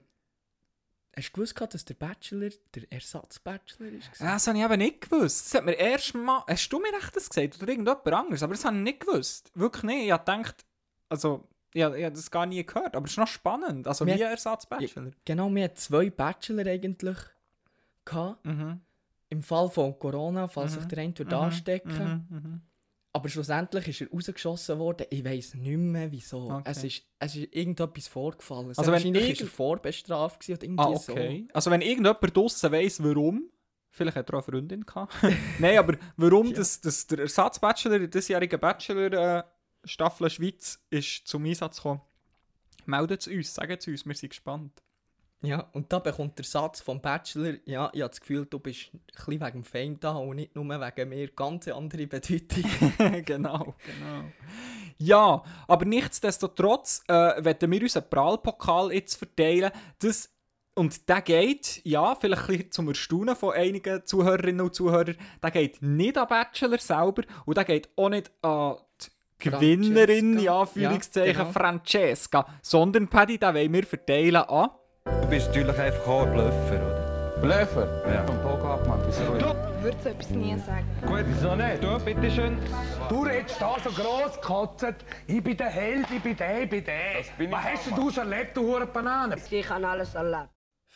hast 1.16 1.30
du 1.30 1.34
gewusst, 1.34 1.56
dass 1.62 1.86
der 1.86 1.94
Bachelor 1.94 2.50
der 2.74 2.92
Ersatzbachelor 2.92 3.90
ist? 3.92 4.10
Das 4.20 4.48
habe 4.48 4.58
ich 4.58 4.64
eben 4.64 4.78
nicht 4.78 5.02
gewusst. 5.02 5.46
Das 5.46 5.54
hat 5.56 5.66
mir 5.66 5.74
erst 5.74 6.16
mal... 6.16 6.44
Hast 6.48 6.68
du 6.70 6.80
mir 6.80 6.92
echt 6.98 7.16
das 7.16 7.30
gesagt? 7.30 7.62
Oder 7.62 7.72
irgendjemand 7.72 8.08
anderes? 8.08 8.42
Aber 8.44 8.54
das 8.56 8.66
habe 8.66 8.76
ich 8.78 8.82
nicht 8.84 9.00
gewusst. 9.02 9.52
Wirklich 9.54 9.84
nicht. 9.84 10.06
Ich 10.06 10.12
habe 10.12 10.24
gedacht... 10.26 10.66
Also... 11.10 11.48
Habe 11.82 11.98
ich 11.98 12.04
habe 12.06 12.16
das 12.16 12.30
gar 12.32 12.46
nie 12.46 12.64
gehört. 12.66 12.96
Aber 12.96 13.06
es 13.06 13.12
ist 13.12 13.18
noch 13.18 13.28
spannend. 13.28 13.88
Also 13.88 14.06
Wir- 14.06 14.16
wie 14.16 14.24
ein 14.26 14.32
Ersatz-Bachelor. 14.32 15.12
Genau, 15.26 15.50
wir 15.54 15.64
hatten 15.64 15.76
zwei 15.78 16.10
Bachelor 16.10 16.66
eigentlich 16.68 17.18
gehabt. 18.06 18.46
Mhm. 18.46 18.82
Im 19.30 19.42
Fall 19.42 19.70
von 19.70 19.98
Corona, 19.98 20.48
falls 20.48 20.76
Mhm. 20.76 20.80
sich 20.80 20.88
der 20.90 20.98
eine 21.00 21.14
Mhm. 21.20 21.34
anstecken 21.34 22.26
Mhm. 22.30 22.38
Mhm. 22.38 22.62
Aber 23.16 23.30
schlussendlich 23.30 23.88
ist 23.88 24.02
er 24.02 24.10
rausgeschossen 24.10 24.80
worden. 24.80 25.06
Ich 25.12 25.24
weiß 25.24 25.54
nicht 25.56 25.78
mehr 25.78 26.12
wieso. 26.12 26.50
Okay. 26.50 26.64
Es, 26.66 26.84
ist, 26.84 27.04
es 27.20 27.36
ist 27.36 27.54
irgendetwas 27.56 28.08
vorgefallen. 28.08 28.70
Also 28.70 28.82
Also 28.82 28.92
wenn 28.92 28.94
wahrscheinlich 28.94 29.30
ist 29.30 29.40
er 29.40 29.44
irgend- 29.46 29.56
vorbestraft 29.56 30.40
gewesen 30.40 30.54
oder 30.58 30.64
irgendwie 30.64 30.84
Ah, 30.84 31.14
okay. 31.14 31.48
Also 31.54 31.70
wenn 31.72 31.82
irgendjemand 31.82 32.36
draussen 32.36 32.72
weiss, 32.72 33.04
warum... 33.04 33.50
Vielleicht 33.96 34.18
hat 34.18 34.28
er 34.32 34.34
auch 34.40 34.48
eine 34.48 34.58
Freundin 34.58 34.84
gehabt. 34.84 35.14
Nein, 35.60 35.78
aber 35.78 35.96
warum 36.18 36.48
Ja. 36.50 36.54
das, 36.54 36.82
das 36.82 37.06
der 37.06 37.20
Ersatzbachelor, 37.20 38.00
der 38.00 38.08
diesjährige 38.08 38.58
Bachelor 38.58 39.14
äh, 39.38 39.44
Staffel 39.84 40.30
Schweiz 40.30 40.80
ist 40.90 41.28
zum 41.28 41.46
Einsatz 41.46 41.78
gekommen, 41.78 42.02
meldet 42.86 43.22
es 43.22 43.28
uns, 43.28 43.54
sagt 43.54 43.82
es 43.82 43.88
uns, 43.88 44.06
wir 44.06 44.16
sind 44.16 44.30
gespannt. 44.30 44.84
Ja, 45.44 45.68
und 45.74 45.92
da 45.92 46.00
bekommt 46.00 46.38
der 46.38 46.46
Satz 46.46 46.80
vom 46.80 47.02
Bachelor, 47.02 47.56
ja, 47.66 47.90
ich 47.94 48.02
habe 48.02 48.10
das 48.10 48.22
Gefühl, 48.22 48.46
du 48.46 48.60
bist 48.60 48.92
ein 48.94 49.02
bisschen 49.12 49.42
wegen 49.42 49.52
dem 49.52 49.64
Fame 49.66 50.00
da 50.00 50.14
und 50.14 50.38
nicht 50.38 50.56
nur 50.56 50.66
wegen 50.66 51.10
mir. 51.10 51.28
Ganz 51.28 51.68
andere 51.68 52.08
Bedeutung. 52.08 52.64
genau, 53.26 53.76
genau. 53.86 54.24
Ja, 54.98 55.44
aber 55.68 55.84
nichtsdestotrotz 55.84 57.04
äh, 57.10 57.44
werden 57.44 57.70
wir 57.70 57.82
unseren 57.82 58.10
Prallpokal 58.10 58.94
jetzt 58.94 59.16
verteilen. 59.16 59.72
Das, 60.00 60.30
und 60.76 61.10
der 61.10 61.22
geht, 61.22 61.82
ja, 61.84 62.16
vielleicht 62.16 62.44
ein 62.44 62.48
bisschen 62.48 62.72
zum 62.72 62.88
Erstaunen 62.88 63.36
von 63.36 63.54
einigen 63.54 64.06
Zuhörerinnen 64.06 64.62
und 64.62 64.74
Zuhörern, 64.74 65.18
der 65.42 65.52
geht 65.52 65.82
nicht 65.82 66.18
an 66.18 66.30
Bachelor 66.30 66.78
selber 66.78 67.24
und 67.46 67.58
der 67.58 67.66
geht 67.66 67.90
auch 67.98 68.08
nicht 68.08 68.32
an 68.42 68.78
die 69.02 69.08
Gewinnerin, 69.52 70.34
Francesca. 70.34 70.44
ja, 70.44 70.60
Anführungszeichen, 70.62 71.28
Ja, 71.38 71.44
genau. 71.44 71.52
Francesca, 71.52 72.46
sondern 72.62 73.08
Paddy, 73.08 73.38
den 73.38 73.56
wollen 73.56 73.74
wir 73.74 73.84
verteilen 73.84 74.36
an... 74.36 74.70
Du 75.22 75.28
bist 75.28 75.48
natürlich 75.48 75.78
einfach 75.78 76.08
auch 76.08 76.26
ein 76.26 76.34
Bluffer, 76.34 76.76
oder? 76.76 77.04
Blöffer? 77.42 78.10
Ja. 78.10 78.26
Vom 78.26 78.38
Pogo 78.42 78.80
Wieso? 79.06 79.36
Ich 79.36 79.84
würde 79.84 79.98
so 80.02 80.10
etwas 80.10 80.30
nie 80.30 80.58
sagen. 80.60 80.88
Gut, 81.06 81.26
wieso 81.28 81.56
nicht? 81.56 81.84
Du, 81.84 82.00
bitteschön. 82.00 82.58
Du 83.10 83.24
redest 83.24 83.60
da 83.60 83.76
so 83.84 83.90
gross 83.90 84.36
gekotzt. 84.40 84.96
Ich 85.28 85.44
bin 85.44 85.58
der 85.58 85.70
Held, 85.70 86.10
ich 86.10 86.24
bin 86.24 86.38
der, 86.38 86.64
ich 86.64 86.70
bin 86.70 86.86
der. 86.86 87.52
Was 87.52 87.64
hast 87.66 87.88
denn 87.88 87.96
du 87.96 88.10
so 88.10 88.22
erlebt, 88.22 88.56
du 88.56 88.62
hure 88.62 88.86
Banane? 88.88 89.36
Ich 89.50 89.70
habe 89.70 89.86
alles 89.86 90.16
erlebt. 90.16 90.52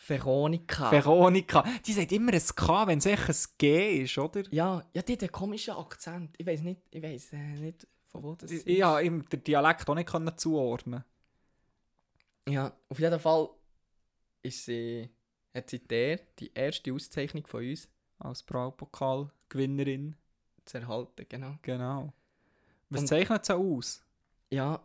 Veronika. 0.06 0.90
Veronika. 0.90 1.64
Die 1.84 1.92
sagt 1.92 2.12
immer 2.12 2.32
ein 2.32 2.42
K, 2.56 2.86
wenn 2.86 2.98
es 2.98 3.04
echt 3.04 3.28
ein 3.28 3.36
G 3.58 4.02
ist, 4.04 4.16
oder? 4.16 4.42
ja, 4.50 4.82
ja, 4.94 5.02
die 5.02 5.12
hat 5.12 5.20
einen 5.20 5.32
komischen 5.32 5.74
Akzent. 5.74 6.34
Ich 6.38 6.46
weiß 6.46 6.62
nicht, 6.62 6.80
ich 6.90 7.02
weiß 7.02 7.32
äh, 7.34 7.36
nicht, 7.60 7.86
von 8.20 8.30
wo 8.30 8.34
das 8.34 8.50
Ich, 8.50 8.58
ist. 8.58 8.66
ich 8.66 8.80
konnte 8.80 9.02
ihm 9.04 9.28
den 9.28 9.44
Dialekt 9.44 9.88
auch 9.88 9.94
nicht 9.94 10.08
können 10.08 10.36
zuordnen. 10.38 11.04
Ja, 12.48 12.72
auf 12.88 12.98
jeden 12.98 13.20
Fall 13.20 13.48
ist 14.42 14.64
sie, 14.64 15.08
hat 15.54 15.68
sie 15.70 15.80
der, 15.80 16.20
die 16.38 16.50
erste 16.54 16.92
Auszeichnung 16.92 17.46
von 17.46 17.62
uns 17.68 17.88
Als 18.18 18.42
Braupokal-Gewinnerin. 18.42 20.16
zu 20.64 20.78
erhalten, 20.78 21.26
genau. 21.28 21.54
Genau. 21.62 22.12
Was 22.90 23.02
Und- 23.02 23.06
zeichnet 23.08 23.44
sie 23.44 23.54
aus? 23.56 24.02
Ja, 24.50 24.80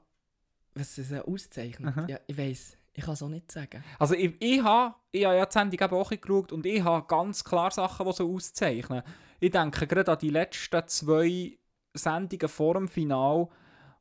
was 0.75 0.95
sie 0.95 1.03
so 1.03 1.15
auszeichnet, 1.17 1.95
Aha. 1.95 2.05
ja, 2.09 2.19
ich 2.27 2.37
weiß, 2.37 2.77
ich 2.93 3.03
kann 3.03 3.13
es 3.13 3.23
auch 3.23 3.29
nicht 3.29 3.51
sagen. 3.51 3.83
Also 3.99 4.13
ich, 4.15 4.35
ich 4.39 4.61
habe 4.61 4.95
ich 5.11 5.23
habe 5.25 5.37
ja 5.37 5.45
die 5.45 5.53
Sendung 5.53 5.79
eben 5.79 5.93
auch 5.95 6.09
geschaut 6.09 6.51
und 6.51 6.65
ich 6.65 6.83
habe 6.83 7.05
ganz 7.07 7.43
klar 7.43 7.71
Sachen, 7.71 8.05
die 8.05 8.13
sie 8.13 8.23
auszeichnen. 8.23 9.03
Ich 9.39 9.51
denke 9.51 9.87
gerade 9.87 10.11
an 10.11 10.17
die 10.19 10.29
letzten 10.29 10.87
zwei 10.87 11.57
Sendungen 11.93 12.47
vor 12.49 12.73
dem 12.75 12.87
Final, 12.87 13.47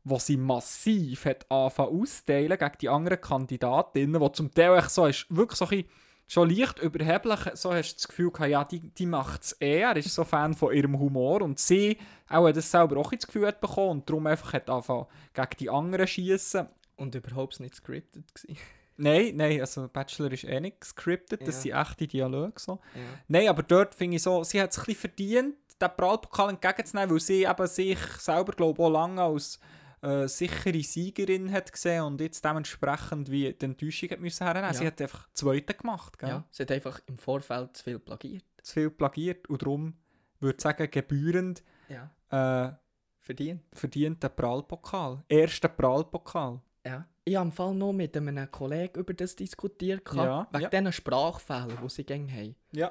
wo 0.04 0.18
sie 0.18 0.36
massiv 0.36 1.24
hat 1.26 1.50
angefangen 1.50 2.00
auszuteilen 2.00 2.58
gegen 2.58 2.78
die 2.80 2.88
anderen 2.88 3.20
Kandidatinnen, 3.20 4.20
wo 4.20 4.28
zum 4.28 4.52
Teil 4.52 4.76
echt 4.78 4.90
so 4.90 5.06
ist, 5.06 5.26
wirklich 5.28 5.58
so 5.58 5.66
ein 5.66 5.84
schon 6.28 6.48
leicht 6.48 6.78
überheblich, 6.78 7.40
so 7.54 7.74
hast 7.74 7.92
du 7.92 7.96
das 7.96 8.08
Gefühl 8.08 8.30
gehabt, 8.30 8.50
ja, 8.50 8.64
die, 8.64 8.80
die 8.80 9.06
macht 9.06 9.42
es 9.42 9.52
eh, 9.60 9.80
er 9.80 9.96
ist 9.96 10.14
so 10.14 10.24
Fan 10.24 10.54
von 10.54 10.72
ihrem 10.74 10.98
Humor 10.98 11.42
und 11.42 11.58
sie 11.58 11.98
auch 12.28 12.46
hat 12.48 12.56
das 12.56 12.70
selber 12.70 12.96
auch 12.96 13.10
das 13.12 13.26
Gefühl 13.26 13.46
hat 13.46 13.60
bekommen 13.60 13.90
und 13.90 14.08
darum 14.08 14.26
einfach 14.26 14.52
hat 14.54 14.70
angefangen 14.70 15.06
gegen 15.34 15.48
die 15.60 15.70
anderen 15.70 16.06
schießen. 16.06 16.66
Und 16.96 17.14
überhaupt 17.14 17.58
nicht 17.60 17.74
scripted 17.74 18.34
gewesen. 18.34 18.56
Nein, 18.96 19.32
nein, 19.36 19.60
also 19.60 19.88
Bachelor 19.88 20.30
ist 20.32 20.44
eh 20.44 20.60
nicht 20.60 20.80
gescriptet, 20.80 21.46
das 21.46 21.64
Ja. 21.64 21.80
sind 21.82 21.88
echte 21.90 22.06
Dialoge 22.06 22.52
so. 22.60 22.78
Ja. 22.94 23.00
Nein, 23.28 23.48
aber 23.48 23.62
dort 23.62 23.94
finde 23.94 24.16
ich 24.16 24.22
so, 24.22 24.44
sie 24.44 24.60
hat 24.60 24.70
es 24.70 24.78
ein 24.78 24.84
bisschen 24.84 25.00
verdient, 25.00 25.54
den 25.82 25.96
Prallpokal 25.96 26.50
entgegenzunehmen, 26.50 27.10
weil 27.10 27.20
sie 27.20 27.44
eben 27.44 27.66
sich 27.66 27.98
selber, 28.18 28.52
glaube 28.52 28.80
ich, 28.80 28.86
auch 28.86 28.90
lange 28.90 29.22
als 29.22 29.58
äh, 30.02 30.26
sichere 30.26 30.82
Siegerin 30.82 31.50
hat 31.52 31.72
gesehen 31.72 32.02
und 32.04 32.20
jetzt 32.20 32.44
dementsprechend 32.44 33.30
wie 33.30 33.52
die 33.52 33.64
Enttäuschung 33.64 34.10
hat 34.10 34.20
müssen 34.20 34.44
hernehmen. 34.44 34.70
Ja. 34.70 34.74
Sie 34.74 34.86
hat 34.86 35.00
einfach 35.00 35.28
Zweite 35.32 35.74
gemacht, 35.74 36.18
gell? 36.18 36.28
Ja. 36.28 36.44
Sie 36.50 36.62
hat 36.62 36.72
einfach 36.72 37.00
im 37.06 37.18
Vorfeld 37.18 37.76
zu 37.76 37.84
viel 37.84 37.98
plagiert. 37.98 38.44
zu 38.62 38.72
viel 38.74 38.90
plagiert 38.90 39.48
und 39.48 39.62
darum 39.62 39.94
würde 40.40 40.56
ich 40.56 40.62
sagen, 40.62 40.90
gebührend 40.90 41.62
Ja. 41.88 42.10
äh, 42.30 42.72
Verdient. 43.20 43.62
verdient 43.72 44.22
den 44.22 44.34
Prallpokal. 44.34 45.22
Erster 45.28 45.68
Prallpokal. 45.68 46.60
Ja. 46.84 47.06
Ich 47.24 47.36
habe 47.36 47.46
im 47.46 47.52
Fall 47.52 47.72
noch 47.74 47.92
mit 47.92 48.16
einem 48.16 48.50
Kollegen 48.50 48.98
über 48.98 49.14
das 49.14 49.36
diskutiert, 49.36 50.02
Ja, 50.12 50.48
wegen 50.50 50.62
ja. 50.64 50.68
diesen 50.68 50.92
Sprachfehlern, 50.92 51.78
die 51.80 51.88
sie 51.88 52.02
gängig 52.04 52.32
haben. 52.34 52.56
Ja. 52.72 52.90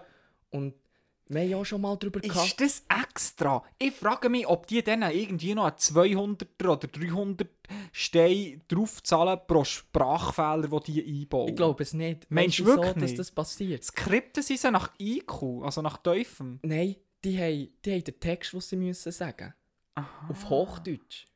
Und 0.51 0.75
wir 1.33 1.41
haben 1.41 1.49
ja 1.49 1.57
auch 1.57 1.65
schon 1.65 1.81
mal 1.81 1.95
darüber 1.97 2.19
gehabt. 2.19 2.45
Ist 2.45 2.59
das 2.59 2.83
extra? 3.03 3.63
Ich 3.79 3.93
frage 3.93 4.27
mich, 4.29 4.45
ob 4.47 4.67
die 4.67 4.83
dann 4.83 5.01
irgendwie 5.03 5.55
noch 5.55 5.65
einen 5.65 5.75
200er 5.77 6.67
oder 6.67 6.87
300 6.87 7.47
Steine 7.93 8.59
draufzahlen 8.67 9.39
pro 9.47 9.63
Sprachfehler, 9.63 10.67
die 10.81 10.91
die 10.91 11.21
einbauen. 11.21 11.47
Ich 11.49 11.55
glaube 11.55 11.83
es 11.83 11.93
nicht. 11.93 12.29
Meinst 12.29 12.59
du 12.59 12.65
wirklich 12.65 12.93
dass 12.93 13.01
nicht? 13.03 13.19
das 13.19 13.31
passiert? 13.31 13.83
Skripten 13.83 14.43
sie 14.43 14.57
sie 14.57 14.71
nach 14.71 14.91
IQ, 14.99 15.63
also 15.63 15.81
nach 15.81 15.97
Teufel. 15.97 16.59
Nein, 16.63 16.97
die 17.23 17.37
haben, 17.39 17.69
die 17.85 17.91
haben 17.93 18.03
den 18.03 18.19
Text, 18.19 18.51
den 18.51 18.59
sie 18.61 18.75
müssen 18.75 19.11
sagen 19.11 19.53
Auf 20.29 20.49
Hochdeutsch. 20.49 21.27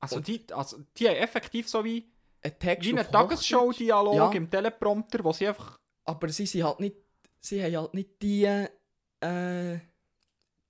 Also 0.00 0.20
die, 0.20 0.44
also 0.52 0.78
die 0.96 1.08
haben 1.08 1.16
effektiv 1.16 1.68
so 1.68 1.84
wie, 1.84 2.10
Ein 2.42 2.58
Text 2.58 2.88
wie 2.88 2.98
einen. 2.98 3.10
Tagesschau-Dialog 3.10 4.14
Ja. 4.14 4.32
im 4.32 4.50
Teleprompter, 4.50 5.22
wo 5.24 5.32
sie 5.32 5.48
einfach... 5.48 5.78
Aber 6.06 6.28
sie 6.28 6.44
sind 6.44 6.64
halt 6.64 6.80
nicht, 6.80 6.96
sie 7.44 7.62
haben 7.62 7.76
halt 7.76 7.94
nicht 7.94 8.22
die, 8.22 8.44
äh, 8.44 9.78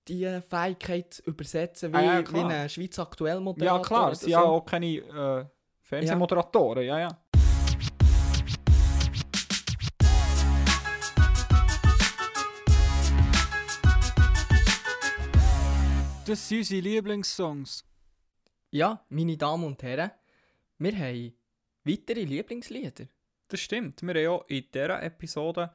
die 0.09 0.41
Fähigkeit 0.49 1.15
zu 1.15 1.23
übersetzen 1.23 1.93
wie, 1.93 1.97
Ah 1.97 2.21
ja, 2.21 2.33
wie 2.33 2.41
ein 2.41 2.69
Schweiz 2.69 2.99
aktuell 2.99 3.41
Moderator. 3.41 3.79
Ja 3.79 3.83
klar, 3.83 4.15
sie 4.15 4.31
ja 4.31 4.41
so. 4.41 4.47
auch 4.47 4.65
keine 4.65 4.97
äh, 4.97 5.45
Fernsehmoderatoren, 5.83 6.85
ja 6.85 6.99
ja. 6.99 7.21
Das 16.27 16.49
sind 16.49 16.59
unsere 16.59 16.81
Lieblingssongs. 16.81 17.85
Ja, 18.71 19.05
meine 19.11 19.37
Damen 19.37 19.65
und 19.65 19.83
Herren, 19.83 20.11
wir 20.79 20.99
haben 20.99 21.35
weitere 21.85 22.25
Lieblingslieder. 22.25 23.05
Das 23.47 23.61
stimmt. 23.61 24.03
Wir 24.03 24.15
haben 24.15 24.41
auch 24.41 24.49
in 24.49 24.65
dieser 24.73 25.03
Episode 25.03 25.71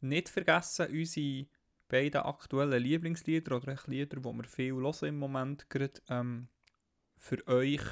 nicht 0.00 0.28
vergessen, 0.28 0.88
unsere 0.90 1.46
beiden 1.88 2.22
aktuellen 2.22 2.82
Lieblingslieder 2.82 3.56
oder 3.56 3.76
Lieder, 3.86 4.16
die 4.20 4.24
wir 4.24 4.44
viel 4.44 4.74
hören 4.74 5.08
im 5.08 5.18
Moment, 5.18 5.68
gerade, 5.68 6.00
ähm, 6.08 6.48
für 7.18 7.46
euch 7.48 7.82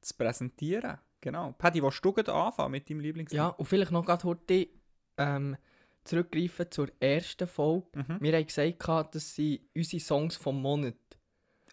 zu 0.00 0.14
präsentieren. 0.16 0.98
Genau. 1.20 1.54
Paddy, 1.56 1.82
willst 1.82 2.04
du 2.04 2.12
gerade 2.12 2.32
anfangen 2.32 2.72
mit 2.72 2.90
deinem 2.90 3.00
Lieblingslied? 3.00 3.36
Ja, 3.36 3.48
und 3.48 3.66
vielleicht 3.66 3.92
noch 3.92 4.04
gerade 4.04 4.24
heute 4.24 4.68
ähm, 5.16 5.56
zurückgreifen 6.04 6.70
zur 6.70 6.88
ersten 6.98 7.46
Folge. 7.46 7.86
Mhm. 7.94 8.18
Wir 8.20 8.36
haben 8.36 8.46
gesagt, 8.46 9.14
das 9.14 9.34
sind 9.34 9.60
unsere 9.74 10.00
Songs 10.00 10.36
vom 10.36 10.60
Monat. 10.60 10.96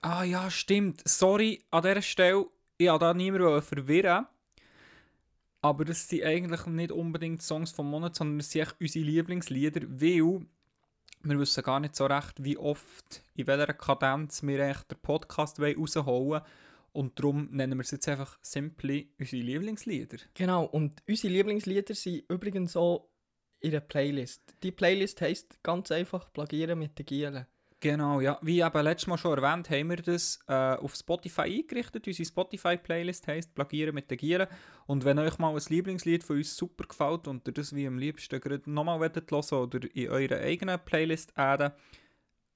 Ah 0.02 0.24
ja, 0.24 0.50
stimmt. 0.52 1.02
Sorry 1.08 1.64
an 1.72 1.82
dieser 1.82 2.02
Stelle, 2.02 2.46
ich 2.78 2.88
wollte 2.88 3.06
da 3.06 3.14
niemanden 3.14 3.62
verwirren. 3.62 4.28
Aber 5.62 5.86
das 5.86 6.08
sind 6.08 6.24
eigentlich 6.24 6.66
nicht 6.68 6.92
unbedingt 6.92 7.42
Songs 7.42 7.72
vom 7.72 7.90
Monat, 7.90 8.16
sondern 8.16 8.38
das 8.40 8.52
sind 8.52 8.62
echt 8.62 8.76
unsere 8.80 9.06
Lieblingslieder, 9.06 9.82
weil 9.90 10.46
wir 11.22 11.40
wissen 11.40 11.64
gar 11.64 11.80
nicht 11.80 11.96
so 11.96 12.06
recht, 12.06 12.44
wie 12.44 12.58
oft, 12.58 13.22
in 13.36 13.48
welcher 13.48 13.74
Kadenz 13.74 14.42
wir 14.44 14.64
eigentlich 14.64 14.84
den 14.84 15.00
Podcast 15.00 15.60
rausholen 15.60 16.06
wollen. 16.06 16.42
Und 16.92 17.20
darum 17.20 17.50
nennen 17.52 17.78
wir 17.78 17.84
es 17.84 17.92
jetzt 17.92 18.08
einfach 18.08 18.40
simply 18.42 19.12
unsere 19.20 19.42
Lieblingslieder. 19.44 20.18
Genau, 20.34 20.66
und 20.66 21.04
unsere 21.08 21.34
Lieblingslieder 21.34 21.94
sind 21.94 22.24
übrigens 22.30 22.76
auch 22.76 23.10
in 23.60 23.72
der 23.72 23.82
Playlist. 23.82 24.56
Die 24.64 24.72
Playlist 24.72 25.22
heisst 25.22 25.62
ganz 25.62 25.92
einfach 25.92 26.32
Plagieren 26.32 26.80
mit 26.80 26.98
den 26.98 27.06
Gielen. 27.06 27.46
Genau, 27.82 28.20
ja. 28.20 28.38
Wie 28.42 28.60
eben 28.60 28.84
letztes 28.84 29.08
Mal 29.08 29.18
schon 29.18 29.38
erwähnt, 29.42 29.70
haben 29.70 29.90
wir 29.90 29.98
das 29.98 30.40
äh, 30.48 30.54
auf 30.76 30.96
Spotify 30.96 31.42
eingerichtet. 31.44 32.06
Unsere 32.08 32.28
Spotify-Playlist 32.28 33.28
heisst 33.28 33.56
Plagieren 33.56 33.96
mit 33.96 34.12
den 34.12 34.18
Gieren. 34.18 34.48
Und 34.86 35.06
wenn 35.06 35.18
euch 35.18 35.38
mal 35.38 35.56
ein 35.56 35.62
Lieblingslied 35.70 36.24
von 36.24 36.38
uns 36.38 36.58
super 36.58 36.86
gefällt 36.86 37.28
und 37.28 37.48
ihr 37.48 37.54
das 37.54 37.74
wie 37.74 37.88
am 37.88 37.98
liebsten 37.98 38.42
gerade 38.42 38.70
nochmal 38.70 39.00
hören 39.00 39.14
wollt 39.30 39.54
oder 39.54 39.96
in 39.96 40.10
eurer 40.10 40.40
eigenen 40.40 40.80
Playlist 40.84 41.38
adden, 41.38 41.72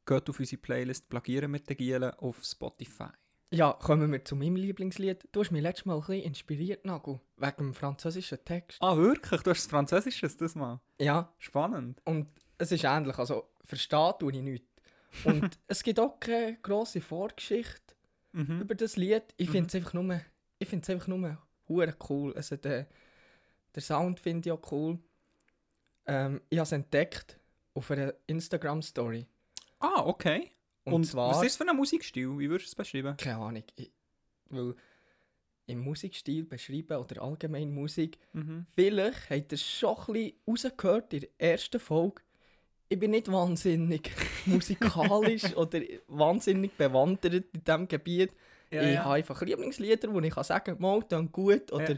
geht 0.05 0.29
auf 0.29 0.39
unsere 0.39 0.61
Playlist 0.61 1.09
Plagieren 1.09 1.51
mit 1.51 1.69
den 1.69 1.77
Gielen 1.77 2.11
auf 2.15 2.43
Spotify. 2.43 3.07
Ja, 3.51 3.73
kommen 3.73 4.11
wir 4.11 4.25
zu 4.25 4.35
meinem 4.35 4.55
Lieblingslied. 4.55 5.29
Du 5.31 5.39
hast 5.41 5.51
mich 5.51 5.61
letztes 5.61 5.85
Mal 5.85 5.93
ein 5.93 5.99
bisschen 6.01 6.23
inspiriert, 6.23 6.85
Nagel, 6.85 7.21
wegen 7.37 7.57
dem 7.57 7.73
französischen 7.75 8.43
Text. 8.43 8.79
Ah, 8.81 8.97
wirklich? 8.97 9.41
Du 9.43 9.51
hast 9.51 9.61
das 9.65 9.67
Französisches 9.67 10.35
das 10.37 10.55
mal? 10.55 10.81
Ja, 10.99 11.31
Spannend. 11.37 12.01
und 12.03 12.27
es 12.57 12.71
ist 12.71 12.83
ähnlich, 12.83 13.17
also 13.17 13.51
verstehe 13.63 14.15
tue 14.19 14.31
ich 14.33 14.41
nichts. 14.41 14.67
Und 15.25 15.57
es 15.67 15.83
gibt 15.83 15.99
auch 15.99 16.19
keine 16.19 16.57
grosse 16.61 17.01
Vorgeschichte 17.01 17.81
Mhm. 18.35 18.61
über 18.61 18.73
das 18.73 18.95
Lied. 18.97 19.23
Ich 19.37 19.51
finde 19.51 19.67
es 19.67 19.75
einfach 19.75 19.93
nur, 19.93 20.19
ich 20.57 20.67
finde 20.67 20.81
es 20.81 20.89
einfach 20.89 21.07
nur 21.07 21.37
hure 21.69 21.95
cool. 22.09 22.33
Also 22.35 22.55
der, 22.57 22.87
der 23.75 23.81
Sound 23.83 24.19
finde 24.19 24.49
ich 24.49 24.51
auch 24.53 24.71
cool. 24.71 24.97
Ähm, 26.07 26.41
ich 26.49 26.57
habe 26.57 26.63
es 26.65 26.71
entdeckt 26.71 27.39
auf 27.75 27.91
einer 27.91 28.13
Instagram-Story. 28.25 29.27
Ah, 29.79 30.01
okay. 30.03 30.49
Und, 30.83 30.93
Und, 30.93 31.03
zwar... 31.05 31.29
was 31.29 31.43
ist 31.43 31.57
für 31.57 31.69
ein 31.69 31.75
Musikstil? 31.75 32.27
Wie 32.39 32.49
würdest 32.49 32.69
du 32.69 32.71
es 32.71 32.75
beschreiben? 32.75 33.15
Keine 33.17 33.37
Ahnung. 33.37 33.63
Ich, 33.75 33.91
weil 34.49 34.73
im 35.67 35.79
Musikstil 35.79 36.43
beschreiben 36.43 36.97
oder 36.97 37.21
allgemein 37.21 37.71
Musik, 37.71 38.17
Mhm. 38.33 38.65
vielleicht 38.73 39.29
habt 39.29 39.51
ihr 39.51 39.55
es 39.55 39.63
schon 39.63 39.95
ein 39.95 40.13
bisschen 40.13 40.33
rausgehört 40.47 41.13
in 41.13 41.19
der 41.21 41.29
ersten 41.37 41.79
Folge. 41.79 42.21
Ich 42.89 42.99
bin 42.99 43.11
nicht 43.11 43.31
wahnsinnig 43.31 44.11
musikalisch 44.45 45.43
oder 45.55 45.79
wahnsinnig 46.07 46.77
bewandert 46.77 47.33
in 47.53 47.63
diesem 47.65 47.87
Gebiet. 47.87 48.31
ich 48.69 48.97
habe 48.97 49.15
einfach 49.15 49.41
Lieblingslieder, 49.41 50.13
wo 50.13 50.19
ich 50.19 50.33
kann 50.33 50.43
sagen 50.43 50.65
kann, 50.65 50.81
mal, 50.81 51.01
dann 51.07 51.31
gut 51.31 51.71
oder 51.71 51.97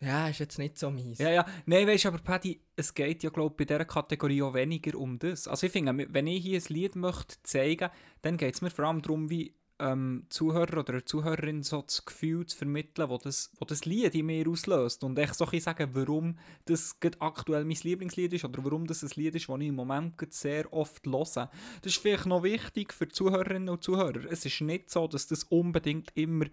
ja. 0.00 0.28
ist 0.28 0.38
jetzt 0.38 0.58
nicht 0.58 0.78
so 0.78 0.90
mies. 0.90 1.18
Ja, 1.18 1.30
ja. 1.30 1.46
Nein, 1.66 1.86
weißt 1.86 2.04
du, 2.04 2.08
aber 2.08 2.18
Paddy, 2.18 2.60
es 2.76 2.94
geht 2.94 3.22
ja, 3.22 3.30
glaube 3.30 3.52
ich, 3.52 3.56
bei 3.56 3.64
dieser 3.64 3.84
Kategorie 3.84 4.42
auch 4.42 4.54
weniger 4.54 4.96
um 4.96 5.18
das. 5.18 5.48
Also 5.48 5.66
ich 5.66 5.72
finde, 5.72 6.06
wenn 6.12 6.26
ich 6.26 6.42
hier 6.42 6.60
ein 6.60 6.64
Lied 6.68 6.94
möchte 6.94 7.42
zeigen, 7.42 7.90
dann 8.22 8.36
geht 8.36 8.54
es 8.54 8.62
mir 8.62 8.70
vor 8.70 8.84
allem 8.84 9.02
darum, 9.02 9.28
wie 9.28 9.54
ähm, 9.78 10.26
Zuhörer 10.28 10.78
oder 10.78 10.94
eine 10.94 11.04
Zuhörerin 11.04 11.62
so 11.62 11.82
das 11.82 12.04
Gefühl 12.04 12.46
zu 12.46 12.56
vermitteln, 12.56 13.08
wo 13.08 13.18
das, 13.18 13.50
wo 13.58 13.64
das 13.64 13.84
Lied 13.84 14.14
in 14.14 14.26
mir 14.26 14.48
auslöst. 14.48 15.04
Und 15.04 15.18
echt 15.18 15.34
so 15.34 15.46
ein 15.46 15.60
sagen, 15.60 15.90
warum 15.92 16.38
das 16.64 16.96
aktuell 17.18 17.64
mein 17.64 17.76
Lieblingslied 17.82 18.32
ist 18.32 18.44
oder 18.44 18.64
warum 18.64 18.86
das 18.86 19.02
ein 19.02 19.10
Lied 19.14 19.34
ist, 19.34 19.48
das 19.48 19.60
ich 19.60 19.66
im 19.66 19.74
Moment 19.74 20.14
sehr 20.32 20.72
oft 20.72 21.06
höre. 21.06 21.18
Das 21.24 21.50
ist 21.84 21.98
vielleicht 21.98 22.26
noch 22.26 22.42
wichtig 22.42 22.92
für 22.92 23.08
Zuhörerinnen 23.08 23.68
und 23.68 23.84
Zuhörer. 23.84 24.24
Es 24.30 24.44
ist 24.44 24.60
nicht 24.60 24.90
so, 24.90 25.06
dass 25.06 25.26
das 25.26 25.44
unbedingt 25.44 26.10
immer 26.14 26.46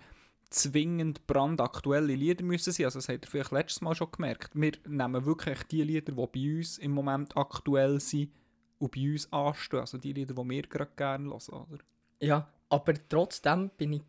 zwingend 0.50 1.26
brandaktuelle 1.28 2.16
Lieder 2.16 2.44
müssen 2.44 2.72
sein. 2.72 2.86
Also 2.86 3.00
das 3.00 3.10
habt 3.10 3.26
ihr 3.26 3.30
vielleicht 3.30 3.52
letztes 3.52 3.82
Mal 3.82 3.96
schon 3.96 4.12
gemerkt. 4.12 4.52
Wir 4.54 4.74
nehmen 4.88 5.26
wirklich 5.26 5.64
die 5.64 5.84
Lieder, 5.84 6.14
die 6.14 6.28
bei 6.28 6.58
uns 6.58 6.78
im 6.78 6.92
Moment 6.92 7.36
aktuell 7.36 8.00
sind 8.00 8.32
und 8.78 8.92
bei 8.92 9.12
uns 9.12 9.32
anstehen. 9.34 9.80
Also 9.80 9.98
die 9.98 10.14
Lieder, 10.14 10.34
die 10.34 10.50
wir 10.50 10.62
gerade 10.64 10.92
gerne 10.96 11.30
hören. 11.30 11.66
Oder? 11.72 11.84
Ja, 12.20 12.48
aber 12.70 12.94
trotzdem 13.10 13.70
bin 13.78 13.94
ich 13.94 14.02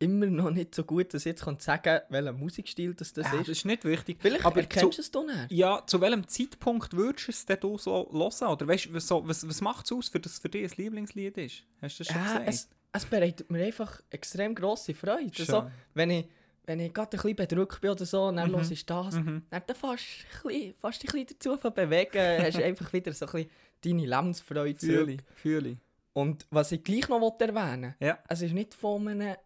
immer 0.00 0.26
noch 0.26 0.50
nicht 0.50 0.74
so 0.74 0.84
gut, 0.84 1.14
dass 1.14 1.22
ich 1.22 1.30
jetzt 1.30 1.44
kann 1.44 1.58
sagen 1.60 1.82
kann, 1.82 2.00
welcher 2.10 2.32
Musikstil 2.32 2.94
das, 2.94 3.12
das 3.12 3.26
Ja, 3.26 3.34
ist. 3.40 3.48
das 3.48 3.58
ist 3.58 3.64
nicht 3.64 3.84
wichtig. 3.84 4.18
Vielleicht 4.20 4.44
aber 4.44 4.60
erkennst 4.60 4.80
zu, 4.80 4.96
du 4.96 5.00
es 5.02 5.10
dann 5.10 5.26
nicht. 5.26 5.52
Ja, 5.52 5.82
zu 5.86 6.00
welchem 6.00 6.26
Zeitpunkt 6.28 6.92
würdest 6.94 7.28
du 7.28 7.32
es 7.32 7.46
denn 7.46 7.58
du 7.60 7.78
so 7.78 8.08
hören? 8.12 8.48
Oder 8.52 8.68
weißt, 8.68 8.92
was, 8.92 9.10
was, 9.10 9.48
was 9.48 9.60
macht 9.60 9.86
es 9.86 9.92
aus, 9.92 10.08
für 10.08 10.20
das 10.20 10.38
für 10.38 10.48
dich 10.48 10.70
ein 10.70 10.76
Lieblingslied 10.76 11.38
ist? 11.38 11.62
Hast 11.80 11.98
du 12.00 12.04
das 12.04 12.06
schon 12.08 12.16
Ja, 12.16 12.22
gesagt? 12.24 12.48
es, 12.48 12.68
es 12.92 13.06
bereitet 13.06 13.50
mir 13.50 13.64
einfach 13.64 14.00
extrem 14.10 14.54
grosse 14.54 14.94
Freude. 14.94 15.32
Also, 15.38 15.70
wenn 15.94 16.10
ich, 16.10 16.26
wenn 16.66 16.80
ich 16.80 16.92
gerade 16.92 17.16
ein 17.16 17.22
bisschen 17.22 17.36
bedrückt 17.36 17.80
bin 17.80 17.90
oder 17.90 18.04
so, 18.04 18.30
dann 18.32 18.48
Mhm. 18.50 18.56
los 18.56 18.70
ist 18.72 18.90
das, 18.90 19.14
Mhm. 19.14 19.42
dann 19.48 19.62
fast, 19.74 20.04
bisschen, 20.42 20.74
fast 20.80 21.02
dich 21.02 21.14
ein 21.14 21.24
bisschen 21.24 21.38
dazu 21.38 21.56
von 21.56 21.72
bewegen, 21.72 22.44
hast 22.44 22.58
du 22.58 22.64
einfach 22.64 22.92
wieder 22.92 23.12
so 23.12 23.26
ein 23.26 23.32
bisschen 23.32 23.50
deine 23.82 24.06
Lebensfreude 24.06 24.78
Fühle 24.78 25.06
zurück. 25.06 25.24
fühle 25.34 25.68
ich. 25.70 25.78
Und 26.14 26.46
was 26.50 26.72
ich 26.72 26.82
gleich 26.82 27.08
noch 27.08 27.20
wollte 27.20 27.46
erwähnen 27.48 27.94
Ja. 28.00 28.18
es 28.28 28.40
ist 28.40 28.52
nicht 28.54 28.72
von 28.74 29.06
einer, 29.08 29.36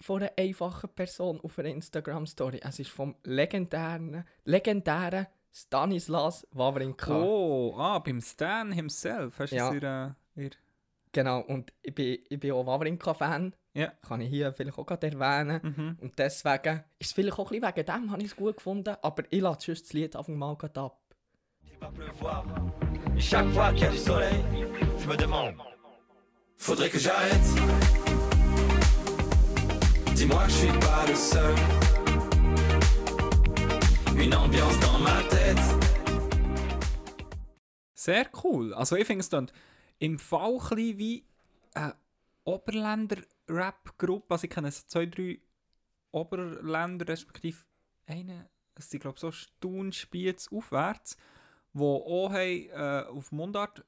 von 0.00 0.22
einer 0.22 0.32
einfachen 0.38 0.88
Person 0.90 1.40
auf 1.42 1.58
einer 1.58 1.68
Instagram-Story, 1.68 2.60
es 2.62 2.78
ist 2.78 2.90
vom 2.90 3.14
legendären, 3.24 4.24
legendären 4.44 5.26
Stanislas 5.52 6.46
Wawrinka. 6.52 7.14
Oh, 7.22 7.74
ah, 7.76 7.98
beim 7.98 8.20
Stan 8.22 8.72
himself 8.72 9.38
hast 9.38 9.52
du 9.52 9.56
Ja. 9.56 9.68
es 9.68 9.74
in, 9.74 9.82
äh, 9.82 10.46
in 10.46 10.50
Genau, 11.14 11.40
und 11.40 11.74
ich 11.82 11.94
bin, 11.94 12.18
ich 12.26 12.40
bin 12.40 12.52
auch 12.52 12.64
Wawrinka-Fan. 12.66 13.54
Ja. 13.74 13.92
Kann 14.06 14.22
ich 14.22 14.30
hier 14.30 14.52
vielleicht 14.54 14.78
auch 14.78 14.86
gerade 14.86 15.08
erwähnen. 15.08 15.60
Mhm. 15.62 15.98
Und 16.00 16.18
deswegen 16.18 16.84
ist 16.98 17.08
es 17.08 17.12
vielleicht 17.12 17.38
auch 17.38 17.50
ein 17.52 17.60
bisschen 17.60 17.76
wegen 17.76 17.86
dem, 17.86 18.10
habe 18.10 18.22
ich 18.22 18.28
es 18.28 18.36
gut 18.36 18.56
gefunden. 18.56 18.96
Aber 19.02 19.22
ich 19.28 19.40
lasse 19.42 19.66
sonst 19.66 19.82
das 19.84 19.92
Lied 19.92 20.16
einfach 20.16 20.32
mal 20.32 20.52
ab. 20.52 20.98
va 22.20 22.44
faudrait 26.62 26.90
que 26.90 26.98
j'arrête. 26.98 27.48
Dis-moi 30.14 30.44
que 30.44 30.50
je 30.50 30.56
suis 30.56 30.78
pas 30.78 31.04
le 31.08 31.16
seul. 31.16 31.54
Une 34.16 34.34
ambiance 34.34 34.78
dans 34.80 34.98
ma 35.00 35.22
tête. 35.24 35.58
Sehr 37.94 38.30
cool. 38.44 38.72
Also 38.74 38.96
ich 38.96 39.06
finde 39.06 39.22
es 39.22 39.28
dann 39.28 39.50
im 39.98 40.18
Fall 40.18 40.58
ein 40.70 40.98
wie 40.98 41.24
eine 41.74 41.96
Oberländer-Rap-Gruppe. 42.44 44.32
Also 44.32 44.44
ich 44.44 44.50
kenne 44.50 44.70
so 44.70 44.84
zwei, 44.86 45.06
drei 45.06 45.40
Oberländer, 46.12 47.08
respektive 47.08 47.58
einen, 48.06 48.46
es 48.76 48.88
sind 48.88 49.00
glaube 49.00 49.16
ich 49.16 49.20
so 49.20 49.32
Stunspiez 49.32 50.48
aufwärts, 50.52 51.16
die 51.74 51.80
auch 51.80 52.30
haben, 52.30 52.68
äh, 52.70 53.04
auf 53.08 53.32
Mundart 53.32 53.84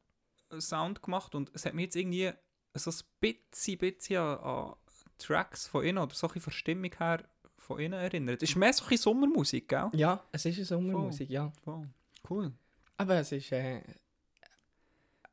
Sound 0.59 1.03
gemacht 1.03 1.35
und 1.35 1.51
es 1.55 1.67
hat 1.67 1.75
mich 1.75 1.85
jetzt 1.85 1.97
irgendwie 1.97 2.33
so 2.75 2.91
ein 2.91 2.97
bisschen, 3.21 3.79
bisschen 3.79 4.19
an, 4.19 4.39
an 4.39 4.75
Tracks 5.19 5.67
von 5.67 5.85
ihnen 5.85 5.99
oder 5.99 6.15
so 6.15 6.29
ein 6.29 6.41
von 6.41 6.53
Stimmung 6.53 6.91
her 6.99 7.23
von 7.57 7.81
ihnen 7.81 7.95
erinnert. 7.95 8.43
Es 8.43 8.51
ist 8.51 8.57
mehr 8.57 8.73
so 8.73 8.85
ein 8.85 8.97
Sommermusik, 8.97 9.69
gell? 9.69 9.91
Ja, 9.95 10.23
es 10.33 10.45
ist 10.45 10.57
eine 10.57 10.67
Sommermusik, 10.67 11.31
ja. 11.31 11.51
Voll. 11.65 11.89
Cool. 12.29 12.53
Aber 12.97 13.17
es 13.17 13.33
ist... 13.33 13.53
Äh, 13.53 13.81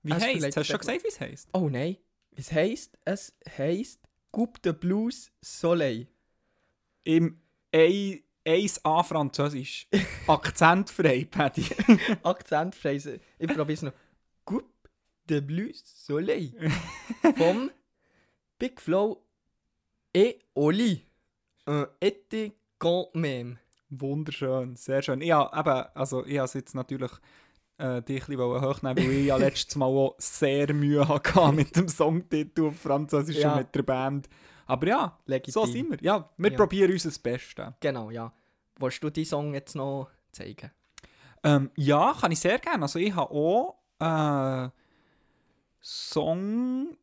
Wie 0.04 0.12
Es 0.12 0.24
heisst 0.24 0.38
es? 0.38 0.58
Hast 0.58 0.70
du 0.70 0.72
schon 0.72 0.80
gesagt, 0.80 1.04
wie 1.04 1.08
es 1.08 1.20
heisst? 1.20 1.50
oh 1.54 1.70
nein, 1.70 1.98
es 2.36 2.52
heisst, 2.52 2.98
es 3.06 3.36
heisst 3.58 4.00
Coupe 4.32 4.60
de 4.62 4.74
Blues 4.74 5.32
Soleil. 5.42 6.08
Im 7.04 7.42
1A 7.74 9.04
Französisch. 9.04 9.88
Akzentfrei, 10.28 11.26
Paddy. 11.30 11.66
Akzentphrase. 12.24 13.20
Ich 13.38 13.48
probiere 13.48 13.74
es 13.74 13.82
noch. 13.82 13.94
De 15.30 15.42
Blues 15.42 15.84
Soleil. 16.06 16.54
Vom 17.38 17.70
Big 18.60 18.80
Flow 18.82 19.24
et 20.14 20.40
Oli. 20.56 21.06
Un 21.68 21.88
été 22.02 22.54
quand 22.80 23.14
même. 23.14 23.58
Wunderschön, 23.90 24.76
sehr 24.76 25.02
schön. 25.02 25.22
Ja, 25.22 25.52
eben, 25.58 25.86
also 25.96 26.26
ich 26.26 26.40
habe 26.40 26.50
jetzt 26.54 26.74
natürlich 26.76 27.12
äh, 27.78 28.02
dich 28.02 28.22
ein 28.28 28.38
bisschen 28.38 28.62
hochnehmen, 28.62 28.98
weil 28.98 29.12
ich 29.12 29.26
ja 29.28 29.38
letztes 29.38 29.76
Mal 29.76 29.86
auch 29.86 30.16
sehr 30.18 30.74
Mühe 30.74 31.08
hatte 31.08 31.52
mit 31.54 31.76
dem 31.76 31.88
Songtitel 31.88 32.68
auf 32.68 32.80
Französisch 32.80 33.38
Ja. 33.38 33.52
und 33.54 33.60
mit 33.60 33.76
der 33.76 33.84
Band. 33.84 34.30
Aber 34.66 34.88
ja, 34.88 35.20
Legitim. 35.26 35.52
so 35.54 35.66
sind 35.66 35.90
wir. 35.92 35.98
Ja, 36.02 36.30
wir 36.38 36.52
Ja. 36.52 36.58
probieren 36.58 36.92
unser 36.92 37.12
Bestes. 37.22 37.74
Genau, 37.80 38.10
ja. 38.10 38.32
Willst 38.80 39.04
du 39.04 39.10
die 39.10 39.26
Song 39.26 39.54
jetzt 39.54 39.76
noch 39.76 40.10
zeigen? 40.32 40.72
Ähm, 41.44 41.70
ja, 41.76 42.16
kann 42.20 42.32
ich 42.32 42.40
sehr 42.40 42.58
gerne. 42.60 42.84
Also 42.84 42.98
ich 43.00 43.14
habe 43.14 43.32
auch 43.32 43.76
äh, 44.00 44.70
Song, 45.82 46.96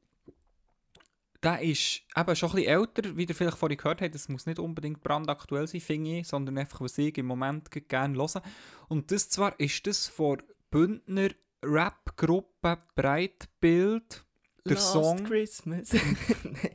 der 1.42 1.60
ist 1.62 2.02
eben 2.16 2.36
schon 2.36 2.50
ein 2.50 2.56
bisschen 2.56 2.70
älter, 2.80 3.16
wie 3.16 3.24
ihr 3.24 3.34
vielleicht 3.34 3.56
vorhin 3.58 3.78
gehört 3.78 4.00
habt. 4.02 4.14
Das 4.14 4.28
muss 4.28 4.46
nicht 4.46 4.58
unbedingt 4.58 5.02
brandaktuell 5.02 5.66
sein, 5.66 5.80
finde 5.80 6.18
ich, 6.18 6.28
sondern 6.28 6.58
einfach, 6.58 6.80
was 6.80 6.98
ich 6.98 7.16
im 7.18 7.26
Moment 7.26 7.70
gerne 7.88 8.16
höre. 8.16 8.42
Und 8.88 9.10
das 9.12 9.28
zwar 9.28 9.58
ist 9.60 9.86
das 9.86 10.06
von 10.08 10.42
Bündner 10.70 11.30
Rap-Gruppe 11.62 12.78
Breitbild. 12.94 14.24
Der 14.64 14.74
Last 14.74 14.92
Song. 14.92 15.24
Christmas. 15.24 15.92
Nein, 16.44 16.70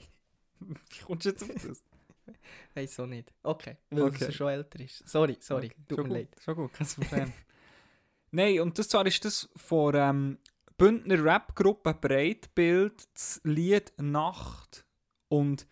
Wie 0.60 1.00
kommst 1.06 1.26
du 1.26 1.30
jetzt 1.30 1.44
auf 1.44 1.50
das? 1.68 1.84
weiß 2.74 2.96
so 2.96 3.06
nicht. 3.06 3.32
Okay, 3.44 3.78
weil 3.92 4.04
Okay. 4.04 4.26
es 4.30 4.36
schon 4.36 4.48
älter 4.48 4.80
ist. 4.80 5.08
Sorry, 5.08 5.38
sorry, 5.40 5.68
Okay, 5.68 5.76
tut 5.88 5.98
schon 5.98 6.04
mir 6.08 6.10
gut, 6.10 6.18
leid. 6.18 6.42
Schon 6.44 6.56
gut, 6.56 6.74
kein 6.74 6.88
Problem. 6.88 7.34
Nein, 8.32 8.60
und 8.62 8.80
das 8.80 8.88
zwar 8.90 9.06
ist 9.06 9.24
das 9.26 9.50
von 9.56 9.94
ähm, 9.96 10.38
Bündner 10.78 11.24
Rap-Gruppe 11.24 11.94
Breitbild, 11.94 13.08
das 13.14 13.42
Lied 13.44 13.94
Nacht. 13.98 14.86
Und 15.30 15.68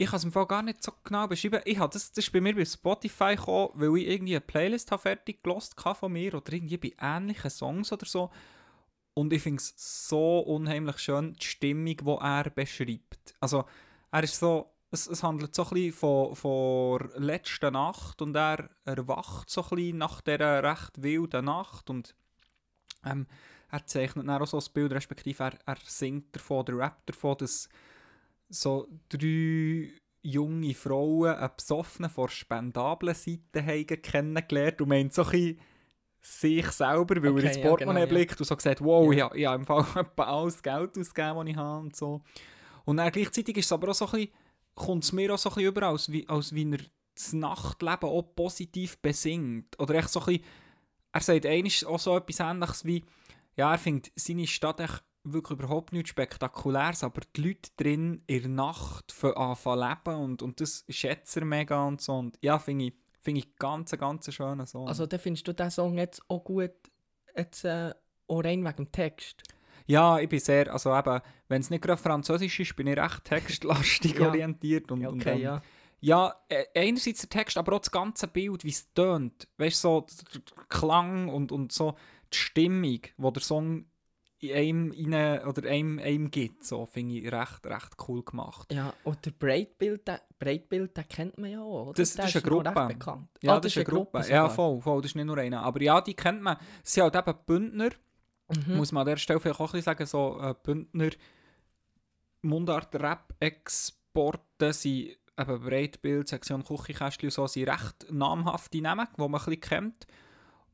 ich 0.00 0.06
kann 0.06 0.16
es 0.16 0.24
im 0.24 0.32
Fall 0.32 0.46
gar 0.46 0.62
nicht 0.62 0.82
so 0.82 0.92
genau 1.04 1.26
beschreiben. 1.26 1.60
Ich 1.64 1.78
habe 1.78 1.92
das, 1.92 2.12
das 2.12 2.24
ist 2.24 2.32
bei 2.32 2.40
mir 2.40 2.54
bei 2.54 2.64
Spotify 2.64 3.36
gekommen, 3.36 3.70
weil 3.74 3.98
ich 3.98 4.08
irgendwie 4.08 4.34
eine 4.34 4.40
Playlist 4.40 4.90
habe 4.90 5.02
fertig 5.02 5.42
gelost 5.42 5.78
von 5.78 6.12
mir 6.12 6.34
oder 6.34 6.52
irgendwie 6.52 6.78
bei 6.78 6.92
ähnlichen 6.98 7.50
Songs 7.50 7.92
oder 7.92 8.06
so. 8.06 8.30
Und 9.14 9.32
ich 9.32 9.42
finde 9.42 9.60
es 9.60 9.74
so 10.08 10.38
unheimlich 10.40 10.98
schön, 10.98 11.34
die 11.34 11.44
Stimmung, 11.44 11.96
die 11.96 12.16
er 12.20 12.48
beschreibt. 12.48 13.34
Also, 13.40 13.64
er 14.10 14.22
ist 14.22 14.38
so, 14.38 14.70
es, 14.90 15.06
es 15.06 15.22
handelt 15.22 15.54
so 15.54 15.64
ein 15.64 15.70
bisschen 15.70 15.92
von, 15.92 16.34
von 16.36 16.98
der 16.98 17.20
letzten 17.20 17.72
Nacht 17.74 18.22
und 18.22 18.34
er 18.34 18.70
erwacht 18.84 19.50
so 19.50 19.62
ein 19.62 19.68
bisschen 19.76 19.98
nach 19.98 20.20
dieser 20.20 20.62
recht 20.62 21.02
wilden 21.02 21.44
Nacht 21.44 21.90
und 21.90 22.14
ähm, 23.04 23.26
er 23.70 23.86
zeichnet 23.86 24.26
dann 24.28 24.42
auch 24.42 24.46
so 24.46 24.56
das 24.58 24.68
Bild, 24.68 24.92
respektive 24.92 25.44
er, 25.44 25.58
er 25.66 25.76
singt 25.84 26.34
davon, 26.34 26.64
der 26.66 26.78
rappt 26.78 27.08
davon, 27.10 27.36
dass 27.38 27.68
so 28.48 28.88
drei 29.08 29.90
junge 30.22 30.74
Frauen 30.74 31.34
einen 31.34 31.50
Besoffenen 31.56 32.10
von 32.10 32.26
der 32.26 32.32
spendablen 32.32 33.14
Seite 33.14 33.64
haben 33.64 34.02
kennengelernt 34.02 34.80
und 34.80 34.88
meint 34.88 35.14
so 35.14 35.24
ein 35.24 35.58
sich 36.22 36.66
selber, 36.72 37.22
weil 37.22 37.30
Okay, 37.30 37.38
er 37.38 37.44
ins 37.44 37.56
ja, 37.56 37.62
Portemonnaie 37.68 38.00
genau, 38.00 38.06
ja. 38.06 38.06
blickt 38.06 38.38
und 38.40 38.46
so 38.46 38.58
sagt, 38.58 38.82
wow, 38.84 39.10
Ja. 39.10 39.12
ich, 39.12 39.18
ich 39.40 39.46
habe 39.46 39.56
im 39.60 39.64
Fall 39.66 39.84
alles 40.16 40.62
Geld 40.62 40.98
ausgegeben, 40.98 41.36
das 41.38 41.48
ich 41.48 41.56
habe 41.56 41.80
und 41.80 41.96
so. 41.96 42.20
Und 42.84 42.98
dann 42.98 43.10
gleichzeitig 43.10 43.56
ist 43.56 43.66
es 43.66 43.72
aber 43.72 43.88
auch 43.90 43.94
so 43.94 44.06
ein 44.06 44.10
bisschen, 44.12 44.30
kommt 44.74 45.04
es 45.04 45.12
mir 45.12 45.32
auch 45.32 45.38
so 45.38 45.48
ein 45.50 45.54
bisschen 45.54 45.68
über, 45.70 45.86
als 45.86 46.12
wie, 46.12 46.28
als 46.28 46.54
wie 46.54 46.70
er 46.70 46.80
das 47.14 47.32
Nachtleben 47.32 48.08
auch 48.08 48.34
positiv 48.34 48.98
besingt. 48.98 49.78
Oder 49.80 49.94
echt 49.94 50.10
so 50.10 50.20
ein 50.20 50.26
bisschen, 50.26 50.44
er 51.12 51.20
sagt 51.20 51.46
eigentlich 51.46 51.86
auch 51.86 51.98
so 51.98 52.16
etwas 52.16 52.40
ähnliches 52.40 52.84
wie, 52.84 53.04
ja, 53.56 53.72
er 53.72 53.78
findet 53.78 54.12
seine 54.16 54.46
Stadt 54.46 54.80
echt 54.80 55.04
wirklich 55.24 55.58
überhaupt 55.58 55.92
nichts 55.92 56.10
Spektakuläres, 56.10 57.04
aber 57.04 57.20
die 57.36 57.42
Leute 57.42 57.70
drin 57.76 58.22
in 58.26 58.42
der 58.42 58.50
Nacht 58.50 59.12
für 59.12 59.36
anfangen 59.36 59.80
leben 59.80 60.18
und, 60.18 60.42
und 60.42 60.60
das 60.60 60.84
schätzt 60.88 61.36
er 61.36 61.44
mega 61.44 61.84
und 61.84 62.00
so. 62.00 62.14
Und 62.14 62.38
ja, 62.40 62.58
finde 62.58 62.86
ich, 62.86 62.94
finde 63.20 63.40
ich 63.40 63.56
ganz, 63.56 63.90
ganz 63.92 64.32
schönen 64.32 64.66
Song. 64.66 64.88
Also, 64.88 65.06
dann 65.06 65.20
findest 65.20 65.46
du 65.46 65.52
diesen 65.52 65.70
Song 65.70 65.98
jetzt 65.98 66.22
auch 66.28 66.42
gut, 66.42 66.72
jetzt 67.36 67.64
äh, 67.64 67.92
auch 68.28 68.40
rein 68.44 68.64
wegen 68.64 68.76
dem 68.76 68.92
Text? 68.92 69.42
Ja, 69.86 70.18
ich 70.18 70.28
bin 70.28 70.38
sehr, 70.38 70.72
also 70.72 70.96
eben, 70.96 71.20
wenn 71.48 71.60
es 71.60 71.68
nicht 71.70 71.82
gerade 71.82 72.00
Französisch 72.00 72.60
ist, 72.60 72.76
bin 72.76 72.86
ich 72.86 72.96
recht 72.96 73.24
textlastig 73.24 74.14
Ja. 74.18 74.28
orientiert. 74.28 74.90
Und, 74.90 75.00
Ja, 75.00 75.08
und, 75.08 75.20
okay, 75.20 75.34
ähm, 75.34 75.40
ja. 75.40 75.62
Ja, 76.02 76.34
äh, 76.48 76.64
einerseits 76.74 77.20
der 77.20 77.28
Text, 77.28 77.58
aber 77.58 77.74
auch 77.74 77.80
das 77.80 77.90
ganze 77.90 78.26
Bild, 78.26 78.64
wie 78.64 78.70
es 78.70 78.90
tönt. 78.94 79.48
Weißt 79.58 79.84
du, 79.84 80.06
so 80.06 80.06
der 80.32 80.64
Klang 80.70 81.28
und, 81.28 81.52
und 81.52 81.72
so 81.72 81.94
die 82.32 82.36
Stimmung, 82.38 83.00
die 83.02 83.32
der 83.32 83.42
Song 83.42 83.86
in 84.42 84.52
einem, 84.54 85.12
rein, 85.12 85.44
oder 85.46 85.68
einem, 85.68 85.98
einem 85.98 86.30
gibt, 86.30 86.64
so, 86.64 86.86
finde 86.86 87.16
ich 87.16 87.30
recht, 87.30 87.66
recht 87.66 87.94
cool 88.08 88.22
gemacht. 88.24 88.72
Ja, 88.72 88.94
und 89.04 89.24
der 89.26 89.32
Breitbild, 89.32 90.08
der, 90.08 90.22
Breitbild, 90.38 90.96
den 90.96 91.06
kennt 91.08 91.36
man 91.36 91.50
ja 91.50 91.60
auch, 91.60 91.88
oder? 91.88 91.92
Das, 91.94 92.14
das 92.14 92.34
ist 92.34 92.36
eine 92.36 92.50
Gruppe. 92.50 92.86
bekannt. 92.88 93.28
Ja, 93.42 93.56
Ah, 93.56 93.60
das, 93.60 93.72
ist 93.72 93.76
eine 93.76 93.84
Gruppe. 93.84 94.18
ja, 94.18 94.24
sogar. 94.24 94.50
voll, 94.50 94.80
voll, 94.80 95.02
das 95.02 95.10
ist 95.10 95.14
nicht 95.16 95.26
nur 95.26 95.36
einer. 95.36 95.62
Aber 95.62 95.82
ja, 95.82 96.00
die 96.00 96.14
kennt 96.14 96.40
man. 96.40 96.56
Es 96.82 96.94
sind 96.94 97.02
halt 97.02 97.16
eben 97.16 97.38
Bündner, 97.44 97.90
Mhm. 98.66 98.78
muss 98.78 98.90
man 98.92 99.02
an 99.02 99.06
der 99.08 99.16
Stelle 99.18 99.38
vielleicht 99.38 99.60
auch 99.60 99.68
ein 99.68 99.72
bisschen 99.72 99.84
sagen, 99.84 100.06
so 100.06 100.40
äh, 100.40 100.54
Bündner 100.62 101.10
Mundart-Rap-Exporte 103.40 104.72
sind 104.72 105.16
eben 105.38 105.60
Breitbild, 105.60 106.28
Sektion 106.28 106.64
Küchenkästchen 106.64 107.28
und 107.28 107.32
so, 107.32 107.46
sind 107.46 107.68
recht 107.68 108.06
namhafte 108.10 108.80
Namen, 108.80 109.06
die 109.16 109.20
man 109.20 109.34
ein 109.34 109.44
bisschen 109.44 109.60
kennt. 109.60 110.06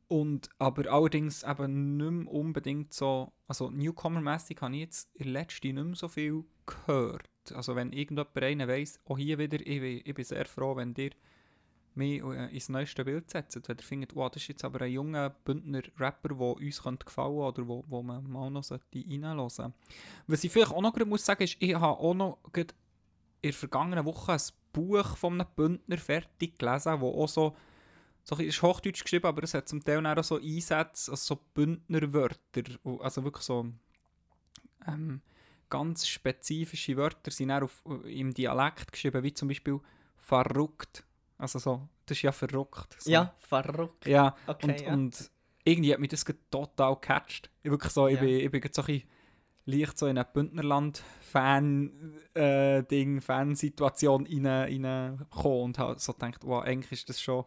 Und, 0.08 0.48
aber 0.58 0.90
allerdings 0.92 1.42
eben 1.42 1.96
nicht 1.96 2.10
mehr 2.10 2.32
unbedingt 2.32 2.92
so, 2.92 3.32
also 3.48 3.70
Newcomer-mässig 3.70 4.60
habe 4.60 4.74
ich 4.74 4.80
jetzt 4.82 5.14
in 5.14 5.24
der 5.24 5.32
letzten 5.32 5.74
nicht 5.74 5.84
mehr 5.84 5.94
so 5.96 6.08
viel 6.08 6.44
gehört. 6.64 7.28
Also 7.52 7.74
wenn 7.74 7.92
irgendjemand 7.92 8.36
einen 8.36 8.68
weiss, 8.68 9.00
auch 9.04 9.18
hier 9.18 9.38
wieder, 9.38 9.58
ich, 9.60 10.06
ich 10.06 10.14
bin 10.14 10.24
sehr 10.24 10.46
froh, 10.46 10.76
wenn 10.76 10.94
ihr 10.96 11.10
mich 11.96 12.22
äh, 12.22 12.54
ins 12.54 12.68
neueste 12.68 13.04
Bild 13.04 13.30
setzt. 13.30 13.68
Wenn 13.68 13.76
ihr 13.76 13.82
findet, 13.82 14.14
wow, 14.14 14.30
das 14.30 14.42
ist 14.42 14.48
jetzt 14.48 14.64
aber 14.64 14.82
ein 14.82 14.92
junger 14.92 15.30
Bündner 15.30 15.82
Rapper, 15.98 16.28
der 16.28 16.56
uns 16.56 16.82
könnte 16.82 17.06
gefallen 17.06 17.38
oder 17.38 17.66
wo, 17.66 17.84
wo 17.88 18.02
man 18.02 18.30
mal 18.30 18.50
noch 18.50 18.70
reinhören. 18.70 19.74
Was 20.26 20.44
ich 20.44 20.52
vielleicht 20.52 20.72
auch 20.72 20.82
noch 20.82 20.96
muss 21.06 21.24
sagen 21.24 21.42
ist, 21.42 21.56
ich 21.58 21.74
habe 21.74 21.98
auch 21.98 22.14
noch 22.14 22.38
in 22.54 22.66
der 23.42 23.52
vergangenen 23.52 24.04
Woche 24.04 24.32
ein 24.32 24.40
Buch 24.72 25.16
von 25.16 25.40
einem 25.40 25.50
Bündner 25.56 25.96
fertig 25.96 26.58
gelesen, 26.58 27.00
wo 27.00 27.22
auch 27.22 27.28
so, 27.28 27.56
so 28.28 28.34
ist 28.36 28.60
Hochdeutsch 28.60 29.04
geschrieben, 29.04 29.26
aber 29.26 29.44
es 29.44 29.54
hat 29.54 29.68
zum 29.68 29.84
Teil 29.84 30.04
auch 30.04 30.24
so 30.24 30.36
Einsätze, 30.40 31.12
also 31.12 31.34
so 31.34 31.40
Bündnerwörter, 31.54 32.62
also 33.00 33.22
wirklich 33.22 33.44
so 33.44 33.66
ähm, 34.88 35.20
ganz 35.70 36.08
spezifische 36.08 36.96
Wörter 36.96 37.30
sind 37.30 37.48
dann 37.50 37.62
auf, 37.62 37.82
im 38.04 38.34
Dialekt 38.34 38.90
geschrieben, 38.92 39.22
wie 39.22 39.32
zum 39.32 39.46
Beispiel 39.48 39.78
verrückt. 40.16 41.04
Also 41.38 41.58
so, 41.60 41.88
das 42.06 42.16
ist 42.18 42.22
ja 42.22 42.32
verrückt. 42.32 42.96
So. 42.98 43.10
Ja, 43.10 43.32
verrückt. 43.38 44.06
Ja, 44.06 44.34
Okay, 44.46 44.66
und, 44.72 44.80
ja. 44.80 44.92
und 44.92 45.30
irgendwie 45.64 45.92
hat 45.92 46.00
mich 46.00 46.08
das 46.10 46.24
total 46.50 46.94
gecatcht. 46.94 47.50
Ich 47.62 47.70
wirklich 47.70 47.92
so, 47.92 48.08
ich 48.08 48.14
Ja. 48.16 48.20
bin, 48.22 48.30
ich 48.40 48.50
bin 48.50 48.60
so 48.72 48.82
ein 48.82 48.86
bisschen 48.86 49.08
leicht 49.66 49.98
so 49.98 50.06
in 50.06 50.18
eine 50.18 50.24
Bündnerland-Fan-Ding, 50.24 53.20
Fansituation 53.20 54.26
rein- 54.26 54.46
reingekommen 54.46 55.62
und 55.62 55.78
habe 55.78 55.98
so 55.98 56.12
gedacht, 56.12 56.42
wow, 56.44 56.62
eigentlich 56.64 56.92
ist 56.92 57.08
das 57.08 57.20
schon, 57.20 57.44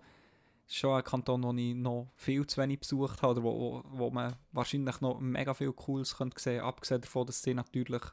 schon 0.69 0.97
ein 0.97 1.03
Kanton, 1.03 1.41
den 1.41 1.57
ich 1.57 1.75
noch 1.75 2.11
viel 2.15 2.45
zu 2.45 2.61
wenig 2.61 2.79
besucht 2.79 3.21
habe 3.21 3.33
oder 3.33 3.43
wo, 3.43 3.59
wo, 3.59 3.83
wo 3.85 4.11
man 4.11 4.35
wahrscheinlich 4.51 5.01
noch 5.01 5.19
mega 5.19 5.53
viel 5.53 5.73
Cooles 5.73 6.17
könnte 6.17 6.39
sehen 6.39 6.61
abgesehen 6.61 7.01
davon, 7.01 7.25
dass 7.25 7.41
sie 7.41 7.53
natürlich 7.53 8.03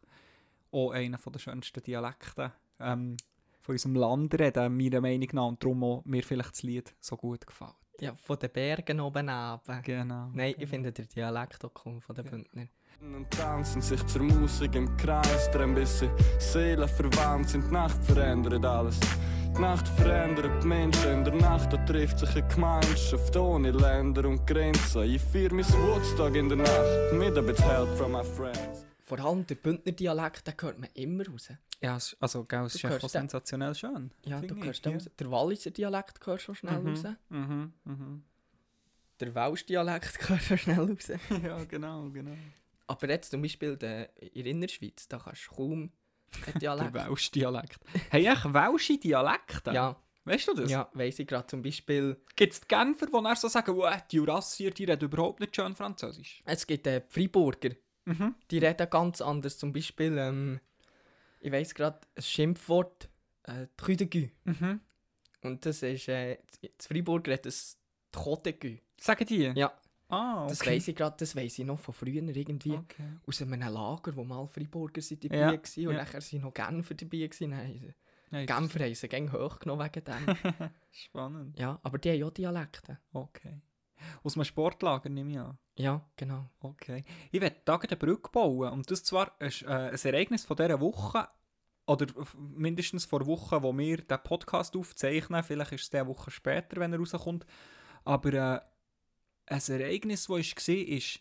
auch 0.72 0.90
einer 0.90 1.18
der 1.18 1.38
schönsten 1.38 1.82
Dialekte 1.82 2.52
ähm, 2.80 3.16
von 3.60 3.74
unserem 3.74 3.94
Land 3.96 4.34
reden, 4.38 4.76
meiner 4.76 5.00
Meinung 5.00 5.28
nach, 5.32 5.46
und 5.46 5.62
darum 5.62 5.84
auch 5.84 6.04
mir 6.04 6.22
vielleicht 6.22 6.52
das 6.52 6.62
Lied 6.62 6.94
so 7.00 7.16
gut 7.16 7.46
gefällt. 7.46 7.74
Ja, 8.00 8.14
von 8.14 8.38
den 8.38 8.50
Bergen 8.50 9.00
oben 9.00 9.28
runter. 9.28 9.80
Genau. 9.82 10.30
Nein, 10.32 10.54
ich 10.58 10.68
finde 10.68 10.92
den 10.92 11.08
Dialekt 11.08 11.64
auch 11.64 11.72
cool 11.84 12.00
von 12.00 12.14
den 12.14 12.24
Bündner. 12.26 12.66
Und 13.00 13.30
tanzen 13.30 13.82
sich 13.82 14.04
zur 14.06 14.22
Musik 14.22 14.74
im 14.74 14.94
Kreis, 14.96 15.50
drehen 15.50 15.74
bis 15.74 16.00
sie 16.00 16.10
Seelen 16.38 16.88
verwandt 16.88 17.50
sind. 17.50 17.66
Die 17.66 17.72
Nacht 17.72 18.02
verändert 18.04 18.64
alles. 18.64 18.98
Die 19.56 19.62
Nacht 19.62 19.88
verändert 19.88 20.62
die 20.62 20.66
Menschen. 20.66 21.10
In 21.12 21.24
der 21.24 21.34
Nacht 21.34 21.72
da 21.72 21.78
trifft 21.86 22.18
sich 22.18 22.28
eine 22.36 22.46
Gemeinschaft 22.46 23.34
ohne 23.36 23.70
Länder 23.70 24.28
und 24.28 24.46
Grenzen. 24.46 25.04
Ich 25.04 25.22
feiere 25.22 25.54
mein 25.54 25.64
Woodstock 25.64 26.34
in 26.34 26.48
der 26.50 26.58
Nacht 26.58 27.12
mit 27.14 27.38
ein 27.38 27.46
bisschen 27.46 27.70
Help 27.70 27.88
from 27.96 28.12
my 28.12 28.22
friends. 28.22 28.84
Vor 29.04 29.18
allem 29.20 29.46
der 29.46 29.54
Bündner 29.54 29.92
Dialekt, 29.92 30.46
den 30.46 30.54
hört 30.60 30.78
man 30.78 30.90
immer 30.92 31.26
raus. 31.26 31.48
Ja, 31.80 31.96
also, 32.20 32.44
gell, 32.44 32.64
es 32.64 32.74
ist 32.74 32.84
einfach 32.84 33.08
sensationell 33.08 33.74
schön. 33.74 34.10
Ja, 34.26 34.40
du 34.42 34.56
hörst 34.62 34.84
den 34.84 34.92
ja. 34.92 34.98
raus. 34.98 35.10
Der 35.18 35.30
Walliser 35.30 35.70
Dialekt 35.70 36.26
hörst 36.26 36.44
schon 36.44 36.54
schnell 36.54 36.78
Mhm, 36.80 36.88
raus. 36.88 37.04
Mhm, 37.30 37.72
mhm. 37.84 38.24
Der 39.20 39.34
Welsch 39.34 39.64
Dialekt 39.64 40.18
hörst 40.28 40.50
du 40.50 40.58
schnell 40.58 40.80
raus. 40.80 41.08
ja, 41.42 41.64
genau, 41.64 42.10
genau. 42.10 42.36
Aber 42.88 43.08
jetzt 43.08 43.30
zum 43.30 43.40
Beispiel 43.40 43.76
der, 43.76 44.10
in 44.20 44.44
der 44.44 44.46
Innerschweiz, 44.52 45.08
da 45.08 45.18
kannst 45.18 45.48
du 45.48 45.54
kaum 45.54 45.90
Der 46.46 46.52
Dialekt. 46.60 46.94
Welsh 46.94 47.30
Dialekt. 47.30 47.78
Hey, 48.10 48.26
echt 48.26 48.44
Welsche 48.52 48.98
Dialekte? 48.98 49.72
Ja, 49.72 49.96
Weißt 50.24 50.48
du 50.48 50.54
das? 50.54 50.70
ja 50.70 50.88
weiss 50.92 51.18
ich 51.20 51.26
gerade 51.28 51.46
zum 51.46 51.62
Beispiel. 51.62 52.20
Gibt 52.34 52.52
es 52.52 52.60
die 52.60 52.66
Genfer, 52.66 53.06
die 53.06 53.12
dann 53.12 53.36
so 53.36 53.46
sagen, 53.46 53.70
oh, 53.78 53.88
die 54.10 54.16
Jurassier, 54.16 54.72
die 54.72 54.84
reden 54.84 55.04
überhaupt 55.04 55.38
nicht 55.38 55.54
schön 55.54 55.74
Französisch? 55.76 56.42
Es 56.44 56.66
gibt 56.66 56.86
äh, 56.88 57.00
die 57.00 57.12
Freiburger, 57.12 57.70
Mhm. 58.06 58.34
die 58.50 58.58
reden 58.58 58.90
ganz 58.90 59.20
anders. 59.20 59.56
Zum 59.58 59.72
Beispiel, 59.72 60.16
ähm, 60.18 60.60
ich 61.40 61.52
weiss 61.52 61.74
gerade, 61.74 62.00
ein 62.16 62.22
Schimpfwort, 62.22 63.08
äh, 63.44 63.66
Trüdegü. 63.76 64.28
Mhm. 64.44 64.80
Und 65.42 65.64
das 65.64 65.82
ist, 65.82 66.08
äh, 66.08 66.38
das 66.76 66.86
Freiburger 66.88 67.32
hat 67.34 67.46
das 67.46 67.78
Tchodegü. 68.10 68.78
Sagen 69.00 69.26
die? 69.26 69.52
Ja, 69.54 69.72
Ah, 70.08 70.44
okay. 70.44 70.48
das 70.50 70.66
weiss 70.66 70.88
ich 70.88 70.94
gerade, 70.96 71.16
das 71.18 71.34
weiss 71.34 71.58
ich 71.58 71.64
noch 71.64 71.80
von 71.80 71.92
früher 71.94 72.22
irgendwie. 72.22 72.72
Okay. 72.72 73.08
Aus 73.26 73.42
einem 73.42 73.58
Lager, 73.60 74.14
wo 74.14 74.24
mal 74.24 74.46
Freiburger 74.46 75.00
sind 75.00 75.24
dabei 75.24 75.36
Ja, 75.36 75.46
waren 75.52 75.56
und 75.56 75.76
ja. 75.76 75.92
nachher 75.92 76.20
sind 76.20 76.42
noch 76.42 76.54
Genfer 76.54 76.94
dabei 76.94 77.26
gewesen. 77.26 77.56
Haben 77.56 77.72
sie- 77.72 77.94
Ja, 78.30 78.44
Genfer 78.44 78.84
haben 78.84 78.94
sie 78.94 79.08
gäng 79.08 79.32
hochgenommen 79.32 79.84
wegen 79.92 80.04
dem. 80.04 80.36
Spannend. 80.92 81.58
ja, 81.58 81.78
aber 81.82 81.98
die 81.98 82.10
haben 82.10 82.18
ja 82.20 82.30
Dialekte. 82.30 82.98
Okay. 83.12 83.60
Aus 84.22 84.36
einem 84.36 84.44
Sportlager 84.44 85.08
nehme 85.08 85.32
ich 85.32 85.38
an. 85.38 85.58
Ja, 85.76 86.00
genau. 86.16 86.48
Okay. 86.60 87.04
Ich 87.32 87.40
werde 87.40 87.56
da 87.64 87.76
gerade 87.76 87.92
eine 87.92 87.98
Brücke 87.98 88.30
bauen. 88.30 88.70
Und 88.72 88.90
das 88.90 89.02
zwar 89.02 89.32
ist 89.40 89.62
äh, 89.62 89.66
ein 89.66 89.98
Ereignis 90.04 90.44
von 90.44 90.56
dieser 90.56 90.80
Woche, 90.80 91.28
oder 91.86 92.06
mindestens 92.36 93.04
vor 93.06 93.20
der 93.20 93.28
Woche, 93.28 93.62
wo 93.62 93.76
wir 93.76 93.98
den 93.98 94.18
Podcast 94.22 94.76
aufzeichnen. 94.76 95.42
Vielleicht 95.42 95.72
ist 95.72 95.84
es 95.84 95.94
eine 95.94 96.06
Woche 96.08 96.30
später, 96.30 96.76
wenn 96.80 96.92
er 96.92 96.98
rauskommt. 96.98 97.46
Aber 98.04 98.32
äh, 98.32 98.60
ein 99.46 99.60
Ereignis, 99.68 100.26
das 100.26 100.38
ich 100.38 100.56
war, 100.56 100.74
ist 100.96 101.20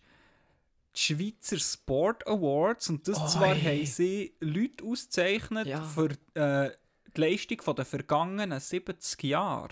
die 0.96 1.00
Schweizer 1.00 1.60
Sport 1.60 2.28
Awards. 2.28 2.90
Und 2.90 3.08
das 3.08 3.20
Oi. 3.20 3.28
zwar 3.28 3.56
haben 3.56 3.86
sie 3.86 4.34
Leute 4.40 4.84
ausgezeichnet 4.86 5.68
Ja. 5.68 5.82
für 5.84 6.10
äh, 6.34 6.72
die 7.16 7.22
Leistung 7.22 7.62
von 7.62 7.76
der 7.76 7.86
vergangenen 7.86 8.60
70 8.60 9.24
Jahre. 9.24 9.70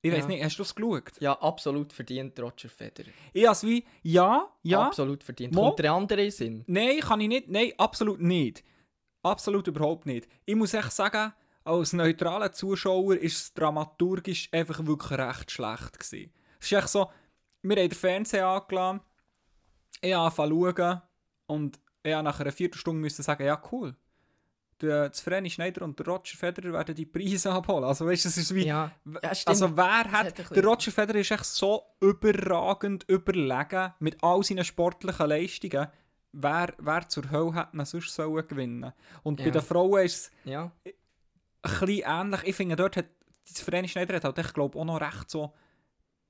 Ich 0.00 0.12
weiß 0.12 0.20
Ja. 0.22 0.26
nicht, 0.28 0.44
hast 0.44 0.56
du 0.58 0.62
das 0.62 0.74
geschaut? 0.74 1.10
Ja, 1.20 1.32
absolut 1.40 1.92
verdient 1.92 2.38
Roger 2.38 2.68
Federer. 2.68 3.08
Ich 3.32 3.44
es 3.48 3.64
wie, 3.64 3.84
ja, 4.02 4.48
ja. 4.62 4.86
Absolut 4.86 5.24
verdient. 5.24 5.54
Mo- 5.54 5.66
Kommt 5.68 5.80
der 5.80 5.92
andere 5.92 6.30
Sinn? 6.30 6.62
Nein, 6.68 7.00
kann 7.00 7.20
ich 7.20 7.28
nicht. 7.28 7.48
Nein, 7.48 7.72
absolut 7.78 8.20
nicht. 8.20 8.62
Absolut 9.22 9.66
überhaupt 9.66 10.06
nicht. 10.06 10.28
Ich 10.46 10.54
muss 10.54 10.72
echt 10.74 10.92
sagen, 10.92 11.32
als 11.64 11.92
neutraler 11.92 12.52
Zuschauer 12.52 13.16
ist 13.16 13.36
es 13.36 13.54
dramaturgisch 13.54 14.48
einfach 14.52 14.86
wirklich 14.86 15.18
recht 15.18 15.50
schlecht 15.50 15.98
gewesen. 15.98 16.32
Es 16.60 16.66
ist 16.66 16.72
echt 16.78 16.88
so, 16.88 17.10
wir 17.62 17.76
haben 17.76 17.88
den 17.88 17.98
Fernseher 17.98 18.46
angelassen, 18.46 19.00
ich 20.00 20.14
angefangen 20.14 20.50
zu 20.50 20.74
schauen 20.76 21.02
und 21.46 21.80
ich 22.02 22.22
nach 22.22 22.40
einer 22.40 22.52
Viertelstunde 22.52 23.00
müssen 23.00 23.22
sagen, 23.22 23.44
ja 23.44 23.60
cool, 23.72 23.96
der 24.80 25.08
das 25.08 25.20
Vreni 25.20 25.50
Schneider 25.50 25.82
und 25.82 25.98
der 25.98 26.06
Roger 26.06 26.36
Federer 26.36 26.72
werden 26.72 26.94
die 26.94 27.06
Preise 27.06 27.50
abholen. 27.50 27.84
Also 27.84 28.06
weißt 28.06 28.24
du, 28.24 28.28
es 28.28 28.36
ist 28.36 28.54
wie... 28.54 28.66
Ja, 28.66 28.92
ja. 29.04 29.32
Also 29.46 29.76
wer 29.76 30.10
hat 30.12 30.38
hat, 30.38 30.54
der 30.54 30.64
Roger 30.64 30.92
Federer 30.92 31.18
ist 31.18 31.30
echt 31.32 31.44
so 31.44 31.82
überragend 32.00 33.04
überlegen 33.08 33.92
mit 33.98 34.22
all 34.22 34.42
seinen 34.44 34.64
sportlichen 34.64 35.26
Leistungen. 35.28 35.88
Wer, 36.30 36.74
wer 36.78 37.08
zur 37.08 37.30
Hölle 37.30 37.54
hätte 37.54 37.76
ihn 37.76 37.84
sonst 37.84 38.14
sollen 38.14 38.46
gewinnen 38.46 38.92
Und 39.24 39.38
bei 39.38 39.46
Ja. 39.46 39.50
den 39.50 39.62
Frauen 39.62 40.04
ist 40.04 40.26
es 40.26 40.32
Ja, 40.44 40.70
ein 40.84 40.92
bisschen 41.62 42.04
ähnlich. 42.06 42.42
Ich 42.44 42.54
finde, 42.54 42.76
dort 42.76 42.96
hat 42.96 43.06
das 43.48 43.60
Vreni 43.62 43.88
Schneider 43.88 44.14
hat 44.14 44.24
halt, 44.24 44.38
ich 44.38 44.52
glaube, 44.52 44.78
auch 44.78 44.84
noch 44.84 45.00
recht 45.00 45.28
so, 45.28 45.52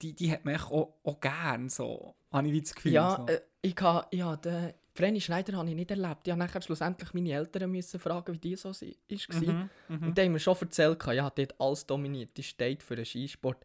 die, 0.02 0.14
die 0.14 0.30
hat 0.30 0.44
man 0.44 0.56
auch, 0.56 0.94
auch 1.02 1.20
gern 1.20 1.68
so, 1.68 2.14
habe 2.32 2.46
ich 2.46 2.52
wie 2.52 2.60
das 2.62 2.74
Gefühl. 2.74 2.92
ja 2.92 3.16
so. 3.16 3.32
äh, 3.32 3.40
ich 3.62 3.76
habe 3.80 4.06
ja, 4.16 4.36
den 4.36 4.72
Vreni 4.94 5.20
Schneider 5.20 5.56
habe 5.56 5.68
ich 5.68 5.76
nicht 5.76 5.90
erlebt. 5.90 6.26
Ich 6.26 6.34
nachher 6.34 6.60
schlussendlich 6.60 7.14
meine 7.14 7.32
Eltern 7.32 7.70
müssen 7.70 8.00
fragen, 8.00 8.34
wie 8.34 8.38
die 8.38 8.56
so 8.56 8.70
ist. 8.70 9.32
Mhm, 9.32 9.68
mhm. 9.88 10.02
Und 10.02 10.18
die 10.18 10.22
haben 10.22 10.32
mir 10.32 10.40
schon 10.40 10.56
erzählt, 10.60 11.04
ja, 11.06 11.24
hat 11.24 11.38
dort 11.38 11.60
alles 11.60 11.86
dominiert. 11.86 12.36
Die 12.36 12.42
steht 12.42 12.82
für 12.82 12.96
den 12.96 13.04
Skisport. 13.04 13.64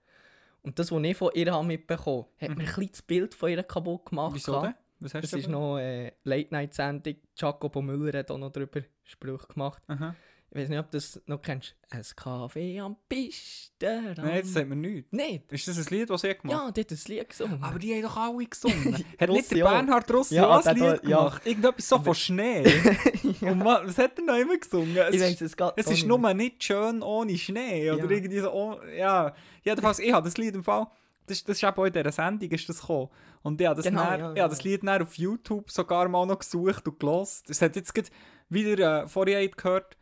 Und 0.62 0.78
das, 0.78 0.92
was 0.92 1.04
ich 1.04 1.18
von 1.18 1.32
ihr 1.34 1.52
habe 1.52 1.66
mitbekommen 1.66 2.26
habe, 2.40 2.52
hat 2.52 2.58
mir 2.58 2.64
ein 2.64 2.68
bisschen 2.68 2.92
das 2.92 3.02
Bild 3.02 3.34
von 3.34 3.50
ihr 3.50 3.64
kaputt 3.64 4.06
gemacht. 4.06 4.32
Mhm. 4.32 4.36
Wieso 4.36 4.62
denn? 4.62 4.76
Was 5.00 5.14
hast 5.16 5.24
Das 5.24 5.32
du 5.32 5.38
ist 5.38 5.50
noch 5.50 5.76
eine 5.76 6.14
Late-Night-Sendung. 6.24 7.16
Jacobo 7.36 7.82
Müller 7.82 8.20
hat 8.20 8.32
auch 8.32 8.38
noch 8.38 8.52
darüber 8.52 8.82
Sprüche 9.04 9.48
gemacht. 9.48 9.82
Aha. 9.88 10.16
Ich 10.56 10.60
weiß 10.60 10.70
nicht, 10.70 10.78
ob 10.78 10.92
du 10.92 10.98
das 10.98 11.20
noch 11.26 11.42
kennst. 11.42 11.76
Ein 11.90 12.04
Kaffee 12.16 12.80
am 12.80 12.96
Pistenrand. 13.10 14.18
Nein, 14.20 14.42
das 14.42 14.54
sagt 14.54 14.70
mir 14.70 14.76
nichts. 14.76 15.12
Nicht? 15.12 15.52
Ist 15.52 15.68
das 15.68 15.78
ein 15.80 15.86
Lied, 15.98 16.10
das 16.12 16.22
sie 16.22 16.36
gemacht 16.36 16.52
Ja, 16.52 16.72
die 16.72 16.82
hat 16.82 16.92
ein 16.92 17.00
Lied 17.08 17.30
gesungen. 17.30 17.64
Aber 17.64 17.80
die 17.80 17.94
haben 17.96 18.02
doch 18.04 18.18
alle 18.18 18.46
gesungen. 18.46 18.94
hat 19.20 19.30
nicht 19.30 19.52
der. 19.52 19.64
Bernhard 19.64 20.14
Rossi 20.14 20.36
Ja, 20.36 20.48
auch 20.56 20.64
ein 20.64 20.76
Lied 20.76 20.84
auch- 20.84 21.04
ja. 21.04 21.18
gemacht? 21.18 21.42
Irgendetwas 21.46 21.90
so 21.90 22.00
von 22.00 22.14
Schnee. 22.14 22.64
Und 23.42 23.58
ma- 23.58 23.82
was 23.84 23.98
hat 23.98 24.20
er 24.20 24.26
noch 24.26 24.38
immer 24.38 24.58
gesungen? 24.58 24.96
Es 24.96 25.16
ich 25.16 25.22
ist- 25.22 25.22
weiß 25.24 25.42
es 25.42 25.58
gerade 25.58 25.74
Es 25.76 25.88
ist 25.88 26.06
nur 26.06 26.34
nicht 26.36 26.64
schön 26.64 27.02
ohne 27.02 27.36
Schnee. 27.36 27.90
Oder 27.92 28.04
Ja. 28.06 28.10
irgendwie 28.12 28.40
so, 28.40 28.52
oh, 28.54 28.80
ja. 28.96 29.34
Jedenfalls, 29.64 29.98
ich 29.98 30.14
habe 30.14 30.26
das 30.26 30.38
Lied 30.38 30.54
im 30.54 30.64
Fall, 30.64 30.86
das, 31.26 31.44
das 31.44 31.58
ist 31.58 31.64
eben 31.64 31.76
auch 31.78 31.86
in 31.86 31.94
dieser 31.94 32.12
Sendung 32.12 32.50
ist 32.52 32.70
das 32.70 32.80
gekommen. 32.82 33.10
Und 33.42 33.60
ich 33.60 33.66
habe 33.66 33.78
das, 33.78 33.86
Genau, 33.86 34.04
dann, 34.04 34.20
ja, 34.20 34.34
ja. 34.36 34.44
habe 34.44 34.54
das 34.54 34.64
Lied 34.64 34.84
dann 34.84 35.02
auf 35.02 35.16
YouTube 35.16 35.72
sogar 35.72 36.08
mal 36.10 36.28
noch 36.28 36.38
gesucht 36.40 36.88
und 36.88 37.00
gelost. 37.00 37.50
Es 37.50 37.60
hat 37.62 37.76
jetzt 37.76 37.96
gerade 37.96 38.10
wieder, 38.50 39.04
äh, 39.04 39.08
vorher 39.08 39.48
gehört, 39.48 39.98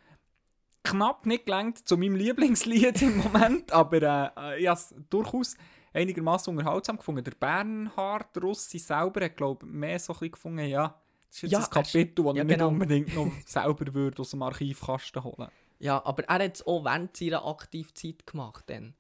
knapp 0.84 1.26
nicht 1.26 1.46
gelangt 1.46 1.88
zu 1.88 1.98
meinem 1.98 2.16
Lieblingslied 2.16 3.02
im 3.02 3.18
Moment, 3.18 3.72
aber 3.72 4.02
äh, 4.38 4.56
äh, 4.56 4.62
ich 4.62 4.68
habe 4.68 4.80
es 4.80 4.94
durchaus 5.10 5.56
einigermaßen 5.94 6.56
unterhaltsam 6.56 6.98
gefunden. 6.98 7.24
Der 7.24 7.32
Bernhard 7.32 8.42
Russi 8.42 8.80
selber 8.80 9.26
hat, 9.26 9.38
glaube 9.38 9.66
ich, 9.66 9.72
mehr 9.72 10.00
so 10.00 10.14
ein 10.14 10.20
bisschen 10.20 10.32
gefunden, 10.32 10.66
ja, 10.68 11.00
das 11.28 11.36
ist 11.38 11.42
jetzt 11.44 11.52
Ja, 11.52 11.60
ein 11.60 11.70
Kapitel, 11.70 12.26
das 12.26 12.36
ja, 12.36 12.42
ich 12.42 12.48
nicht 12.48 12.58
genau. 12.58 12.68
unbedingt 12.70 13.16
noch 13.16 13.32
selber 13.46 13.94
würde 13.94 14.22
aus 14.22 14.32
dem 14.32 14.42
Archivkasten 14.42 15.24
holen 15.24 15.50
Ja, 15.80 16.04
aber 16.06 16.24
er 16.26 16.46
hat 16.46 16.56
es 16.56 16.66
auch 16.66 16.84
während 16.84 17.16
seiner 17.16 17.46
Aktivzeit 17.46 18.26
gemacht. 18.26 18.66
Dann. 18.68 18.96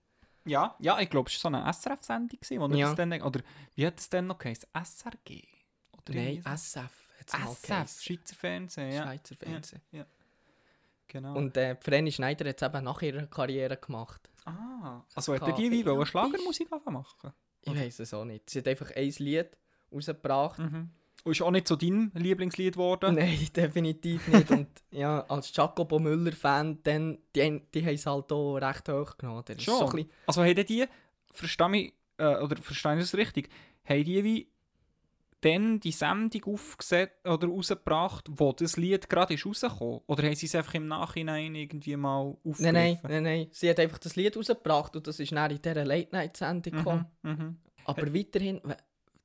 Ja, 0.45 0.75
ja, 0.79 0.99
ich 0.99 1.09
glaube, 1.09 1.29
es 1.29 1.43
war 1.43 1.51
so 1.51 1.57
eine 1.57 1.71
SRF-Sendung, 1.71 2.39
wo 2.71 2.75
Ja. 2.75 2.87
das 2.87 2.95
dann, 2.95 3.21
oder 3.21 3.41
wie 3.75 3.85
hat 3.85 3.99
es 3.99 4.09
denn 4.09 4.27
noch 4.27 4.37
geheißen? 4.37 4.69
SRG? 4.73 5.43
Oder 5.93 6.13
Nein? 6.15 6.43
SF 6.45 7.07
SF. 7.27 8.01
Schweizer 8.01 8.35
Fernsehen, 8.35 8.91
ja. 8.91 9.03
Schweizer 9.03 9.35
Fernsehen. 9.35 9.81
Ja, 9.91 10.05
genau. 11.11 11.35
Und 11.35 11.55
äh, 11.57 11.75
Vreni 11.79 12.11
Schneider 12.11 12.47
hat 12.49 12.61
es 12.61 12.67
eben 12.67 12.83
nach 12.83 13.01
ihrer 13.01 13.25
Karriere 13.27 13.77
gemacht. 13.77 14.29
ah, 14.45 15.03
also 15.13 15.33
hat 15.35 15.41
er 15.47 15.53
die 15.53 15.69
wie 15.71 15.85
wollen 15.85 16.05
Schlagermusik 16.05 16.69
machen? 16.71 17.31
Ich 17.61 17.75
weiß 17.75 17.99
es 17.99 18.13
auch 18.13 18.25
nicht. 18.25 18.49
Sie 18.49 18.59
hat 18.59 18.67
einfach 18.67 18.91
ein 18.95 19.13
Lied 19.19 19.49
rausgebracht. 19.91 20.59
Mhm. 20.59 20.89
Und 21.23 21.31
ist 21.33 21.41
auch 21.43 21.51
nicht 21.51 21.67
so 21.67 21.75
dein 21.75 22.11
Lieblingslied 22.15 22.73
geworden? 22.73 23.13
Nein, 23.13 23.37
definitiv 23.55 24.27
nicht. 24.29 24.49
Und 24.49 24.67
ja, 24.89 25.23
als 25.29 25.55
Jacobo 25.55 25.99
Müller-Fan, 25.99 26.79
dann, 26.81 27.19
die, 27.35 27.43
haben- 27.43 27.67
die 27.73 27.85
haben 27.85 27.93
es 27.93 28.05
halt 28.07 28.31
auch 28.31 28.55
recht 28.55 28.89
hoch 28.89 29.15
genommen. 29.17 29.43
Schon. 29.59 29.77
So 29.79 29.85
bisschen, 29.85 30.09
Also 30.25 30.41
haben 30.43 30.65
die, 30.65 30.85
verstehe 31.31 31.69
mich, 31.69 31.93
äh, 32.17 32.37
oder 32.37 32.57
verstehe 32.57 32.95
ich 32.95 33.01
das 33.01 33.13
richtig, 33.15 33.49
haben 33.85 34.03
die 34.03 34.23
wie 34.23 34.51
dann 35.41 35.79
die 35.79 35.91
Sendung 35.91 36.43
aufgesetzt 36.53 37.27
oder 37.27 37.47
rausgebracht, 37.47 38.25
wo 38.29 38.51
das 38.53 38.77
Lied 38.77 39.09
gerade 39.09 39.33
ist 39.33 39.45
rausgekommen? 39.45 40.01
Oder 40.07 40.23
haben 40.23 40.35
sie 40.35 40.45
es 40.45 40.55
einfach 40.55 40.73
im 40.75 40.87
Nachhinein 40.87 41.53
irgendwie 41.55 41.95
mal 41.97 42.19
aufgegriffen? 42.45 42.73
Nein, 42.73 42.99
nein, 43.03 43.11
nein, 43.11 43.23
nein. 43.23 43.47
Sie 43.51 43.69
hat 43.69 43.79
einfach 43.79 43.97
das 43.97 44.15
Lied 44.15 44.37
rausgebracht 44.37 44.95
und 44.95 45.07
das 45.07 45.19
ist 45.19 45.31
dann 45.31 45.51
in 45.51 45.61
dieser 45.61 45.83
Late-Night-Sendung 45.85 46.73
gekommen. 46.73 47.05
Mhm, 47.23 47.31
mhm. 47.31 47.57
Aber 47.85 48.13
weiterhin, 48.13 48.61
we- 48.63 48.77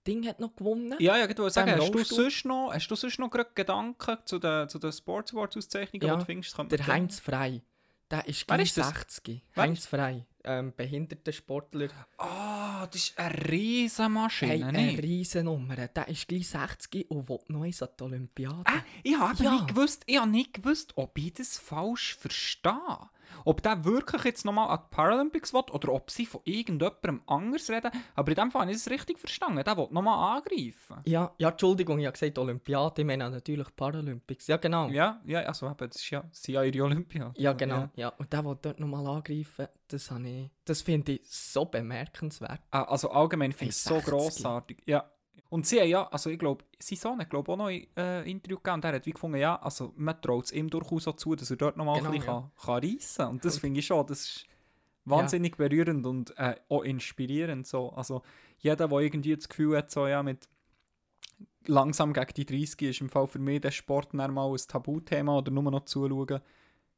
Ding 0.07 0.27
hat 0.29 0.39
noch 0.39 0.55
gewonnen. 0.55 0.95
Ja, 1.01 1.17
ja, 1.17 1.25
ich 1.29 1.37
wollte 1.37 1.51
sagen, 1.53 1.73
hast 1.73 1.91
du, 1.93 2.05
sonst 2.05 2.45
noch, 2.45 2.73
hast 2.73 2.87
du 2.89 2.95
sonst 2.95 3.19
noch 3.19 3.29
gerade 3.29 3.51
Gedanken 3.55 4.19
zu 4.25 4.39
den, 4.39 4.69
zu 4.69 4.79
den 4.79 4.93
Sports 4.93 5.33
Awards 5.33 5.57
Auszeichnungen, 5.57 6.07
Ja, 6.07 6.14
die 6.14 6.21
du 6.21 6.25
findest? 6.27 6.57
Der 6.71 6.87
Heinz 6.87 7.19
Frei. 7.19 7.61
Der 8.09 8.25
ist 8.29 8.47
gleich 8.47 8.62
ist 8.62 8.79
das? 8.79 8.89
60. 8.89 9.43
Wer 9.55 9.64
Heinz 9.64 9.85
Frei. 9.87 10.25
Ähm, 10.49 10.72
Behindertensportler. 10.76 11.88
Ah, 12.18 12.86
das 12.86 13.03
ist 13.09 13.18
eine 13.18 13.49
Riesenmaschine, 13.49 14.53
Hey, 14.53 14.62
eine 14.62 14.78
nicht? 14.86 15.03
Riesennummer. 15.03 15.74
Der 15.88 16.07
ist 16.09 16.28
gleich 16.28 16.49
60 16.49 17.11
und 17.11 17.28
will 17.28 17.38
noch 17.49 17.62
eins 17.64 17.82
an 17.82 17.88
die 17.99 18.03
Olympiade. 18.05 18.62
Ah, 18.66 18.82
ich 19.03 19.18
habe 19.18 19.42
Ja. 19.42 19.53
nicht 19.55 19.68
gewusst, 19.68 20.05
ich 20.07 20.18
habe 20.18 20.30
nicht 20.30 20.55
gewusst, 20.55 20.92
ob 20.97 21.18
ich 21.18 21.34
das 21.34 21.59
falsch 21.59 22.14
verstehe. 22.16 23.11
Ob 23.45 23.62
der 23.62 23.85
wirklich 23.85 24.24
jetzt 24.24 24.45
nochmal 24.45 24.68
an 24.70 24.81
die 24.85 24.95
Paralympics 24.95 25.53
will 25.53 25.62
oder 25.72 25.93
ob 25.93 26.11
sie 26.11 26.27
von 26.27 26.41
irgendjemandem 26.45 27.22
anders 27.27 27.70
reden. 27.70 27.91
Aber 28.14 28.29
in 28.29 28.35
dem 28.35 28.51
Fall 28.51 28.62
habe 28.62 28.70
ich 28.72 28.77
es 28.79 28.91
richtig 28.91 29.18
verstanden. 29.18 29.62
Der 29.64 29.77
will 29.77 29.89
nochmal 29.91 30.37
angreifen. 30.37 31.03
Ja, 31.05 31.33
ja, 31.39 31.51
Entschuldigung, 31.51 31.99
ich 31.99 32.07
habe 32.07 32.12
gesagt 32.12 32.39
Olympiade, 32.39 33.03
ich 33.03 33.07
meine 33.07 33.29
natürlich 33.31 33.68
Paralympics. 33.77 34.47
Ja, 34.47 34.57
genau. 34.57 34.89
Ja, 34.89 35.20
ja, 35.27 35.41
also 35.41 35.66
eben, 35.66 35.77
das 35.79 35.97
ist 35.97 36.11
ja, 36.11 36.24
sind 36.33 36.55
ja 36.55 36.62
ihre 36.62 36.85
Olympia. 36.85 37.33
Ja, 37.37 37.53
genau. 37.53 37.89
Ja. 37.97 38.09
Und 38.11 38.33
der 38.33 38.45
will 38.45 38.57
dort 38.61 38.81
nochmal 38.81 39.07
angreifen, 39.07 39.68
das, 39.89 40.11
habe 40.11 40.29
ich- 40.29 40.51
das 40.64 40.83
finde 40.83 41.12
ich 41.12 41.20
so 41.29 41.64
bemerkenswert. 41.64 42.61
Ah, 42.70 42.83
Also 42.85 43.11
allgemein 43.11 43.53
finde 43.53 43.70
ich 43.70 43.77
es 43.77 43.85
so 43.85 43.95
60. 43.95 44.11
grossartig. 44.12 44.83
Ja. 44.87 45.05
Und 45.49 45.66
sie 45.66 45.80
haben 45.80 45.89
ja, 45.89 46.09
also 46.09 46.30
ich 46.30 46.39
glaube, 46.39 46.64
sein 46.78 46.99
Sohn 46.99 47.20
hat 47.20 47.30
glaube 47.30 47.53
auch 47.53 47.57
noch 47.57 47.66
ein 47.66 47.87
äh, 47.97 48.28
Interview 48.28 48.57
gegeben 48.57 48.74
und 48.74 48.84
der 48.84 48.93
hat 48.95 49.07
wie 49.07 49.12
gefunden, 49.12 49.39
ja, 49.39 49.57
also 49.57 49.93
man 49.97 50.20
traut 50.20 50.47
es 50.47 50.53
ihm 50.53 50.68
durchaus 50.68 51.07
auch 51.07 51.16
zu, 51.16 51.34
dass 51.37 51.51
er 51.51 51.57
dort 51.57 51.76
nochmal 51.76 51.99
Genau, 51.99 52.11
ein 52.11 52.16
bisschen 52.16 52.32
ja. 52.32 52.41
kann, 52.41 52.64
kann 52.64 52.91
reissen 52.91 53.16
kann. 53.16 53.28
Und 53.30 53.45
das 53.45 53.59
finde 53.59 53.80
ich 53.80 53.87
schon, 53.87 54.07
das 54.07 54.20
ist 54.20 54.47
wahnsinnig 55.05 55.57
berührend 55.57 56.05
und 56.05 56.37
äh, 56.37 56.57
auch 56.68 56.82
inspirierend. 56.82 57.66
So. 57.66 57.91
Also 57.91 58.22
jeder, 58.59 58.89
der 58.89 58.99
irgendwie 58.99 59.37
das 59.37 59.49
Gefühl 59.49 59.76
hat, 59.76 59.91
so 59.91 60.07
ja, 60.07 60.22
mit 60.22 60.49
langsam 61.66 62.12
gegen 62.12 62.34
die 62.34 62.47
30 62.47 62.82
ist 62.82 63.01
im 63.01 63.09
Fall 63.09 63.26
für 63.26 63.39
mich 63.39 63.61
der 63.61 63.70
Sport 63.70 64.14
mal 64.14 64.30
ein 64.30 64.57
Tabuthema 64.68 65.39
oder 65.39 65.51
nur 65.51 65.70
noch 65.70 65.84
zuschauen. 65.84 66.41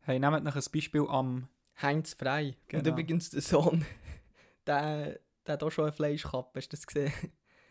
Hey, 0.00 0.18
nehmt 0.18 0.44
noch 0.44 0.56
ein 0.56 0.62
Beispiel 0.72 1.06
am... 1.08 1.48
Heinz 1.80 2.14
Frei. 2.14 2.48
Und 2.48 2.56
Genau. 2.68 2.88
übrigens 2.88 3.30
der 3.30 3.42
Sohn, 3.42 3.84
der, 4.66 5.20
der 5.46 5.52
hat 5.52 5.62
auch 5.62 5.70
schon 5.70 5.84
eine 5.84 5.92
Fleischkappe, 5.92 6.58
hast 6.58 6.72
du 6.72 6.76
das 6.76 6.86
gesehen? 6.86 7.12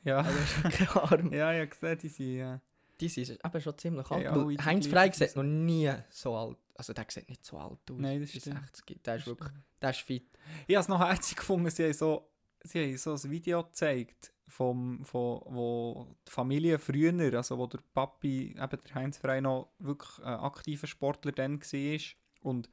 Ja, 0.08 0.20
Also 0.20 0.40
ist 0.40 0.78
kein 0.78 0.88
Arm. 0.90 1.34
ja, 1.34 1.52
ja, 1.52 1.66
gesehen, 1.66 1.98
die 2.02 2.08
sind... 2.08 2.38
Ja. 2.38 2.62
Die 3.00 3.10
sind 3.10 3.40
eben 3.46 3.62
schon 3.62 3.78
ziemlich 3.78 4.10
alt. 4.10 4.24
Ja, 4.24 4.66
Heinz 4.66 4.88
Frey 4.88 5.12
sieht 5.14 5.36
noch 5.36 5.44
nie 5.44 5.92
so 6.10 6.36
alt 6.36 6.58
Also 6.74 6.94
der 6.94 7.06
sieht 7.10 7.30
nicht 7.30 7.46
so 7.46 7.58
alt 7.60 7.80
aus. 7.92 7.98
Nein, 8.00 8.22
das 8.22 8.32
stimmt. 8.32 8.60
60. 8.76 9.04
Der 9.04 9.16
ist 9.18 9.28
wirklich, 9.28 9.52
der 9.80 9.90
ist 9.92 10.00
fit. 10.00 10.28
Ich 10.66 10.76
habe 10.76 10.82
es 10.82 10.88
noch 10.88 11.00
herzig 11.00 11.38
gefunden, 11.38 11.70
sie 11.70 11.84
haben 11.84 11.94
so, 11.94 12.28
sie 12.64 12.82
haben 12.84 12.98
so 12.98 13.14
ein 13.14 13.32
Video 13.32 13.64
gezeigt, 13.64 14.34
vom, 14.48 15.06
von, 15.06 15.42
wo 15.46 16.08
die 16.28 16.32
Familie 16.32 16.80
früher, 16.80 17.36
also 17.36 17.58
wo 17.60 17.68
der 17.68 17.82
Papi, 17.94 18.56
eben 18.60 18.80
der 18.84 18.96
Heinz 18.96 19.18
Frey 19.20 19.42
noch 19.42 19.70
wirklich 19.78 20.18
ein 20.20 20.40
aktiver 20.40 20.88
Sportler 20.88 21.34
dann 21.34 21.62
war 21.62 22.00
und 22.42 22.70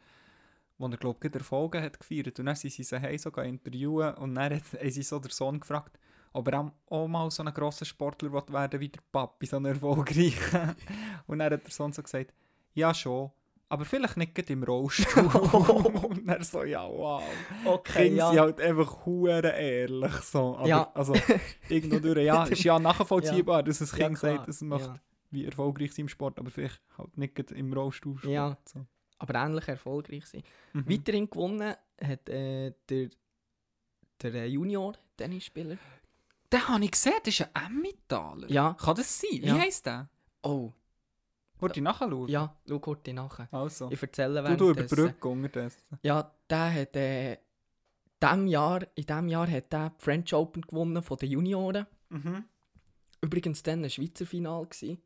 wo 0.78 0.86
er, 0.86 0.96
glaube 0.96 1.26
ich, 1.26 1.34
Erfolge 1.34 1.82
hat 1.82 2.00
gefeiert. 2.00 2.38
Und 2.38 2.46
dann 2.46 2.56
sind 2.56 2.72
sie 2.72 2.82
sie 2.82 3.18
sogar 3.18 3.44
interviewen 3.44 4.14
und 4.14 4.34
dann 4.34 4.54
hat, 4.54 4.62
haben 4.72 4.90
sie 4.90 5.02
so 5.02 5.18
den 5.18 5.30
Sohn 5.30 5.60
gefragt, 5.60 5.98
ob 6.34 6.48
er 6.48 6.70
auch- 6.90 7.08
mal 7.08 7.30
so 7.30 7.42
ein 7.42 7.54
grosser 7.54 7.84
Sportler 7.84 8.30
werden 8.32 8.80
wie 8.80 8.88
der 8.90 9.00
Papi, 9.10 9.46
so 9.46 9.56
ein 9.56 9.64
erfolgreicher. 9.64 10.74
und 11.26 11.38
dann 11.38 11.52
hat 11.52 11.64
der 11.64 11.70
Sohn 11.70 11.92
so 11.92 12.02
gesagt, 12.02 12.34
ja 12.74 12.92
schon, 12.92 13.30
aber 13.68 13.84
vielleicht 13.84 14.16
nicht 14.16 14.50
im 14.50 14.62
Rollstuhl. 14.62 15.24
und 16.06 16.28
er 16.28 16.44
so, 16.44 16.64
ja 16.64 16.86
wow. 16.86 17.22
Okay, 17.64 18.08
Kinder 18.08 18.16
ja. 18.18 18.30
sind 18.30 18.40
halt 18.40 18.60
einfach 18.60 19.06
hure 19.06 19.48
ehrlich 19.48 20.14
so. 20.16 20.56
Aber, 20.58 20.68
Ja. 20.68 20.90
Also, 20.94 21.14
irgendwo 21.68 21.98
durch, 21.98 22.24
ja, 22.24 22.44
ist 22.50 22.62
ja 22.62 22.78
nachvollziehbar, 22.78 23.62
dass 23.62 23.80
ein 23.80 23.98
Ja, 23.98 24.06
Kind 24.06 24.18
klar, 24.18 24.36
sagt, 24.36 24.48
es 24.48 24.60
möchte 24.60 24.88
ja. 24.88 25.00
wie 25.30 25.44
erfolgreich 25.46 25.92
sein 25.92 26.02
im 26.04 26.08
Sport, 26.08 26.38
aber 26.38 26.50
vielleicht 26.50 26.80
halt 26.98 27.16
nicht 27.16 27.50
im 27.52 27.72
Rollstuhl. 27.72 28.18
Ja. 28.24 28.58
So. 28.64 28.84
Aber 29.18 29.34
ähnlich 29.36 29.66
erfolgreich 29.68 30.26
sein. 30.26 30.42
Mhm. 30.72 30.90
Weiterhin 30.90 31.30
gewonnen 31.30 31.74
hat 32.00 32.28
äh, 32.28 32.72
der, 32.88 33.08
der 34.22 34.48
Junior-Tennisspieler. 34.50 35.78
Den 36.54 36.68
habe 36.68 36.84
ich 36.84 36.90
gesehen, 36.92 37.14
das 37.24 37.34
ist 37.40 37.48
ein 37.52 37.66
Emmentaler. 37.66 38.48
Ja. 38.50 38.74
Kann 38.80 38.94
das 38.94 39.20
sein? 39.20 39.30
Wie 39.42 39.46
Ja. 39.46 39.58
heisst 39.58 39.86
der? 39.86 40.08
Oh, 40.42 40.70
Wollte 41.58 41.80
ich 41.80 41.84
nachschauen? 41.84 42.28
ja, 42.28 42.54
schau 42.68 42.78
kurz 42.78 43.06
nachher. 43.08 43.48
Also. 43.50 43.90
Ich 43.90 44.00
erzähle 44.00 44.42
Du, 44.42 44.56
du 44.56 44.66
währenddessen. 44.66 44.94
überbrücken 44.98 45.32
unterdessen. 45.32 45.98
Ja, 46.02 46.30
der 46.48 46.72
hat 46.74 46.94
äh, 46.96 47.38
dem 48.22 48.46
Jahr, 48.46 48.82
in 48.94 49.04
diesem 49.06 49.28
Jahr 49.28 49.50
hat 49.50 49.72
der 49.72 49.90
die 49.90 50.02
French 50.04 50.32
Open 50.34 50.62
gewonnen 50.62 51.02
von 51.02 51.16
den 51.18 51.30
Junioren. 51.30 51.86
Mhm. 52.10 52.44
Übrigens 53.20 53.62
dann 53.62 53.82
ein 53.82 53.90
Schweizer 53.90 54.26
Final 54.26 54.66
gsi. 54.66 55.00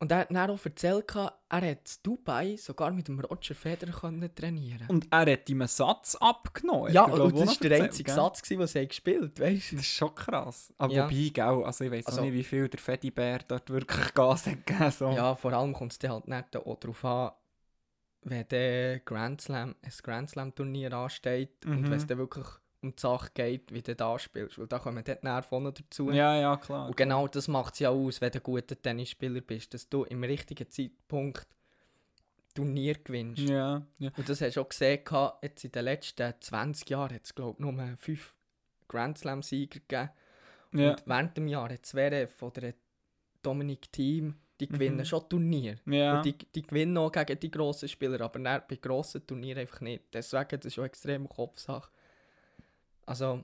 Und 0.00 0.12
er 0.12 0.18
hat 0.18 0.30
dann 0.30 0.50
auch 0.50 0.64
erzählt, 0.64 1.12
er 1.16 1.32
hat 1.50 1.62
in 1.64 1.76
Dubai 2.04 2.54
sogar 2.56 2.92
mit 2.92 3.08
dem 3.08 3.18
Roger 3.18 3.54
Federer 3.56 3.90
können 3.92 4.32
trainieren 4.32 4.86
Und 4.88 5.08
er 5.10 5.32
hat 5.32 5.48
ihm 5.50 5.60
einen 5.62 5.66
Satz 5.68 6.14
abgenommen. 6.14 6.92
Ja, 6.92 7.02
und 7.04 7.36
das 7.36 7.60
war 7.60 7.68
der 7.68 7.82
einzige? 7.82 8.12
Satz, 8.12 8.42
den 8.42 8.64
sie 8.66 8.78
haben 8.78 8.88
gespielt 8.88 9.40
weißt 9.40 9.72
Das 9.72 9.80
ist 9.80 9.86
schon 9.86 10.14
krass. 10.14 10.72
Aber 10.78 10.92
Ja. 10.92 11.04
wobei, 11.10 11.30
gell, 11.34 11.64
also 11.64 11.84
ich 11.84 11.90
weiß 11.90 12.06
Also- 12.06 12.20
auch 12.20 12.24
nicht, 12.24 12.34
wie 12.34 12.44
viel 12.44 12.68
der 12.68 12.78
Fettibär 12.78 13.40
dort 13.48 13.68
wirklich 13.70 14.14
Gas 14.14 14.46
hat 14.46 14.64
gegeben. 14.64 14.90
So. 14.92 15.10
Ja, 15.10 15.34
vor 15.34 15.52
allem 15.52 15.72
kommt 15.72 15.92
es 16.00 16.08
halt 16.08 16.28
nicht 16.28 16.56
auch 16.56 16.76
darauf 16.78 17.04
an, 17.04 17.32
wenn 18.22 18.46
der 18.48 19.00
Grand 19.00 19.40
Slam, 19.40 19.74
ein 19.82 19.92
Grand 20.02 20.30
Slam 20.30 20.54
Turnier 20.54 20.92
ansteht 20.92 21.66
und 21.66 21.80
Mhm. 21.82 21.84
wenn 21.90 21.92
es 21.98 22.06
dann 22.06 22.18
wirklich 22.18 22.46
um 22.82 22.94
die 22.94 23.00
Sache 23.00 23.30
geht, 23.34 23.72
wie 23.72 23.82
du 23.82 23.94
da 23.96 24.18
spielst. 24.18 24.58
Weil 24.58 24.66
da 24.68 24.78
kommen 24.78 25.02
dort 25.04 25.24
näher 25.24 25.42
vorne 25.42 25.72
dazu. 25.72 26.10
ja, 26.10 26.36
ja, 26.36 26.56
klar. 26.56 26.86
Und 26.86 26.96
genau 26.96 27.26
das 27.28 27.48
macht 27.48 27.74
es 27.74 27.80
ja 27.80 27.90
aus, 27.90 28.20
wenn 28.20 28.30
du 28.30 28.38
ein 28.38 28.42
guter 28.42 28.80
Tennisspieler 28.80 29.40
bist, 29.40 29.74
dass 29.74 29.88
du 29.88 30.04
im 30.04 30.22
richtigen 30.24 30.70
Zeitpunkt 30.70 31.46
Turnier 32.54 32.94
gewinnst. 32.94 33.42
Ja, 33.48 33.82
ja. 33.98 34.10
Und 34.16 34.28
das 34.28 34.40
hast 34.40 34.56
du 34.56 34.60
auch 34.62 34.68
gesehen, 34.68 35.00
jetzt 35.42 35.64
in 35.64 35.72
den 35.72 35.84
letzten 35.84 36.34
20 36.40 36.90
Jahren 36.90 37.14
hat 37.14 37.24
es, 37.24 37.34
glaube 37.34 37.56
ich, 37.58 37.64
nur 37.64 37.96
fünf 37.98 38.34
Grand 38.88 39.18
Slam-Sieger 39.18 39.80
gegeben. 39.80 40.10
Ja. 40.72 40.90
Und 40.90 41.02
während 41.06 41.36
dem 41.36 41.46
Jahr 41.48 41.68
hat 41.70 41.86
Zverev 41.86 42.42
oder 42.44 42.72
Dominic 43.42 43.92
Thiem, 43.92 44.34
die 44.60 44.66
gewinnen 44.66 44.96
Mhm. 44.98 45.04
schon 45.04 45.28
Turnier. 45.28 45.76
Ja. 45.86 46.16
Und 46.16 46.24
die, 46.24 46.36
die 46.36 46.62
gewinnen 46.62 46.96
auch 46.98 47.12
gegen 47.12 47.38
die 47.38 47.50
grossen 47.50 47.88
Spieler, 47.88 48.20
aber 48.20 48.40
bei 48.60 48.76
grossen 48.76 49.24
Turnieren 49.24 49.60
einfach 49.60 49.80
nicht. 49.80 50.02
Deswegen, 50.12 50.48
das 50.50 50.64
ist 50.64 50.74
schon 50.74 50.84
extrem 50.84 51.28
Kopfsache. 51.28 51.90
Also, 53.08 53.42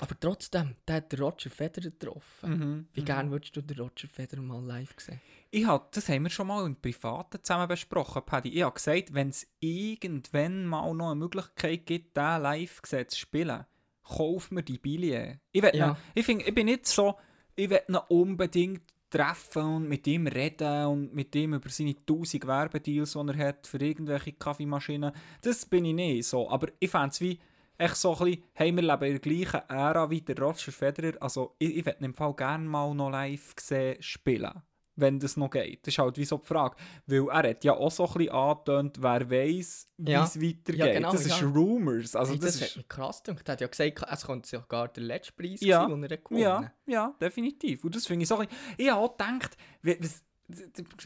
aber 0.00 0.18
trotzdem, 0.18 0.74
der 0.88 0.96
hat 0.96 1.18
Roger 1.20 1.50
Federer 1.50 1.90
getroffen. 1.90 2.50
Mhm. 2.50 2.88
Wie 2.92 3.00
mhm. 3.00 3.04
gern 3.04 3.30
würdest 3.30 3.56
du 3.56 3.62
den 3.62 3.78
Roger 3.78 4.08
Federer 4.08 4.42
mal 4.42 4.62
live 4.62 4.94
sehen? 4.98 5.20
Ich 5.50 5.66
hab, 5.66 5.92
das 5.92 6.08
haben 6.08 6.24
wir 6.24 6.30
schon 6.30 6.48
mal 6.48 6.66
im 6.66 6.74
Privaten 6.74 7.38
zusammen 7.42 7.68
besprochen, 7.68 8.22
Paddy. 8.26 8.48
Ich 8.50 8.62
habe 8.62 8.74
gesagt, 8.74 9.14
wenn 9.14 9.28
es 9.28 9.46
irgendwann 9.60 10.66
mal 10.66 10.92
noch 10.94 11.12
eine 11.12 11.14
Möglichkeit 11.14 11.86
gibt, 11.86 12.16
den 12.16 12.42
live 12.42 12.82
zu 12.82 13.06
spielen, 13.16 13.64
kauf 14.02 14.50
mir 14.50 14.62
die 14.64 14.78
Billet. 14.78 15.38
Ich, 15.52 15.62
Ja. 15.62 15.90
ihn- 15.92 15.96
ich, 16.14 16.26
find, 16.26 16.46
ich 16.46 16.54
bin 16.54 16.66
nicht 16.66 16.86
so, 16.86 17.14
ich 17.54 17.70
will 17.70 17.80
ihn 17.88 17.96
unbedingt 18.08 18.82
treffen 19.10 19.62
und 19.62 19.88
mit 19.88 20.08
ihm 20.08 20.26
reden 20.26 20.86
und 20.86 21.14
mit 21.14 21.34
ihm 21.36 21.54
über 21.54 21.68
seine 21.68 21.94
1000 21.94 22.46
Werbedeals, 22.48 23.12
die 23.12 23.18
er 23.28 23.48
hat 23.48 23.66
für 23.68 23.78
irgendwelche 23.78 24.32
Kaffeemaschinen. 24.32 25.12
Das 25.40 25.64
bin 25.66 25.84
ich 25.84 25.94
nicht 25.94 26.26
so. 26.26 26.50
Aber 26.50 26.66
ich 26.80 26.90
fände 26.90 27.10
es 27.10 27.20
wie 27.20 27.38
echt 27.78 27.96
so 27.96 28.12
ein 28.16 28.24
bisschen, 28.24 28.44
hey, 28.54 28.74
wir 28.74 28.82
leben 28.82 29.04
in 29.04 29.12
der 29.12 29.20
gleichen 29.20 29.68
Ära 29.68 30.10
wie 30.10 30.20
der 30.20 30.38
Roger 30.38 30.72
Federer. 30.72 31.14
Also 31.20 31.54
ich, 31.58 31.76
ich 31.76 31.86
würde 31.86 32.04
im 32.04 32.14
Fall 32.14 32.34
gerne 32.34 32.68
mal 32.68 32.94
noch 32.94 33.10
live 33.10 33.54
sehen 33.58 34.02
spielen. 34.02 34.62
Wenn 34.96 35.18
das 35.18 35.36
noch 35.36 35.50
geht. 35.50 35.84
Das 35.84 35.92
ist 35.94 35.98
halt 35.98 36.16
wie 36.18 36.24
so 36.24 36.38
die 36.38 36.46
Frage. 36.46 36.76
Weil 37.08 37.26
er 37.28 37.50
hat 37.50 37.64
ja 37.64 37.72
auch 37.74 37.90
so 37.90 38.06
ein 38.06 38.12
bisschen 38.12 38.32
angetönt, 38.32 39.02
wer 39.02 39.28
weiß, 39.28 39.88
wie 39.96 40.12
Ja. 40.12 40.22
es 40.22 40.40
weitergeht. 40.40 40.76
Ja, 40.76 40.92
genau, 40.92 41.10
das 41.10 41.26
ist 41.26 41.40
ja. 41.40 41.48
Rumors. 41.48 42.14
Also 42.14 42.32
hey, 42.32 42.38
das, 42.38 42.52
das, 42.52 42.60
hat 42.62 42.68
ist, 42.68 42.76
mich 42.76 42.88
krass 42.88 43.22
gedacht. 43.24 43.48
Er 43.48 43.52
hat 43.54 43.60
ja 43.60 43.66
gesagt, 43.66 44.06
es 44.08 44.24
könnte 44.24 44.48
sogar 44.48 44.86
der 44.88 45.02
letzte 45.02 45.32
Preis 45.32 45.60
Ja. 45.62 45.80
sein, 45.82 45.90
den 46.00 46.04
er 46.04 46.10
hat 46.16 46.24
gewonnen 46.24 46.42
ja, 46.42 46.72
ja, 46.86 47.14
definitiv. 47.20 47.82
Und 47.82 47.96
das 47.96 48.06
finde 48.06 48.22
ich 48.22 48.28
so 48.28 48.36
ein 48.36 48.46
bisschen, 48.46 48.74
ich 48.78 48.88
habe 48.88 49.00
auch 49.00 49.16
gedacht, 49.16 49.56
was, 49.82 50.22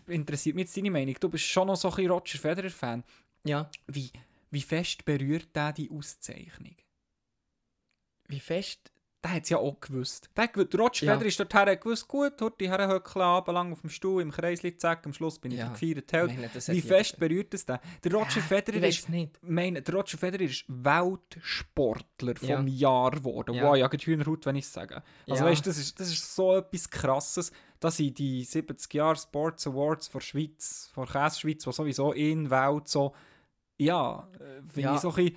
interessiert 0.06 0.56
mich 0.56 0.64
jetzt 0.64 0.76
deine 0.76 0.90
Meinung. 0.90 1.14
Du 1.18 1.30
bist 1.30 1.44
schon 1.44 1.68
noch 1.68 1.76
so 1.76 1.88
ein 1.88 1.94
bisschen 1.94 2.10
Roger 2.10 2.38
Federer-Fan. 2.38 3.04
Ja. 3.44 3.70
Wie, 3.86 4.10
wie 4.50 4.62
fest 4.62 5.04
berührt 5.04 5.54
der 5.54 5.72
die 5.72 5.90
Auszeichnung? 5.90 6.76
Wie 8.28 8.40
fest... 8.40 8.92
Der 9.24 9.32
hat 9.32 9.42
es 9.42 9.48
ja 9.48 9.56
auch 9.58 9.80
gewusst. 9.80 10.30
Der, 10.36 10.46
der 10.46 10.78
Roger 10.80 11.04
Ja. 11.06 11.12
Federer 11.14 11.26
ist 11.26 11.40
dorthin 11.40 11.80
gewusst, 11.80 12.06
gut, 12.06 12.34
dort 12.40 12.60
die 12.60 12.68
Herrenhöckle 12.70 13.24
abendlang 13.24 13.72
auf 13.72 13.80
dem 13.80 13.90
Stuhl 13.90 14.22
im 14.22 14.30
Kreis 14.30 14.60
zack, 14.76 15.04
am 15.06 15.12
Schluss 15.12 15.40
bin 15.40 15.50
ich 15.50 15.58
Ja. 15.58 15.74
Ich 15.74 15.96
meine, 15.96 16.48
Wie 16.54 16.72
jeder- 16.74 16.86
fest 16.86 17.18
berührt 17.18 17.52
es 17.52 17.66
den? 17.66 17.78
Der 18.04 18.12
Roger 18.12 18.36
Ja, 18.36 18.42
Federer 18.42 18.82
ich 18.84 19.00
ist, 19.00 19.08
nicht. 19.08 19.36
meine, 19.42 19.82
der 19.82 19.92
Roger 19.92 20.16
Federer 20.18 20.42
ist 20.44 20.64
Weltsportler 20.68 22.36
vom 22.36 22.68
Ja. 22.68 23.00
Jahr 23.02 23.10
geworden. 23.10 23.54
Ja. 23.56 23.64
Wow, 23.64 23.76
ja, 23.76 23.88
gerade 23.88 24.04
Hühnerhaut, 24.06 24.46
wenn 24.46 24.54
ich 24.54 24.66
es 24.66 24.72
sage. 24.72 25.02
Also 25.28 25.44
Ja. 25.44 25.50
weißt, 25.50 25.66
das 25.66 25.78
ist, 25.78 25.98
das 25.98 26.08
ist 26.12 26.34
so 26.36 26.56
etwas 26.56 26.88
Krasses, 26.88 27.50
dass 27.80 27.98
in 27.98 28.14
die 28.14 28.44
70 28.44 28.94
Jahre 28.94 29.16
Sports 29.16 29.66
Awards 29.66 30.06
von 30.06 30.20
Schweiz, 30.20 30.90
von 30.94 31.06
Käse-Schweiz, 31.08 31.64
die 31.64 31.72
sowieso 31.72 32.12
in 32.12 32.50
Welt 32.50 32.86
so, 32.86 33.14
ja, 33.78 34.28
äh, 34.34 34.62
finde 34.66 34.80
Ja. 34.80 34.94
ich 34.94 35.00
so 35.00 35.10
ein 35.10 35.14
bisschen, 35.14 35.36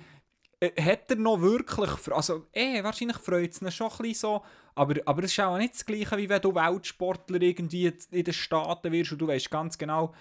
äh, 0.60 0.82
hat 0.82 1.10
er 1.10 1.16
noch 1.16 1.40
wirklich, 1.40 1.90
also 2.12 2.46
eh, 2.52 2.82
wahrscheinlich 2.82 3.18
freut 3.18 3.50
es 3.52 3.62
ihn 3.62 3.70
schon 3.70 3.90
ein 3.90 3.96
bisschen 3.98 4.14
so, 4.14 4.42
aber, 4.74 4.94
aber 5.06 5.24
es 5.24 5.32
ist 5.32 5.40
auch 5.40 5.58
nicht 5.58 5.74
das 5.74 5.84
Gleiche, 5.86 6.16
wie 6.16 6.28
wenn 6.28 6.40
du 6.40 6.54
Weltsportler 6.54 7.40
irgendwie 7.40 7.92
in 8.10 8.24
den 8.24 8.32
Staaten 8.34 8.92
wirst 8.92 9.12
und 9.12 9.18
du 9.18 9.26
weißt 9.28 9.50
ganz 9.50 9.76
genau, 9.78 10.14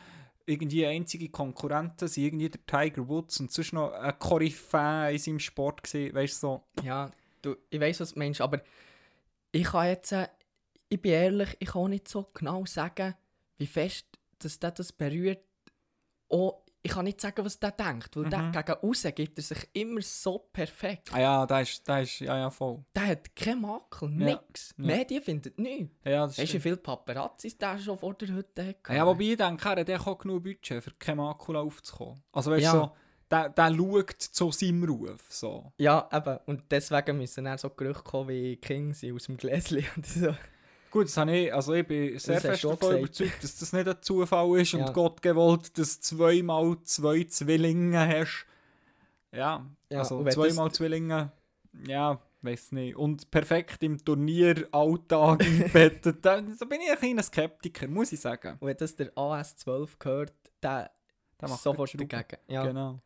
irgendwie 0.45 0.85
einzige 0.85 1.29
Konkurrenten 1.29 2.07
sind 2.07 2.23
irgendwie 2.25 2.49
der 2.49 2.65
Tiger 2.65 3.07
Woods 3.07 3.39
und 3.39 3.51
sonst 3.51 3.73
noch 3.73 3.91
ein 3.93 4.17
Koryphäe 4.19 5.11
in 5.13 5.17
seinem 5.19 5.39
Sport 5.39 5.83
gesehen, 5.83 6.13
weißt 6.13 6.33
du 6.43 6.47
so. 6.47 6.63
Ja, 6.83 7.11
du, 7.41 7.55
ich 7.69 7.79
weiß, 7.79 7.99
was 8.01 8.13
du 8.13 8.19
meinst, 8.19 8.41
aber 8.41 8.61
ich 9.51 9.63
kann 9.63 9.87
jetzt, 9.87 10.11
äh, 10.11 10.27
ich 10.89 11.01
bin 11.01 11.11
ehrlich, 11.11 11.55
ich 11.59 11.69
kann 11.69 11.83
auch 11.83 11.87
nicht 11.87 12.07
so 12.07 12.27
genau 12.33 12.65
sagen, 12.65 13.15
wie 13.57 13.67
fest 13.67 14.07
dass 14.39 14.59
das 14.59 14.91
berührt. 14.91 15.43
Auch, 16.29 16.60
ich 16.83 16.91
kann 16.91 17.05
nicht 17.05 17.21
sagen, 17.21 17.45
was 17.45 17.59
der 17.59 17.71
denkt, 17.71 18.15
weil 18.15 18.29
der 18.29 18.39
Mhm. 18.39 18.51
gegen 18.51 18.71
außen 18.73 19.13
gibt 19.13 19.37
er 19.37 19.43
sich 19.43 19.69
immer 19.73 20.01
so 20.01 20.39
perfekt. 20.51 21.13
Ah 21.13 21.19
ja, 21.19 21.45
da 21.45 21.59
ist, 21.61 21.87
da 21.87 21.99
ist, 21.99 22.19
ja, 22.19 22.37
ja, 22.37 22.49
voll. 22.49 22.83
Der 22.95 23.07
hat 23.07 23.35
keinen 23.35 23.61
Makel, 23.61 24.09
Ja, 24.19 24.25
nix. 24.25 24.73
ja. 24.77 24.85
Medien 24.85 25.21
finden 25.21 25.53
nichts. 25.61 25.93
Ja, 26.03 26.25
das 26.25 26.37
wie 26.37 26.47
stimmt. 26.47 26.63
viele 26.63 26.77
Paparazzis 26.77 27.57
der 27.57 27.77
schon 27.79 27.97
vor 27.97 28.13
der 28.15 28.29
Hütte 28.29 28.67
hat? 28.67 28.89
Ja, 28.95 29.05
wobei 29.05 29.23
ich 29.23 29.37
denke, 29.37 29.69
er 29.69 29.77
hat 29.95 30.07
auch 30.07 30.17
genug 30.17 30.43
Budget, 30.43 30.83
für 30.83 30.91
keine 30.97 31.17
Makula 31.21 31.59
aufzukommen. 31.61 32.21
Also 32.31 32.51
weißt 32.51 32.61
du, 32.61 32.63
Ja. 32.65 32.71
so, 32.71 32.91
der, 33.29 33.49
der 33.49 33.73
schaut 33.75 34.21
zu 34.21 34.51
seinem 34.51 34.83
Ruf. 34.83 35.25
So. 35.29 35.71
Ja, 35.77 36.09
eben. 36.11 36.37
Und 36.47 36.63
deswegen 36.71 37.17
müssen 37.17 37.45
dann 37.45 37.57
so 37.57 37.69
Gerüchte 37.69 38.03
kommen 38.03 38.29
wie 38.29 38.57
King 38.57 38.91
aus 38.91 39.23
dem 39.25 39.37
Gläschen 39.37 39.85
und 39.95 40.05
so. 40.05 40.35
Gut, 40.91 41.05
das 41.05 41.17
habe 41.17 41.35
ich, 41.35 41.53
also 41.53 41.73
ich 41.73 41.87
bin 41.87 42.19
sehr 42.19 42.35
Das 42.35 42.43
fest 42.43 42.63
davon 42.65 42.97
überzeugt, 42.99 43.43
dass 43.43 43.57
das 43.57 43.73
nicht 43.73 43.87
ein 43.87 43.95
Zufall 44.01 44.59
ist 44.59 44.73
Ja. 44.73 44.85
und 44.85 44.93
Gott 44.93 45.21
gewollt, 45.21 45.77
dass 45.77 45.99
du 45.99 46.17
zweimal 46.17 46.77
zwei 46.83 47.23
Zwillinge 47.23 47.97
hast. 48.07 48.45
Ja, 49.31 49.65
Ja, 49.89 49.99
also 49.99 50.23
zweimal 50.29 50.67
das- 50.67 50.77
Zwillinge, 50.77 51.31
ja, 51.87 52.19
weiß 52.41 52.73
nicht. 52.73 52.97
Und 52.97 53.31
perfekt 53.31 53.81
im 53.83 54.03
Turnieralltag 54.03 55.41
eingebettet. 55.45 56.17
Da 56.25 56.41
da 56.41 56.65
bin 56.65 56.81
ich 56.81 56.91
ein 56.91 56.97
kleiner 56.97 57.23
Skeptiker, 57.23 57.87
muss 57.87 58.11
ich 58.11 58.19
sagen. 58.19 58.57
Und 58.59 58.67
wenn 58.67 58.75
das 58.77 58.93
der 58.95 59.13
AS12 59.15 59.89
gehört, 59.97 60.33
der, 60.61 60.91
Der 61.39 61.49
macht 61.49 61.61
sofort 61.61 61.93
dagegen. 61.93 62.37
Ja. 62.49 62.65
Genau. 62.65 62.99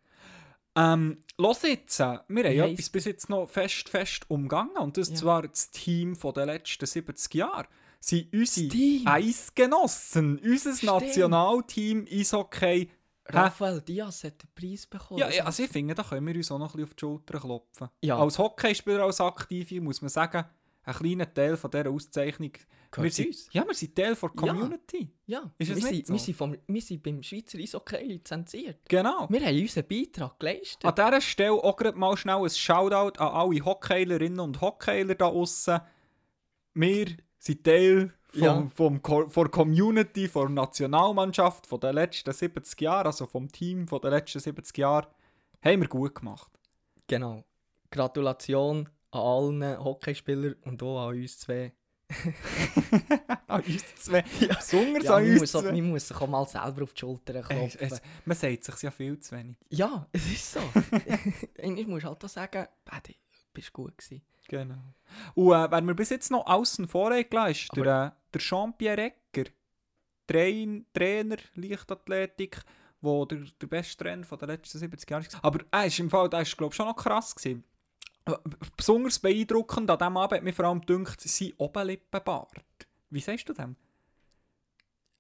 Ähm, 0.76 1.24
los 1.38 1.62
jetzt, 1.64 2.00
äh, 2.00 2.20
wir 2.28 2.44
haben 2.44 2.60
heisst- 2.62 2.74
etwas 2.74 2.90
bis 2.90 3.06
jetzt 3.06 3.30
noch 3.30 3.48
fest, 3.50 3.88
fest 3.90 4.26
umgangen 4.30 4.76
und 4.78 4.98
das 4.98 5.10
Ja. 5.10 5.16
zwar 5.16 5.48
das 5.48 5.72
Team 5.72 6.16
von 6.16 6.34
den 6.34 6.46
letzten 6.48 6.86
70 6.86 7.34
Jahre. 7.36 7.68
Sind 8.00 8.32
unsere 8.34 8.68
Team. 8.68 9.08
Eisgenossen, 9.08 10.38
unser 10.40 10.76
Stimmt. 10.76 10.92
Nationalteam 11.02 12.06
Eishockey. 12.12 12.90
Hä? 13.28 13.38
Raphael 13.38 13.82
Diaz 13.82 14.24
hat 14.24 14.44
den 14.44 14.50
Preis 14.54 14.86
bekommen. 14.86 15.20
Ja, 15.20 15.26
Das 15.28 15.36
ja, 15.38 15.46
also 15.46 15.64
ich 15.64 15.70
finde, 15.72 15.96
da 15.96 16.04
können 16.04 16.28
wir 16.28 16.36
uns 16.36 16.52
auch 16.52 16.60
noch 16.60 16.76
ein 16.76 16.78
bisschen 16.78 16.84
auf 16.84 16.94
die 16.94 17.00
Schulter 17.00 17.40
klopfen. 17.40 17.90
Ja. 18.02 18.18
Als 18.20 18.38
Hockeyspieler, 18.38 19.04
als 19.04 19.20
Aktive, 19.20 19.82
muss 19.82 20.02
man 20.02 20.10
sagen, 20.10 20.46
ein 20.86 20.94
kleiner 20.94 21.34
Teil 21.34 21.58
von 21.58 21.72
dieser 21.72 21.90
Auszeichnung. 21.90 22.52
Gehört 22.92 23.04
wir 23.04 23.12
sind, 23.12 23.28
uns. 23.28 23.50
Ja, 23.52 23.66
wir 23.68 23.74
sind 23.74 23.96
Teil 23.96 24.16
der 24.16 24.22
Ja. 24.24 24.30
Community. 24.54 25.10
ja. 25.26 25.52
Ist 25.58 25.70
es 25.72 25.78
wir, 25.84 25.92
nicht 25.92 26.06
sind, 26.08 26.10
wir, 26.10 26.20
so? 26.20 26.26
sind 26.26 26.36
vom, 26.36 26.56
wir 26.68 26.82
sind 26.82 27.04
beim 27.04 27.24
Schweizer 27.24 27.58
Eishockey 27.58 28.04
lizenziert. 28.04 28.78
Genau. 28.88 29.28
Wir 29.30 29.42
haben 29.46 29.60
unseren 29.60 29.88
Beitrag 29.88 30.40
geleistet. 30.40 30.86
An 30.86 30.96
dieser 30.96 31.22
Stelle 31.22 31.52
auch 31.54 31.76
gerade 31.76 31.98
mal 31.98 32.16
schnell 32.16 32.38
ein 32.38 32.50
Shoutout 32.50 33.20
an 33.20 33.34
alle 33.34 33.66
Hockeylerinnen 33.66 34.40
und 34.40 34.62
Hockeyer 34.62 35.16
da 35.16 35.26
außen. 35.26 35.80
Wir 36.76 37.08
sind 37.40 37.64
Teil 37.64 38.14
vom, 38.30 38.42
Ja. 38.42 38.68
vom, 38.74 39.02
von 39.04 39.30
der 39.44 39.50
Community, 39.50 40.28
von 40.28 40.48
der 40.54 40.64
Nationalmannschaft 40.64 41.68
von 41.68 41.80
den 41.80 41.96
letzten 41.96 42.32
70 42.32 42.80
Jahren, 42.82 43.08
also 43.08 43.26
vom 43.26 43.52
Team 43.52 43.88
von 43.88 44.02
den 44.02 44.12
letzten 44.12 44.40
70 44.40 44.78
Jahren. 44.78 45.08
Haben 45.64 45.82
wir 45.82 45.88
gut 45.88 46.16
gemacht. 46.16 46.52
Genau. 47.08 47.44
Gratulation 47.92 48.90
an 49.16 49.62
allen 49.62 49.84
Hockeyspielern 49.84 50.56
und 50.64 50.82
auch 50.84 51.08
an 51.08 51.16
uns 51.16 51.40
zwei. 51.40 51.74
An 53.48 53.64
uns 53.64 53.96
zwei. 53.96 54.22
Besonders 54.40 55.04
Ja, 55.06 55.16
an 55.16 55.24
uns 55.24 55.40
muss, 55.40 55.52
zwei. 55.52 55.72
man 55.72 55.90
muss 55.90 56.08
sich 56.08 56.18
auch 56.18 56.28
mal 56.28 56.48
selber 56.48 56.84
auf 56.84 56.94
die 56.94 57.00
Schulter 57.00 57.42
klopfen. 57.42 57.80
es, 57.80 58.02
man 58.26 58.38
sagt 58.38 58.64
sich 58.64 58.82
ja 58.84 58.92
viel 58.92 59.20
zu 59.20 59.36
wenig. 59.36 59.58
Ja, 59.70 60.08
es 60.12 60.26
ist 60.32 60.54
so. 60.54 60.60
ich 61.56 61.88
muss 61.88 62.04
halt 62.04 62.24
auch 62.24 62.30
sagen, 62.30 62.68
Paddy, 62.84 63.14
du 63.14 63.40
bist 63.54 63.74
gut 63.74 63.98
gewesen. 63.98 64.22
Genau. 64.48 64.78
Und 65.34 65.54
äh, 65.54 65.72
wenn 65.72 65.86
wir 65.86 65.96
bis 65.96 66.10
jetzt 66.12 66.30
noch 66.30 66.46
außen 66.46 66.88
vor 66.88 67.10
gelassen 67.10 67.52
ist, 67.52 67.76
der, 67.76 67.86
äh, 67.86 68.12
der 68.34 68.42
Jean-Pierre 68.42 69.12
Egger, 69.34 69.50
Train, 70.28 70.86
Trainer 70.94 71.38
Leichtathletik, 71.56 72.62
wo 73.02 73.26
der, 73.26 73.40
der 73.60 73.68
beste 73.68 74.04
Trainer 74.04 74.24
von 74.24 74.38
den 74.40 74.50
letzten 74.50 74.78
70 74.78 75.10
Jahren 75.10 75.26
war. 75.34 75.44
Aber 75.44 75.66
er 75.72 75.86
ist 75.86 76.00
im 76.00 76.10
Fall, 76.10 76.30
der 76.30 76.42
ist 76.42 76.56
glaube 76.58 76.72
ich 76.72 76.76
schon 76.76 76.88
noch 76.88 76.96
krass 76.96 77.36
gewesen. 77.36 77.64
Besonders 78.76 79.20
beeindruckend 79.20 79.90
an 79.90 79.98
diesem 79.98 80.18
Abend 80.18 80.38
hat 80.38 80.44
mir 80.44 80.54
vor 80.54 80.66
allem 80.66 80.82
gedacht, 80.82 81.22
sein 81.22 81.54
Oberlippenbart. 81.58 82.64
Wie 83.10 83.20
sagst 83.20 83.48
du 83.48 83.54
dem? 83.54 83.76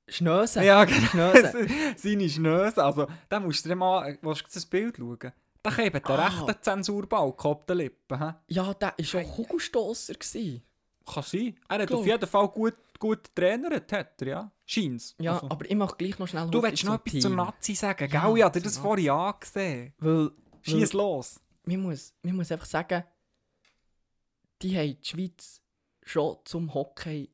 Schnöse. 0.07 0.63
Ja, 0.63 0.85
genau. 0.85 1.07
Schnöse. 1.07 1.67
Seine 1.97 2.29
Schnöse. 2.29 2.83
Also, 2.83 3.07
da 3.29 3.39
musst 3.39 3.65
du 3.65 3.69
dir 3.69 3.75
mal 3.75 4.17
willst 4.21 4.41
du 4.43 4.47
das 4.53 4.65
Bild 4.65 4.97
schauen. 4.97 5.31
Da 5.63 5.71
klebt 5.71 6.07
der 6.07 6.19
Ah. 6.19 6.27
rechte 6.27 6.61
Zensurbalken 6.61 7.51
auf 7.51 7.65
den 7.65 7.77
Lippen. 7.77 8.19
He? 8.19 8.33
Ja, 8.53 8.73
der 8.75 8.93
war 8.97 9.03
schon 9.05 9.23
Kugelstosser. 9.23 10.13
Kann 10.13 11.23
sein. 11.23 11.55
Er 11.67 11.79
hat 11.79 11.87
Glaub. 11.87 11.99
auf 12.01 12.05
jeden 12.05 12.27
Fall 12.27 12.47
gut, 12.49 12.75
gut 12.99 13.35
trainiert, 13.35 13.91
hat 13.91 14.21
er, 14.21 14.27
ja. 14.27 14.51
Scheint's. 14.65 15.15
Ja, 15.19 15.33
Also. 15.35 15.49
aber 15.49 15.65
ich 15.69 15.75
mache 15.75 15.95
gleich 15.97 16.17
noch 16.19 16.27
schnell 16.27 16.49
Du 16.51 16.61
willst 16.61 16.83
noch 16.83 16.97
zum 16.97 17.01
etwas 17.07 17.21
zur 17.21 17.29
Team. 17.31 17.35
Nazi 17.37 17.75
sagen, 17.75 18.09
Ja, 18.11 18.27
gell? 18.27 18.37
Ja, 18.37 18.49
dir 18.49 18.59
zur 18.59 18.63
das 18.63 18.77
vorhin 18.77 19.09
angesehen. 19.09 19.93
Weil, 19.99 20.31
Schieß 20.61 20.93
los. 20.93 21.39
Man 21.65 21.81
muss, 21.81 22.13
man 22.23 22.35
muss 22.35 22.51
einfach 22.51 22.65
sagen, 22.65 23.03
die 24.61 24.77
haben 24.77 24.97
die 25.01 25.07
Schweiz 25.07 25.61
schon 26.03 26.37
zum 26.45 26.73
Hockey 26.73 27.29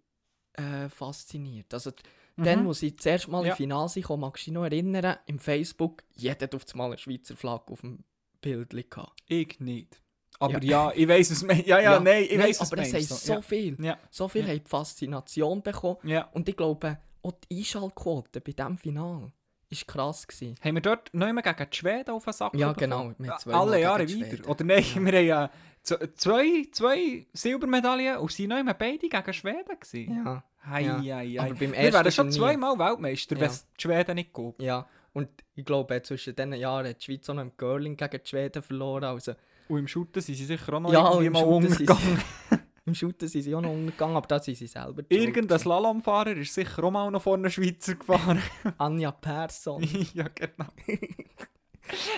äh, 0.53 0.89
fasziniert. 0.89 1.73
Also, 1.73 1.91
Mhm. 2.37 2.43
dann, 2.43 2.65
wo 2.65 2.73
sie 2.73 2.95
zuerst 2.95 3.27
mal 3.27 3.43
Ja. 3.45 3.51
im 3.51 3.57
Finale 3.57 3.89
sind, 3.89 4.09
magst 4.17 4.43
du 4.43 4.51
dich 4.51 4.53
noch 4.53 4.63
erinnern, 4.63 5.17
im 5.25 5.37
Facebook, 5.39 6.03
jeder 6.15 6.43
hat 6.43 6.55
auf 6.55 6.63
einmal 6.71 6.87
eine 6.87 6.97
Schweizer 6.97 7.35
Flagge 7.35 7.71
auf 7.73 7.81
dem 7.81 8.03
Bild 8.39 8.69
gehabt. 8.89 9.19
Ich 9.27 9.59
nicht. 9.59 10.01
Aber 10.39 10.63
ja, 10.63 10.91
ich 10.95 11.07
weiss 11.07 11.29
es. 11.29 11.41
Ja, 11.41 11.53
ja, 11.55 11.79
Ja. 11.81 11.99
nein, 11.99 12.23
ich 12.23 12.37
weiss 12.39 12.61
es. 12.61 12.71
aber 12.71 12.81
es 12.81 12.93
haben 12.93 13.01
du. 13.07 13.13
so 13.13 13.33
ja. 13.33 13.41
viel. 13.41 13.77
Ja. 13.83 13.99
So 14.09 14.27
viel 14.27 14.41
Ja. 14.43 14.47
haben 14.47 14.63
die 14.63 14.69
Faszination 14.69 15.61
bekommen. 15.61 15.97
Ja. 16.03 16.23
Und 16.33 16.47
ich 16.49 16.55
glaube, 16.57 16.99
auch 17.21 17.33
die 17.49 17.57
Einschaltquote 17.59 18.41
bei 18.41 18.51
diesem 18.53 18.77
Finale 18.77 19.31
war 19.71 19.77
krass. 19.87 20.27
Gewesen. 20.27 20.55
Haben 20.63 20.75
wir 20.75 20.81
dort 20.81 21.13
nicht 21.13 21.33
mehr 21.33 21.43
gegen 21.43 21.69
die 21.71 21.77
Schweden 21.77 22.09
auf 22.11 22.23
den 22.25 22.33
Sack 22.33 22.53
Ja, 22.55 22.73
bekommen? 22.73 23.15
genau, 23.17 23.37
wir 23.45 23.55
Alle 23.55 23.79
Jahre 23.81 24.07
wieder. 24.07 24.49
Oder 24.49 24.63
nein, 24.63 24.83
wir 24.95 25.35
haben 25.37 25.45
äh, 25.45 25.49
z- 25.83 26.17
zwei, 26.19 26.67
zwei 26.71 27.25
Silbermedaillen 27.33 28.17
und 28.17 28.31
sind 28.31 28.49
nicht 28.49 28.65
mehr 28.65 28.73
beide 28.73 29.07
gegen 29.09 29.33
Schweden 29.33 29.79
gewesen. 29.79 30.23
Ja. 30.25 30.43
Hei, 30.69 30.81
ja. 30.83 30.97
hei, 30.99 31.03
hei. 31.39 31.39
Aber 31.39 31.49
beim 31.55 31.71
wir 31.71 31.75
ersten 31.77 31.93
wären 31.93 32.11
schon 32.11 32.31
zweimal 32.31 32.77
Weltmeister, 32.77 33.35
Ja. 33.35 33.41
wenn 33.41 33.49
es 33.49 33.65
die 33.77 33.81
Schweden 33.81 34.15
nicht 34.15 34.31
gab. 34.33 34.61
Ja, 34.61 34.87
und 35.13 35.27
ich 35.55 35.65
glaube, 35.65 36.01
zwischen 36.03 36.35
diesen 36.35 36.53
Jahren 36.53 36.87
hat 36.87 36.99
die 37.01 37.05
Schweiz 37.05 37.29
auch 37.29 37.33
noch 37.33 37.41
im 37.41 37.57
Curling 37.57 37.97
gegen 37.97 38.19
die 38.23 38.29
Schweden 38.29 38.61
verloren. 38.61 39.05
Also, 39.05 39.33
Und 39.69 39.79
im 39.79 39.87
Shooten 39.87 40.21
sind 40.21 40.35
sie 40.35 40.45
sicher 40.45 40.73
auch 40.73 40.79
noch 40.79 40.93
ja, 40.93 41.09
irgendwie 41.11 41.29
mal 41.31 41.43
umgegangen. 41.43 42.21
Im 42.85 42.95
Shooten 42.95 43.27
sind 43.27 43.43
sie 43.43 43.53
auch 43.53 43.61
noch 43.61 43.71
untergegangen, 43.71 44.15
aber 44.17 44.27
da 44.27 44.39
sind 44.39 44.55
sie 44.57 44.65
selber 44.67 45.03
die 45.03 45.15
Irgendein. 45.15 45.59
Slalomfahrer 45.59 46.35
ist 46.37 46.53
sicher 46.53 46.83
auch 46.83 46.91
mal 46.91 47.11
noch 47.11 47.21
vor 47.21 47.35
einer 47.35 47.49
Schweizer 47.49 47.95
gefahren. 47.95 48.41
Anja 48.79 49.11
Persson. 49.11 49.83
ja, 50.13 50.27
genau. 50.29 50.65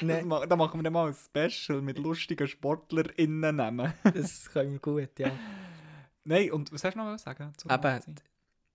Nee, 0.02 0.22
ma 0.22 0.46
da 0.46 0.56
machen 0.56 0.80
wir 0.80 0.84
dann 0.84 0.94
mal 0.94 1.08
ein 1.08 1.16
Special 1.16 1.82
mit 1.82 1.98
lustigen 1.98 2.48
SportlerInnen 2.48 3.56
nehmen. 3.56 3.94
das 4.04 4.52
können 4.52 4.74
wir 4.74 4.80
gut, 4.80 5.18
ja. 5.18 5.32
Nein, 6.26 6.52
und 6.52 6.72
was 6.72 6.84
hast 6.84 6.94
du 6.94 7.00
noch 7.00 7.18
sagen? 7.18 7.52
Eben, 7.70 8.16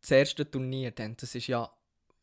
das 0.00 0.10
erste 0.10 0.50
Turnier, 0.50 0.90
dann, 0.90 1.16
das 1.16 1.34
war 1.34 1.40
ja 1.42 1.70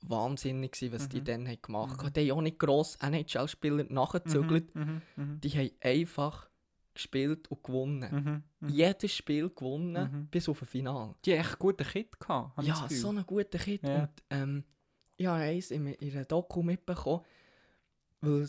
wahnsinnig, 0.02 0.74
gewesen, 0.74 0.94
was 0.94 1.08
die 1.08 1.22
Mhm. 1.22 1.26
dann 1.26 1.48
haben 1.48 1.62
gemacht 1.62 2.04
haben. 2.04 2.12
Die 2.14 2.30
haben 2.32 2.38
auch 2.38 2.42
nicht 2.42 2.60
gross 2.60 2.98
NHL-Spieler 2.98 3.86
nachgezügelt. 3.90 4.76
Mhm, 4.76 5.02
mhm, 5.16 5.40
Die 5.42 5.50
haben 5.52 5.72
einfach 5.82 6.50
gespielt 6.96 7.50
und 7.52 7.64
gewonnen. 7.64 8.44
mhm, 8.60 8.68
mhm. 8.68 8.74
Jedes 8.74 9.14
Spiel 9.14 9.50
gewonnen, 9.50 9.94
Mhm. 10.12 10.28
bis 10.32 10.50
auf 10.50 10.62
ein 10.62 10.66
Finale. 10.68 11.14
Die 11.24 11.34
haben 11.34 11.40
echt 11.42 11.60
guten 11.60 11.86
Kit 11.88 12.20
gehabt. 12.20 12.64
Ja, 12.64 12.88
so 12.90 13.10
einen 13.10 13.26
guten 13.26 13.58
Kid. 13.60 13.84
Ja. 13.84 14.02
Und 14.04 14.10
ähm, 14.32 14.64
ich 15.18 15.26
habe 15.28 15.40
eins 15.40 15.72
in, 15.72 15.88
in 15.88 16.12
einer 16.12 16.26
Doku 16.26 16.64
mitbekommen, 16.64 17.22
weil 18.22 18.48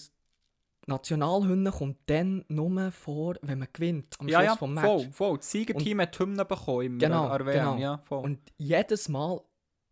Nationalhymne 0.86 1.70
kommt 1.72 1.98
dann 2.06 2.44
nur 2.48 2.90
vor, 2.92 3.34
wenn 3.42 3.58
man 3.58 3.68
gewinnt. 3.72 4.14
Am 4.18 4.28
ja, 4.28 4.38
Schluss 4.38 4.46
ja, 4.52 4.56
vom 4.56 4.74
Match. 4.74 4.84
voll, 4.86 5.08
voll. 5.12 5.36
Das 5.38 5.50
Siegerteam 5.50 6.00
hat 6.00 6.18
Hymne 6.18 6.44
bekommen 6.44 6.82
im 6.86 6.98
Genau, 6.98 7.26
RWM, 7.26 7.52
genau. 7.52 7.76
ja, 7.78 7.98
voll. 7.98 8.24
Und 8.24 8.38
jedes 8.56 9.08
Mal, 9.08 9.40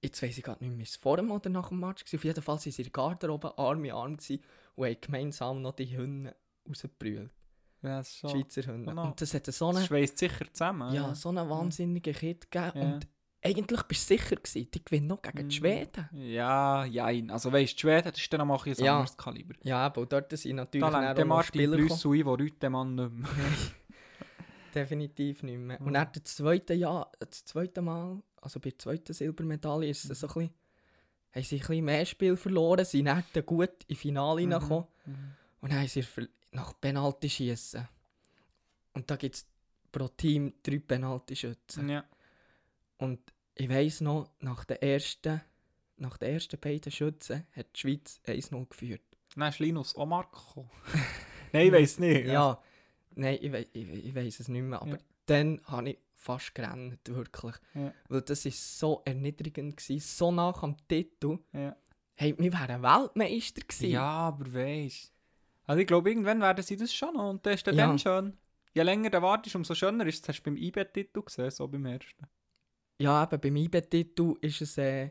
jetzt 0.02 0.22
weiß 0.22 0.38
ich 0.38 0.44
gerade 0.44 0.62
nicht 0.64 0.72
mehr, 0.72 0.82
ist 0.84 0.90
es 0.90 0.96
vor 0.96 1.16
dem 1.16 1.30
oder 1.32 1.50
nach 1.50 1.68
dem 1.70 1.80
Match 1.80 2.04
gewesen, 2.04 2.16
auf 2.18 2.24
jeden 2.24 2.42
Fall 2.42 2.54
waren 2.54 2.60
sie 2.60 2.70
in 2.70 2.84
der 2.84 2.92
Garderobe 2.92 3.58
Arm 3.58 3.84
in 3.84 3.90
Arm 3.90 4.12
und 4.12 4.30
haben 4.30 4.96
gemeinsam 5.00 5.62
noch 5.62 5.74
die 5.74 5.96
Hymne 5.96 6.34
rausgebrüllt. 6.68 7.32
Ja, 7.84 7.98
das 7.98 8.08
ist 8.08 8.16
Die 8.22 8.28
schon, 8.28 8.30
Schweizer 8.40 8.62
Hymne. 8.72 8.86
Genau. 8.86 9.04
Und 9.06 9.20
das 9.20 9.34
hat 9.34 9.46
so 9.46 9.66
das 9.68 9.76
eine, 9.76 9.86
schweißt 9.86 10.18
sicher 10.18 10.52
zusammen. 10.52 10.92
ja, 10.94 11.14
so 11.14 11.28
einen 11.28 11.48
wahnsinnigen 11.48 12.14
Kit 12.14 12.50
gegeben. 12.50 12.78
Ja. 12.80 12.94
Und 12.94 13.08
eigentlich 13.46 13.82
bist 13.82 14.08
du 14.10 14.14
sicher 14.16 14.36
gewesen, 14.36 14.70
die 14.72 14.84
gewinnen 14.84 15.06
noch 15.08 15.20
gegen 15.22 15.44
Mhm. 15.44 15.48
die 15.50 15.54
Schweden. 15.56 16.08
Ja, 16.12 16.84
jein. 16.86 17.30
Also 17.30 17.52
weißt 17.52 17.72
du, 17.72 17.76
die 17.76 17.80
Schweden, 17.80 18.10
das 18.10 18.18
ist 18.20 18.32
dann 18.32 18.48
noch 18.48 18.66
ein 18.66 18.74
Ja. 18.78 18.96
anderes 18.98 19.16
Kaliber. 19.16 19.54
Ja, 19.62 19.78
aber 19.86 20.06
dort 20.06 20.30
sind 20.36 20.56
natürlich 20.56 20.88
Da 20.90 21.10
auch 21.10 21.14
der 21.14 21.24
noch 21.26 21.36
Martin 21.36 21.48
Spieler 21.48 21.76
gekommen. 21.76 21.88
Brüssel 21.88 22.12
ein, 22.12 22.24
der 22.24 22.46
Reutemann 22.46 22.94
nicht 22.94 23.12
mehr. 23.12 23.28
Definitiv 24.74 25.42
nicht 25.44 25.58
mehr. 25.58 25.80
Und 25.80 25.88
Mhm. 25.88 25.92
dann 25.94 26.08
das 26.12 26.24
zweite 26.36 26.74
Jahr, 26.74 27.12
das 27.20 27.44
zweite 27.44 27.80
Mal, 27.80 28.20
also 28.40 28.58
bei 28.60 28.70
der 28.70 28.78
zweiten 28.78 29.12
Silbermedaille, 29.12 29.88
ist 29.90 30.10
es 30.10 30.18
so 30.20 30.26
ein 30.26 30.32
bisschen, 30.32 30.50
haben 31.32 31.42
sie 31.44 31.56
ein 31.56 31.58
bisschen 31.60 31.84
mehr 31.84 32.06
Spiel 32.06 32.36
verloren, 32.36 32.84
sind 32.84 33.06
dann 33.06 33.22
gut 33.46 33.70
ins 33.86 33.98
Finale 34.00 34.44
Mhm. 34.46 34.52
reingekommen 34.52 34.84
und 35.60 35.70
dann 35.72 35.78
haben 35.80 35.88
sie 35.88 36.02
ver- 36.02 36.26
nach 36.54 36.72
Penalty 36.80 37.28
schießen. 37.28 37.86
Und 38.94 39.10
da 39.10 39.16
gibt 39.16 39.34
es 39.34 39.46
pro 39.92 40.08
Team 40.08 40.54
drei 40.62 40.78
Penalty-Schützen. 40.78 41.88
Ja. 41.88 42.04
Und 42.98 43.20
ich 43.54 43.68
weiss 43.68 44.00
noch, 44.00 44.30
nach 44.40 44.64
den 44.64 44.78
ersten, 44.78 45.40
nach 45.96 46.16
den 46.16 46.32
ersten 46.32 46.58
beiden 46.58 46.90
Schützen 46.92 47.46
hat 47.54 47.66
die 47.76 47.80
Schweiz 47.80 48.20
1-0 48.26 48.68
geführt. 48.68 49.02
Dann 49.36 49.48
ist 49.48 49.58
Linus 49.58 49.96
Omar 49.96 50.24
gekommen. 50.30 50.70
Nein, 51.52 51.66
ich 51.66 51.72
weiß 51.72 51.98
nicht. 52.00 52.26
Ja, 52.26 52.60
nein, 53.14 53.38
ich, 53.40 53.52
wei 53.52 53.66
ich, 53.72 53.88
ich 53.88 54.14
weiß 54.14 54.40
es 54.40 54.48
nicht 54.48 54.62
mehr, 54.62 54.82
aber 54.82 54.92
Ja. 54.92 54.98
dann 55.26 55.60
habe 55.66 55.90
ich 55.90 55.98
fast 56.14 56.52
gerannt, 56.54 56.98
wirklich. 57.08 57.54
Ja. 57.74 57.92
Weil 58.08 58.22
das 58.22 58.44
war 58.44 58.52
so 58.52 59.02
erniedrigend, 59.04 59.76
gewesen, 59.76 60.00
so 60.00 60.32
nach 60.32 60.62
am 60.64 60.76
Titel. 60.88 61.38
Ja. 61.52 61.76
Hey, 62.16 62.34
wir 62.38 62.52
wären 62.52 62.82
Weltmeister 62.82 63.60
gewesen. 63.60 63.90
Ja, 63.90 64.02
aber 64.04 64.52
weisst 64.52 65.12
Also 65.66 65.80
ich 65.80 65.86
glaube, 65.86 66.10
irgendwann 66.10 66.40
werden 66.40 66.62
sie 66.64 66.76
das 66.76 66.92
schon 66.92 67.14
noch 67.14 67.30
und 67.30 67.44
das 67.46 67.54
ist 67.56 67.66
dann, 67.66 67.76
Ja. 67.76 67.86
dann 67.86 67.98
schön. 67.98 68.36
Je 68.74 68.82
länger 68.82 69.10
du 69.10 69.22
wartest, 69.22 69.54
umso 69.56 69.74
schöner 69.74 70.06
ist 70.06 70.16
es. 70.16 70.20
Das 70.22 70.28
hast 70.36 70.42
du 70.42 70.50
beim 70.50 70.56
IB-Titel 70.56 71.22
gesehen, 71.22 71.50
so 71.50 71.68
beim 71.68 71.86
ersten. 71.86 72.26
ja 72.98 73.22
eben 73.24 73.40
beim 73.40 73.56
IB-Titel 73.56 74.34
ist 74.40 74.60
es, 74.60 74.78
äh, 74.78 75.10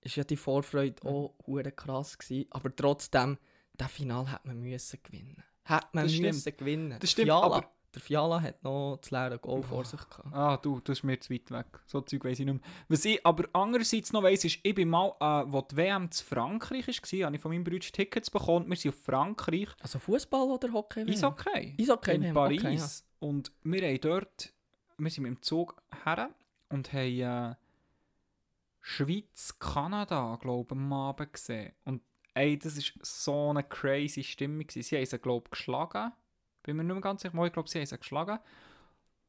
ist 0.00 0.16
ja 0.16 0.24
die 0.24 0.36
Vorfreude 0.36 1.02
auch 1.08 1.34
hure 1.46 1.72
krass 1.72 2.18
gewesen, 2.18 2.46
aber 2.50 2.74
trotzdem, 2.74 3.38
das 3.76 3.90
Final 3.90 4.30
hätte 4.30 4.46
man 4.48 4.60
müssen 4.60 5.00
gewinnen. 5.02 5.42
Hätte 5.64 5.86
man 5.92 6.04
Das 6.04 6.12
stimmt. 6.12 6.26
müssen 6.34 6.56
gewinnen. 6.56 6.96
Das 7.00 7.10
stimmt, 7.10 7.26
Fiala, 7.26 7.46
aber- 7.56 7.70
Der 7.94 8.02
Fiala 8.02 8.40
hat 8.40 8.64
noch 8.64 8.98
das 9.00 9.10
leere 9.10 9.38
Goal 9.38 9.62
vor 9.62 9.84
sich 9.84 10.00
gehabt. 10.00 10.32
Ah, 10.32 10.56
du, 10.56 10.80
das 10.80 10.98
ist 10.98 11.04
mir 11.04 11.18
zu 11.20 11.32
weit 11.32 11.50
weg. 11.50 11.66
So 11.86 12.00
Zeug 12.00 12.24
weiss 12.24 12.40
ich 12.40 12.46
nicht 12.46 12.60
mehr. 12.60 12.72
Was 12.88 13.04
ich 13.04 13.24
aber 13.24 13.48
andererseits 13.52 14.12
noch 14.12 14.22
weiss, 14.24 14.44
ist, 14.44 14.58
ich 14.62 14.74
bin 14.74 14.88
mal, 14.88 15.14
äh, 15.20 15.44
wo 15.46 15.60
die 15.60 15.76
WM 15.76 16.10
zu 16.10 16.24
Frankreich 16.24 16.88
war, 16.88 17.26
habe 17.26 17.36
ich 17.36 17.42
von 17.42 17.52
meinem 17.52 17.62
Bruder 17.62 17.78
Tickets 17.78 18.30
bekommen. 18.30 18.68
Wir 18.68 18.76
sind 18.76 18.94
auf 18.94 19.00
Frankreich. 19.00 19.68
Also 19.80 19.98
Fußball 20.00 20.42
oder 20.42 20.72
Hockey? 20.72 21.08
Eishockey. 21.08 21.76
Eishockey, 21.80 22.14
in 22.16 22.22
WM, 22.22 22.34
Paris. 22.34 22.64
okay, 22.64 22.74
ja. 22.74 22.88
Und 23.20 23.52
wir 23.62 23.88
haben 23.88 24.00
dort, 24.00 24.52
wir 24.98 25.10
sind 25.10 25.22
mit 25.22 25.36
dem 25.36 25.42
Zug 25.42 25.80
her 26.04 26.30
und 26.70 26.92
haben 26.92 27.20
äh, 27.20 27.54
Schweiz, 28.80 29.58
Kanada, 29.58 30.36
glaube 30.40 30.74
ich, 30.74 30.80
am 30.80 30.92
Abend 30.92 31.32
gesehen. 31.32 31.72
Und 31.84 32.02
ey, 32.34 32.58
das 32.58 32.76
war 32.76 32.84
so 33.02 33.50
eine 33.50 33.62
crazy 33.62 34.22
Stimmung. 34.22 34.66
Sie 34.68 34.82
haben 34.82 35.06
sie, 35.06 35.18
glaube 35.18 35.44
ich, 35.46 35.50
geschlagen. 35.52 36.12
Bin 36.64 36.76
mir 36.76 36.82
nicht 36.82 36.92
mehr 36.92 37.00
ganz 37.00 37.22
sicher. 37.22 37.36
Mal, 37.36 37.46
Ich 37.46 37.52
glaube, 37.52 37.68
sie 37.68 37.78
haben 37.78 37.86
sie 37.86 37.98
geschlagen. 37.98 38.38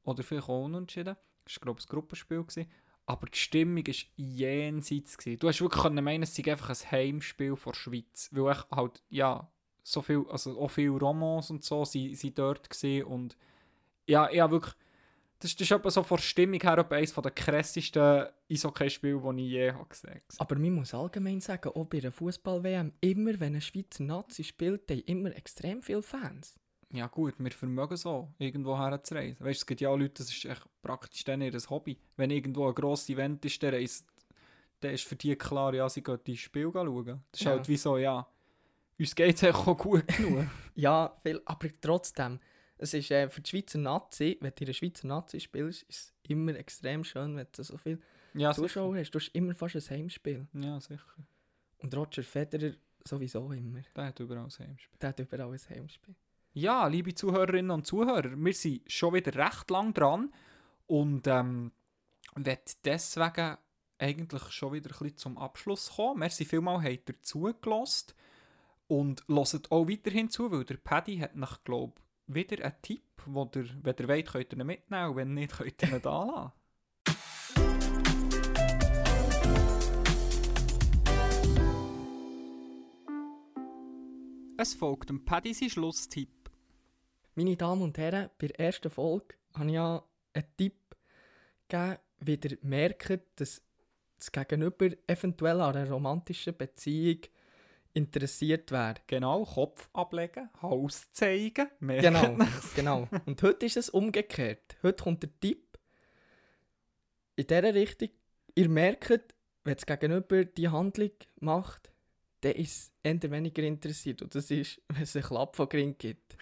Oder 0.03 0.23
vielleicht 0.23 0.49
auch 0.49 0.65
unentschieden. 0.65 1.15
Das 1.43 1.57
war, 1.57 1.61
glaube 1.61 1.79
ich, 1.79 1.85
ein 1.85 1.89
Gruppenspiel. 1.89 2.41
Gewesen. 2.41 2.71
Aber 3.05 3.27
die 3.27 3.37
Stimmung 3.37 3.85
war 3.85 3.95
jenseits. 4.15 5.17
Gewesen. 5.17 5.39
Du 5.39 5.47
hast 5.47 5.61
wirklich 5.61 5.83
meinen, 6.01 6.23
es 6.23 6.35
sei 6.35 6.51
einfach 6.51 6.69
ein 6.69 6.91
Heimspiel 6.91 7.55
vor 7.55 7.73
der 7.73 7.79
Schweiz. 7.79 8.29
Weil 8.31 8.53
ich 8.53 8.75
halt, 8.75 9.03
ja, 9.09 9.47
so 9.83 10.01
viel, 10.01 10.25
also 10.29 10.59
auch 10.59 10.69
viele 10.69 10.97
Romans 10.97 11.51
und 11.51 11.63
so 11.63 11.85
sind, 11.85 12.39
dort 12.39 12.69
gewesen. 12.69 13.05
Und 13.05 13.37
ja, 14.07 14.29
ich 14.31 14.39
habe 14.39 14.53
wirklich, 14.53 14.73
das, 15.39 15.55
das 15.55 15.61
ist 15.61 15.71
etwa 15.71 15.91
so 15.91 16.01
von 16.01 16.17
der 16.17 16.23
Stimmung 16.23 16.59
her 16.59 16.91
eines 16.91 17.13
der 17.13 17.31
krassesten 17.31 18.27
Eishockey-Spiele, 18.49 19.21
die 19.21 19.45
ich 19.45 19.51
je 19.51 19.73
gesehen 19.87 20.09
habe. 20.11 20.21
Aber 20.39 20.55
man 20.55 20.71
muss 20.71 20.93
allgemein 20.93 21.41
sagen, 21.41 21.69
auch 21.69 21.85
bei 21.85 21.99
einer 21.99 22.11
Fußball-WM, 22.11 22.93
immer 23.01 23.39
wenn 23.39 23.55
ein 23.55 23.61
Schweizer 23.61 24.03
Nazi 24.03 24.43
spielt, 24.43 24.89
haben 24.89 25.01
immer 25.01 25.35
extrem 25.35 25.83
viele 25.83 26.01
Fans. 26.01 26.55
Ja 26.95 27.07
gut, 27.07 27.35
wir 27.37 27.51
vermögen 27.51 27.97
so, 27.97 28.29
irgendwo 28.37 28.77
herzureisen. 28.77 29.39
Weißt 29.39 29.59
du, 29.59 29.61
es 29.61 29.65
gibt 29.65 29.81
ja 29.81 29.89
auch 29.89 29.97
Leute, 29.97 30.13
das 30.23 30.29
ist 30.31 30.45
echt 30.45 30.65
praktisch 30.81 31.23
dann 31.23 31.41
ihr 31.41 31.51
Hobby. 31.69 31.97
Wenn 32.17 32.31
irgendwo 32.31 32.67
ein 32.67 32.75
grosses 32.75 33.09
Event 33.09 33.43
ist, 33.45 33.61
dann, 33.61 33.73
reist, 33.73 34.07
dann 34.79 34.93
ist 34.93 35.03
für 35.05 35.15
die 35.15 35.35
klar, 35.35 35.73
ja, 35.73 35.87
sie 35.89 36.01
gehen 36.03 36.19
die 36.25 36.37
Spiel 36.37 36.71
schauen. 36.71 37.23
Das 37.31 37.41
ist 37.41 37.45
Ja. 37.45 37.51
halt 37.51 37.67
wie 37.67 37.77
so, 37.77 37.97
ja, 37.97 38.27
uns 38.97 39.13
geht 39.15 39.35
es 39.35 39.55
auch 39.55 39.77
gut 39.77 40.07
genug. 40.17 40.47
Ja, 40.75 41.15
viel, 41.21 41.41
aber 41.45 41.67
trotzdem, 41.81 42.39
es 42.77 42.93
ist 42.93 43.11
äh, 43.11 43.29
für 43.29 43.41
die 43.41 43.49
Schweizer 43.49 43.77
Nazi, 43.79 44.37
wenn 44.41 44.51
du 44.55 44.61
in 44.61 44.65
der 44.67 44.73
Schweizer 44.73 45.07
Nazi 45.07 45.39
spielst, 45.39 45.83
ist 45.83 45.99
es 45.99 46.13
immer 46.29 46.55
extrem 46.55 47.03
schön, 47.03 47.35
wenn 47.35 47.47
du 47.51 47.63
so 47.63 47.77
viele 47.77 47.99
ja, 48.33 48.53
Zuschauer 48.53 48.97
hast. 48.97 49.11
Du 49.11 49.19
hast 49.19 49.29
immer 49.29 49.55
fast 49.55 49.75
ein 49.75 49.97
Heimspiel. 49.97 50.47
Ja, 50.53 50.79
sicher. 50.79 51.03
Und 51.77 51.95
Roger 51.95 52.23
Federer 52.23 52.73
sowieso 53.03 53.51
immer. 53.51 53.79
Der 53.95 54.05
hat 54.07 54.19
überall 54.19 54.43
ein 54.45 54.49
Heimspiel. 54.67 54.97
Der 55.01 55.09
hat 55.09 55.19
überall 55.19 55.51
ein 55.53 55.59
Heimspiel. 55.69 56.15
Ja, 56.57 56.87
liebe 56.87 57.13
Zuhörerinnen 57.13 57.69
und 57.69 57.85
Zuhörer, 57.85 58.31
wir 58.33 58.53
sind 58.53 58.89
schon 58.89 59.13
wieder 59.13 59.35
recht 59.35 59.69
lang 59.69 59.93
dran 59.93 60.33
und 60.87 61.27
ähm, 61.27 61.73
deswegen 62.85 63.57
eigentlich 63.97 64.43
schon 64.51 64.71
wieder 64.71 64.89
ein 64.89 64.97
bisschen 64.99 65.17
zum 65.17 65.37
Abschluss 65.37 65.91
kommen. 65.97 66.19
Merci 66.19 66.45
vielmals, 66.45 66.85
habt 66.85 67.09
ihr 67.09 67.21
zugelassen 67.21 68.13
und 68.87 69.25
hört 69.27 69.69
auch 69.69 69.89
weiterhin 69.89 70.29
zu, 70.29 70.49
weil 70.49 70.63
der 70.63 70.77
Paddy 70.77 71.17
hat 71.17 71.35
nach 71.35 71.61
glaube 71.65 71.95
wieder 72.25 72.63
einen 72.63 72.81
Tipp, 72.81 73.03
wo 73.25 73.51
ihr, 73.53 73.67
wenn 73.83 73.95
ihr 73.99 74.07
wollt, 74.07 74.31
könnt 74.31 74.53
ihr 74.53 74.59
ihn 74.59 74.65
mitnehmen 74.65 75.09
und 75.09 75.15
wenn 75.17 75.33
nicht, 75.33 75.57
könnt 75.57 75.83
ihr 75.83 75.91
ihn 75.93 76.01
da 76.01 76.23
lassen. 76.23 76.51
Es 84.57 84.73
folgt 84.73 85.09
dem 85.09 85.25
Paddy 85.25 85.53
sein 85.53 85.69
Schlusstipp. 85.69 86.34
Meine 87.37 87.57
Damen 87.57 87.81
und 87.81 87.97
Herren, 87.97 88.29
bei 88.37 88.47
der 88.47 88.59
ersten 88.61 88.89
Folge 88.89 89.35
habe 89.55 89.65
ich 89.65 89.73
ja 89.73 90.01
einen 90.33 90.45
Tipp 90.55 90.95
gegeben, 91.67 91.99
wie 92.21 92.39
ihr 92.41 92.57
merkt, 92.61 93.19
dass 93.35 93.61
das 94.17 94.31
Gegenüber 94.31 94.87
eventuell 95.05 95.59
an 95.59 95.75
einer 95.75 95.91
romantischen 95.91 96.55
Beziehung 96.55 97.19
interessiert 97.93 98.71
wäre. 98.71 98.95
Genau, 99.07 99.43
Kopf 99.43 99.89
ablegen, 99.91 100.49
Haus 100.61 101.11
zeigen. 101.11 101.67
Genau, 101.81 102.37
genau. 102.73 103.09
Und 103.25 103.43
heute 103.43 103.65
ist 103.65 103.75
es 103.75 103.89
umgekehrt. 103.89 104.77
Heute 104.81 105.03
kommt 105.03 105.23
der 105.23 105.39
Tipp 105.41 105.77
in 107.35 107.47
dieser 107.47 107.73
Richtung. 107.73 108.11
Ihr 108.55 108.69
merkt, 108.69 109.35
wenn 109.65 109.75
das 109.75 109.85
Gegenüber 109.85 110.45
die 110.45 110.69
Handlung 110.69 111.11
macht, 111.41 111.91
dann 112.45 112.53
ist 112.53 112.91
es 113.01 113.31
weniger 113.31 113.63
interessiert. 113.63 114.21
Und 114.21 114.35
das 114.35 114.51
ist, 114.51 114.79
wenn 114.89 115.01
es 115.01 115.15
einen 115.15 115.25
Klapp 115.25 115.55
von 115.55 115.67
Grin 115.67 115.95
gibt. 115.97 116.37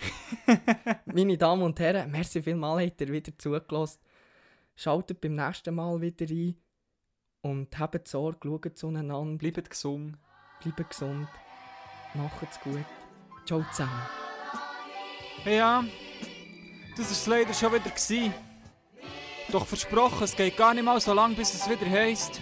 Meine 1.06 1.38
Damen 1.38 1.64
und 1.64 1.80
Herren, 1.80 2.12
merci 2.12 2.42
vielmals, 2.42 2.92
habt 2.92 3.00
ihr 3.02 3.08
wieder 3.08 3.32
zugelassen. 3.38 4.02
Schaltet 4.76 5.22
beim 5.22 5.36
nächsten 5.36 5.74
Mal 5.74 6.02
wieder 6.02 6.26
ein 6.30 6.56
und 7.42 7.80
habt 7.80 8.06
Sorge, 8.08 8.50
schaut 8.50 8.78
zueinander, 8.78 9.38
Bleibt 9.38 9.70
gesund. 9.70 10.18
bleibt 10.62 10.90
gesund, 10.90 11.30
macht's 12.16 12.60
gut. 12.60 12.84
Ciao 13.46 13.64
zusammen. 13.72 14.02
Ja, 15.46 15.86
das 16.98 17.06
war 17.06 17.12
es 17.12 17.28
leider 17.28 17.54
schon 17.54 17.72
wieder. 17.72 17.90
Gewesen. 17.90 18.34
Doch 19.52 19.66
versprochen, 19.66 20.24
es 20.24 20.36
geht 20.36 20.58
gar 20.58 20.74
nicht 20.74 20.84
mal 20.84 21.00
so 21.00 21.14
lang, 21.14 21.34
bis 21.36 21.54
es 21.54 21.70
wieder 21.70 21.90
heisst. 21.90 22.42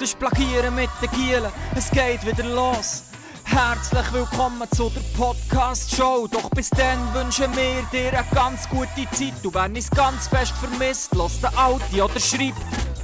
Das 0.00 0.14
Plagieren 0.14 0.74
mit 0.76 0.88
den 1.02 1.10
Gielen, 1.10 1.52
es 1.76 1.90
geht 1.90 2.24
wieder 2.24 2.44
los. 2.44 3.02
Herzlich 3.44 4.10
willkommen 4.14 4.66
zu 4.74 4.88
der 4.88 5.02
Podcast-Show. 5.14 6.26
Doch 6.26 6.48
bis 6.48 6.70
dann 6.70 7.12
wünschen 7.12 7.54
wir 7.54 7.82
dir 7.92 8.08
eine 8.18 8.26
ganz 8.34 8.66
gute 8.70 9.06
Zeit. 9.12 9.34
Du 9.42 9.52
wenn 9.52 9.76
es 9.76 9.90
ganz 9.90 10.26
fest 10.26 10.54
vermisst, 10.56 11.14
lass 11.14 11.38
den 11.42 11.54
Audi 11.54 12.00
oder 12.00 12.18
schreib 12.18 12.54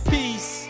Peace. 0.09 0.65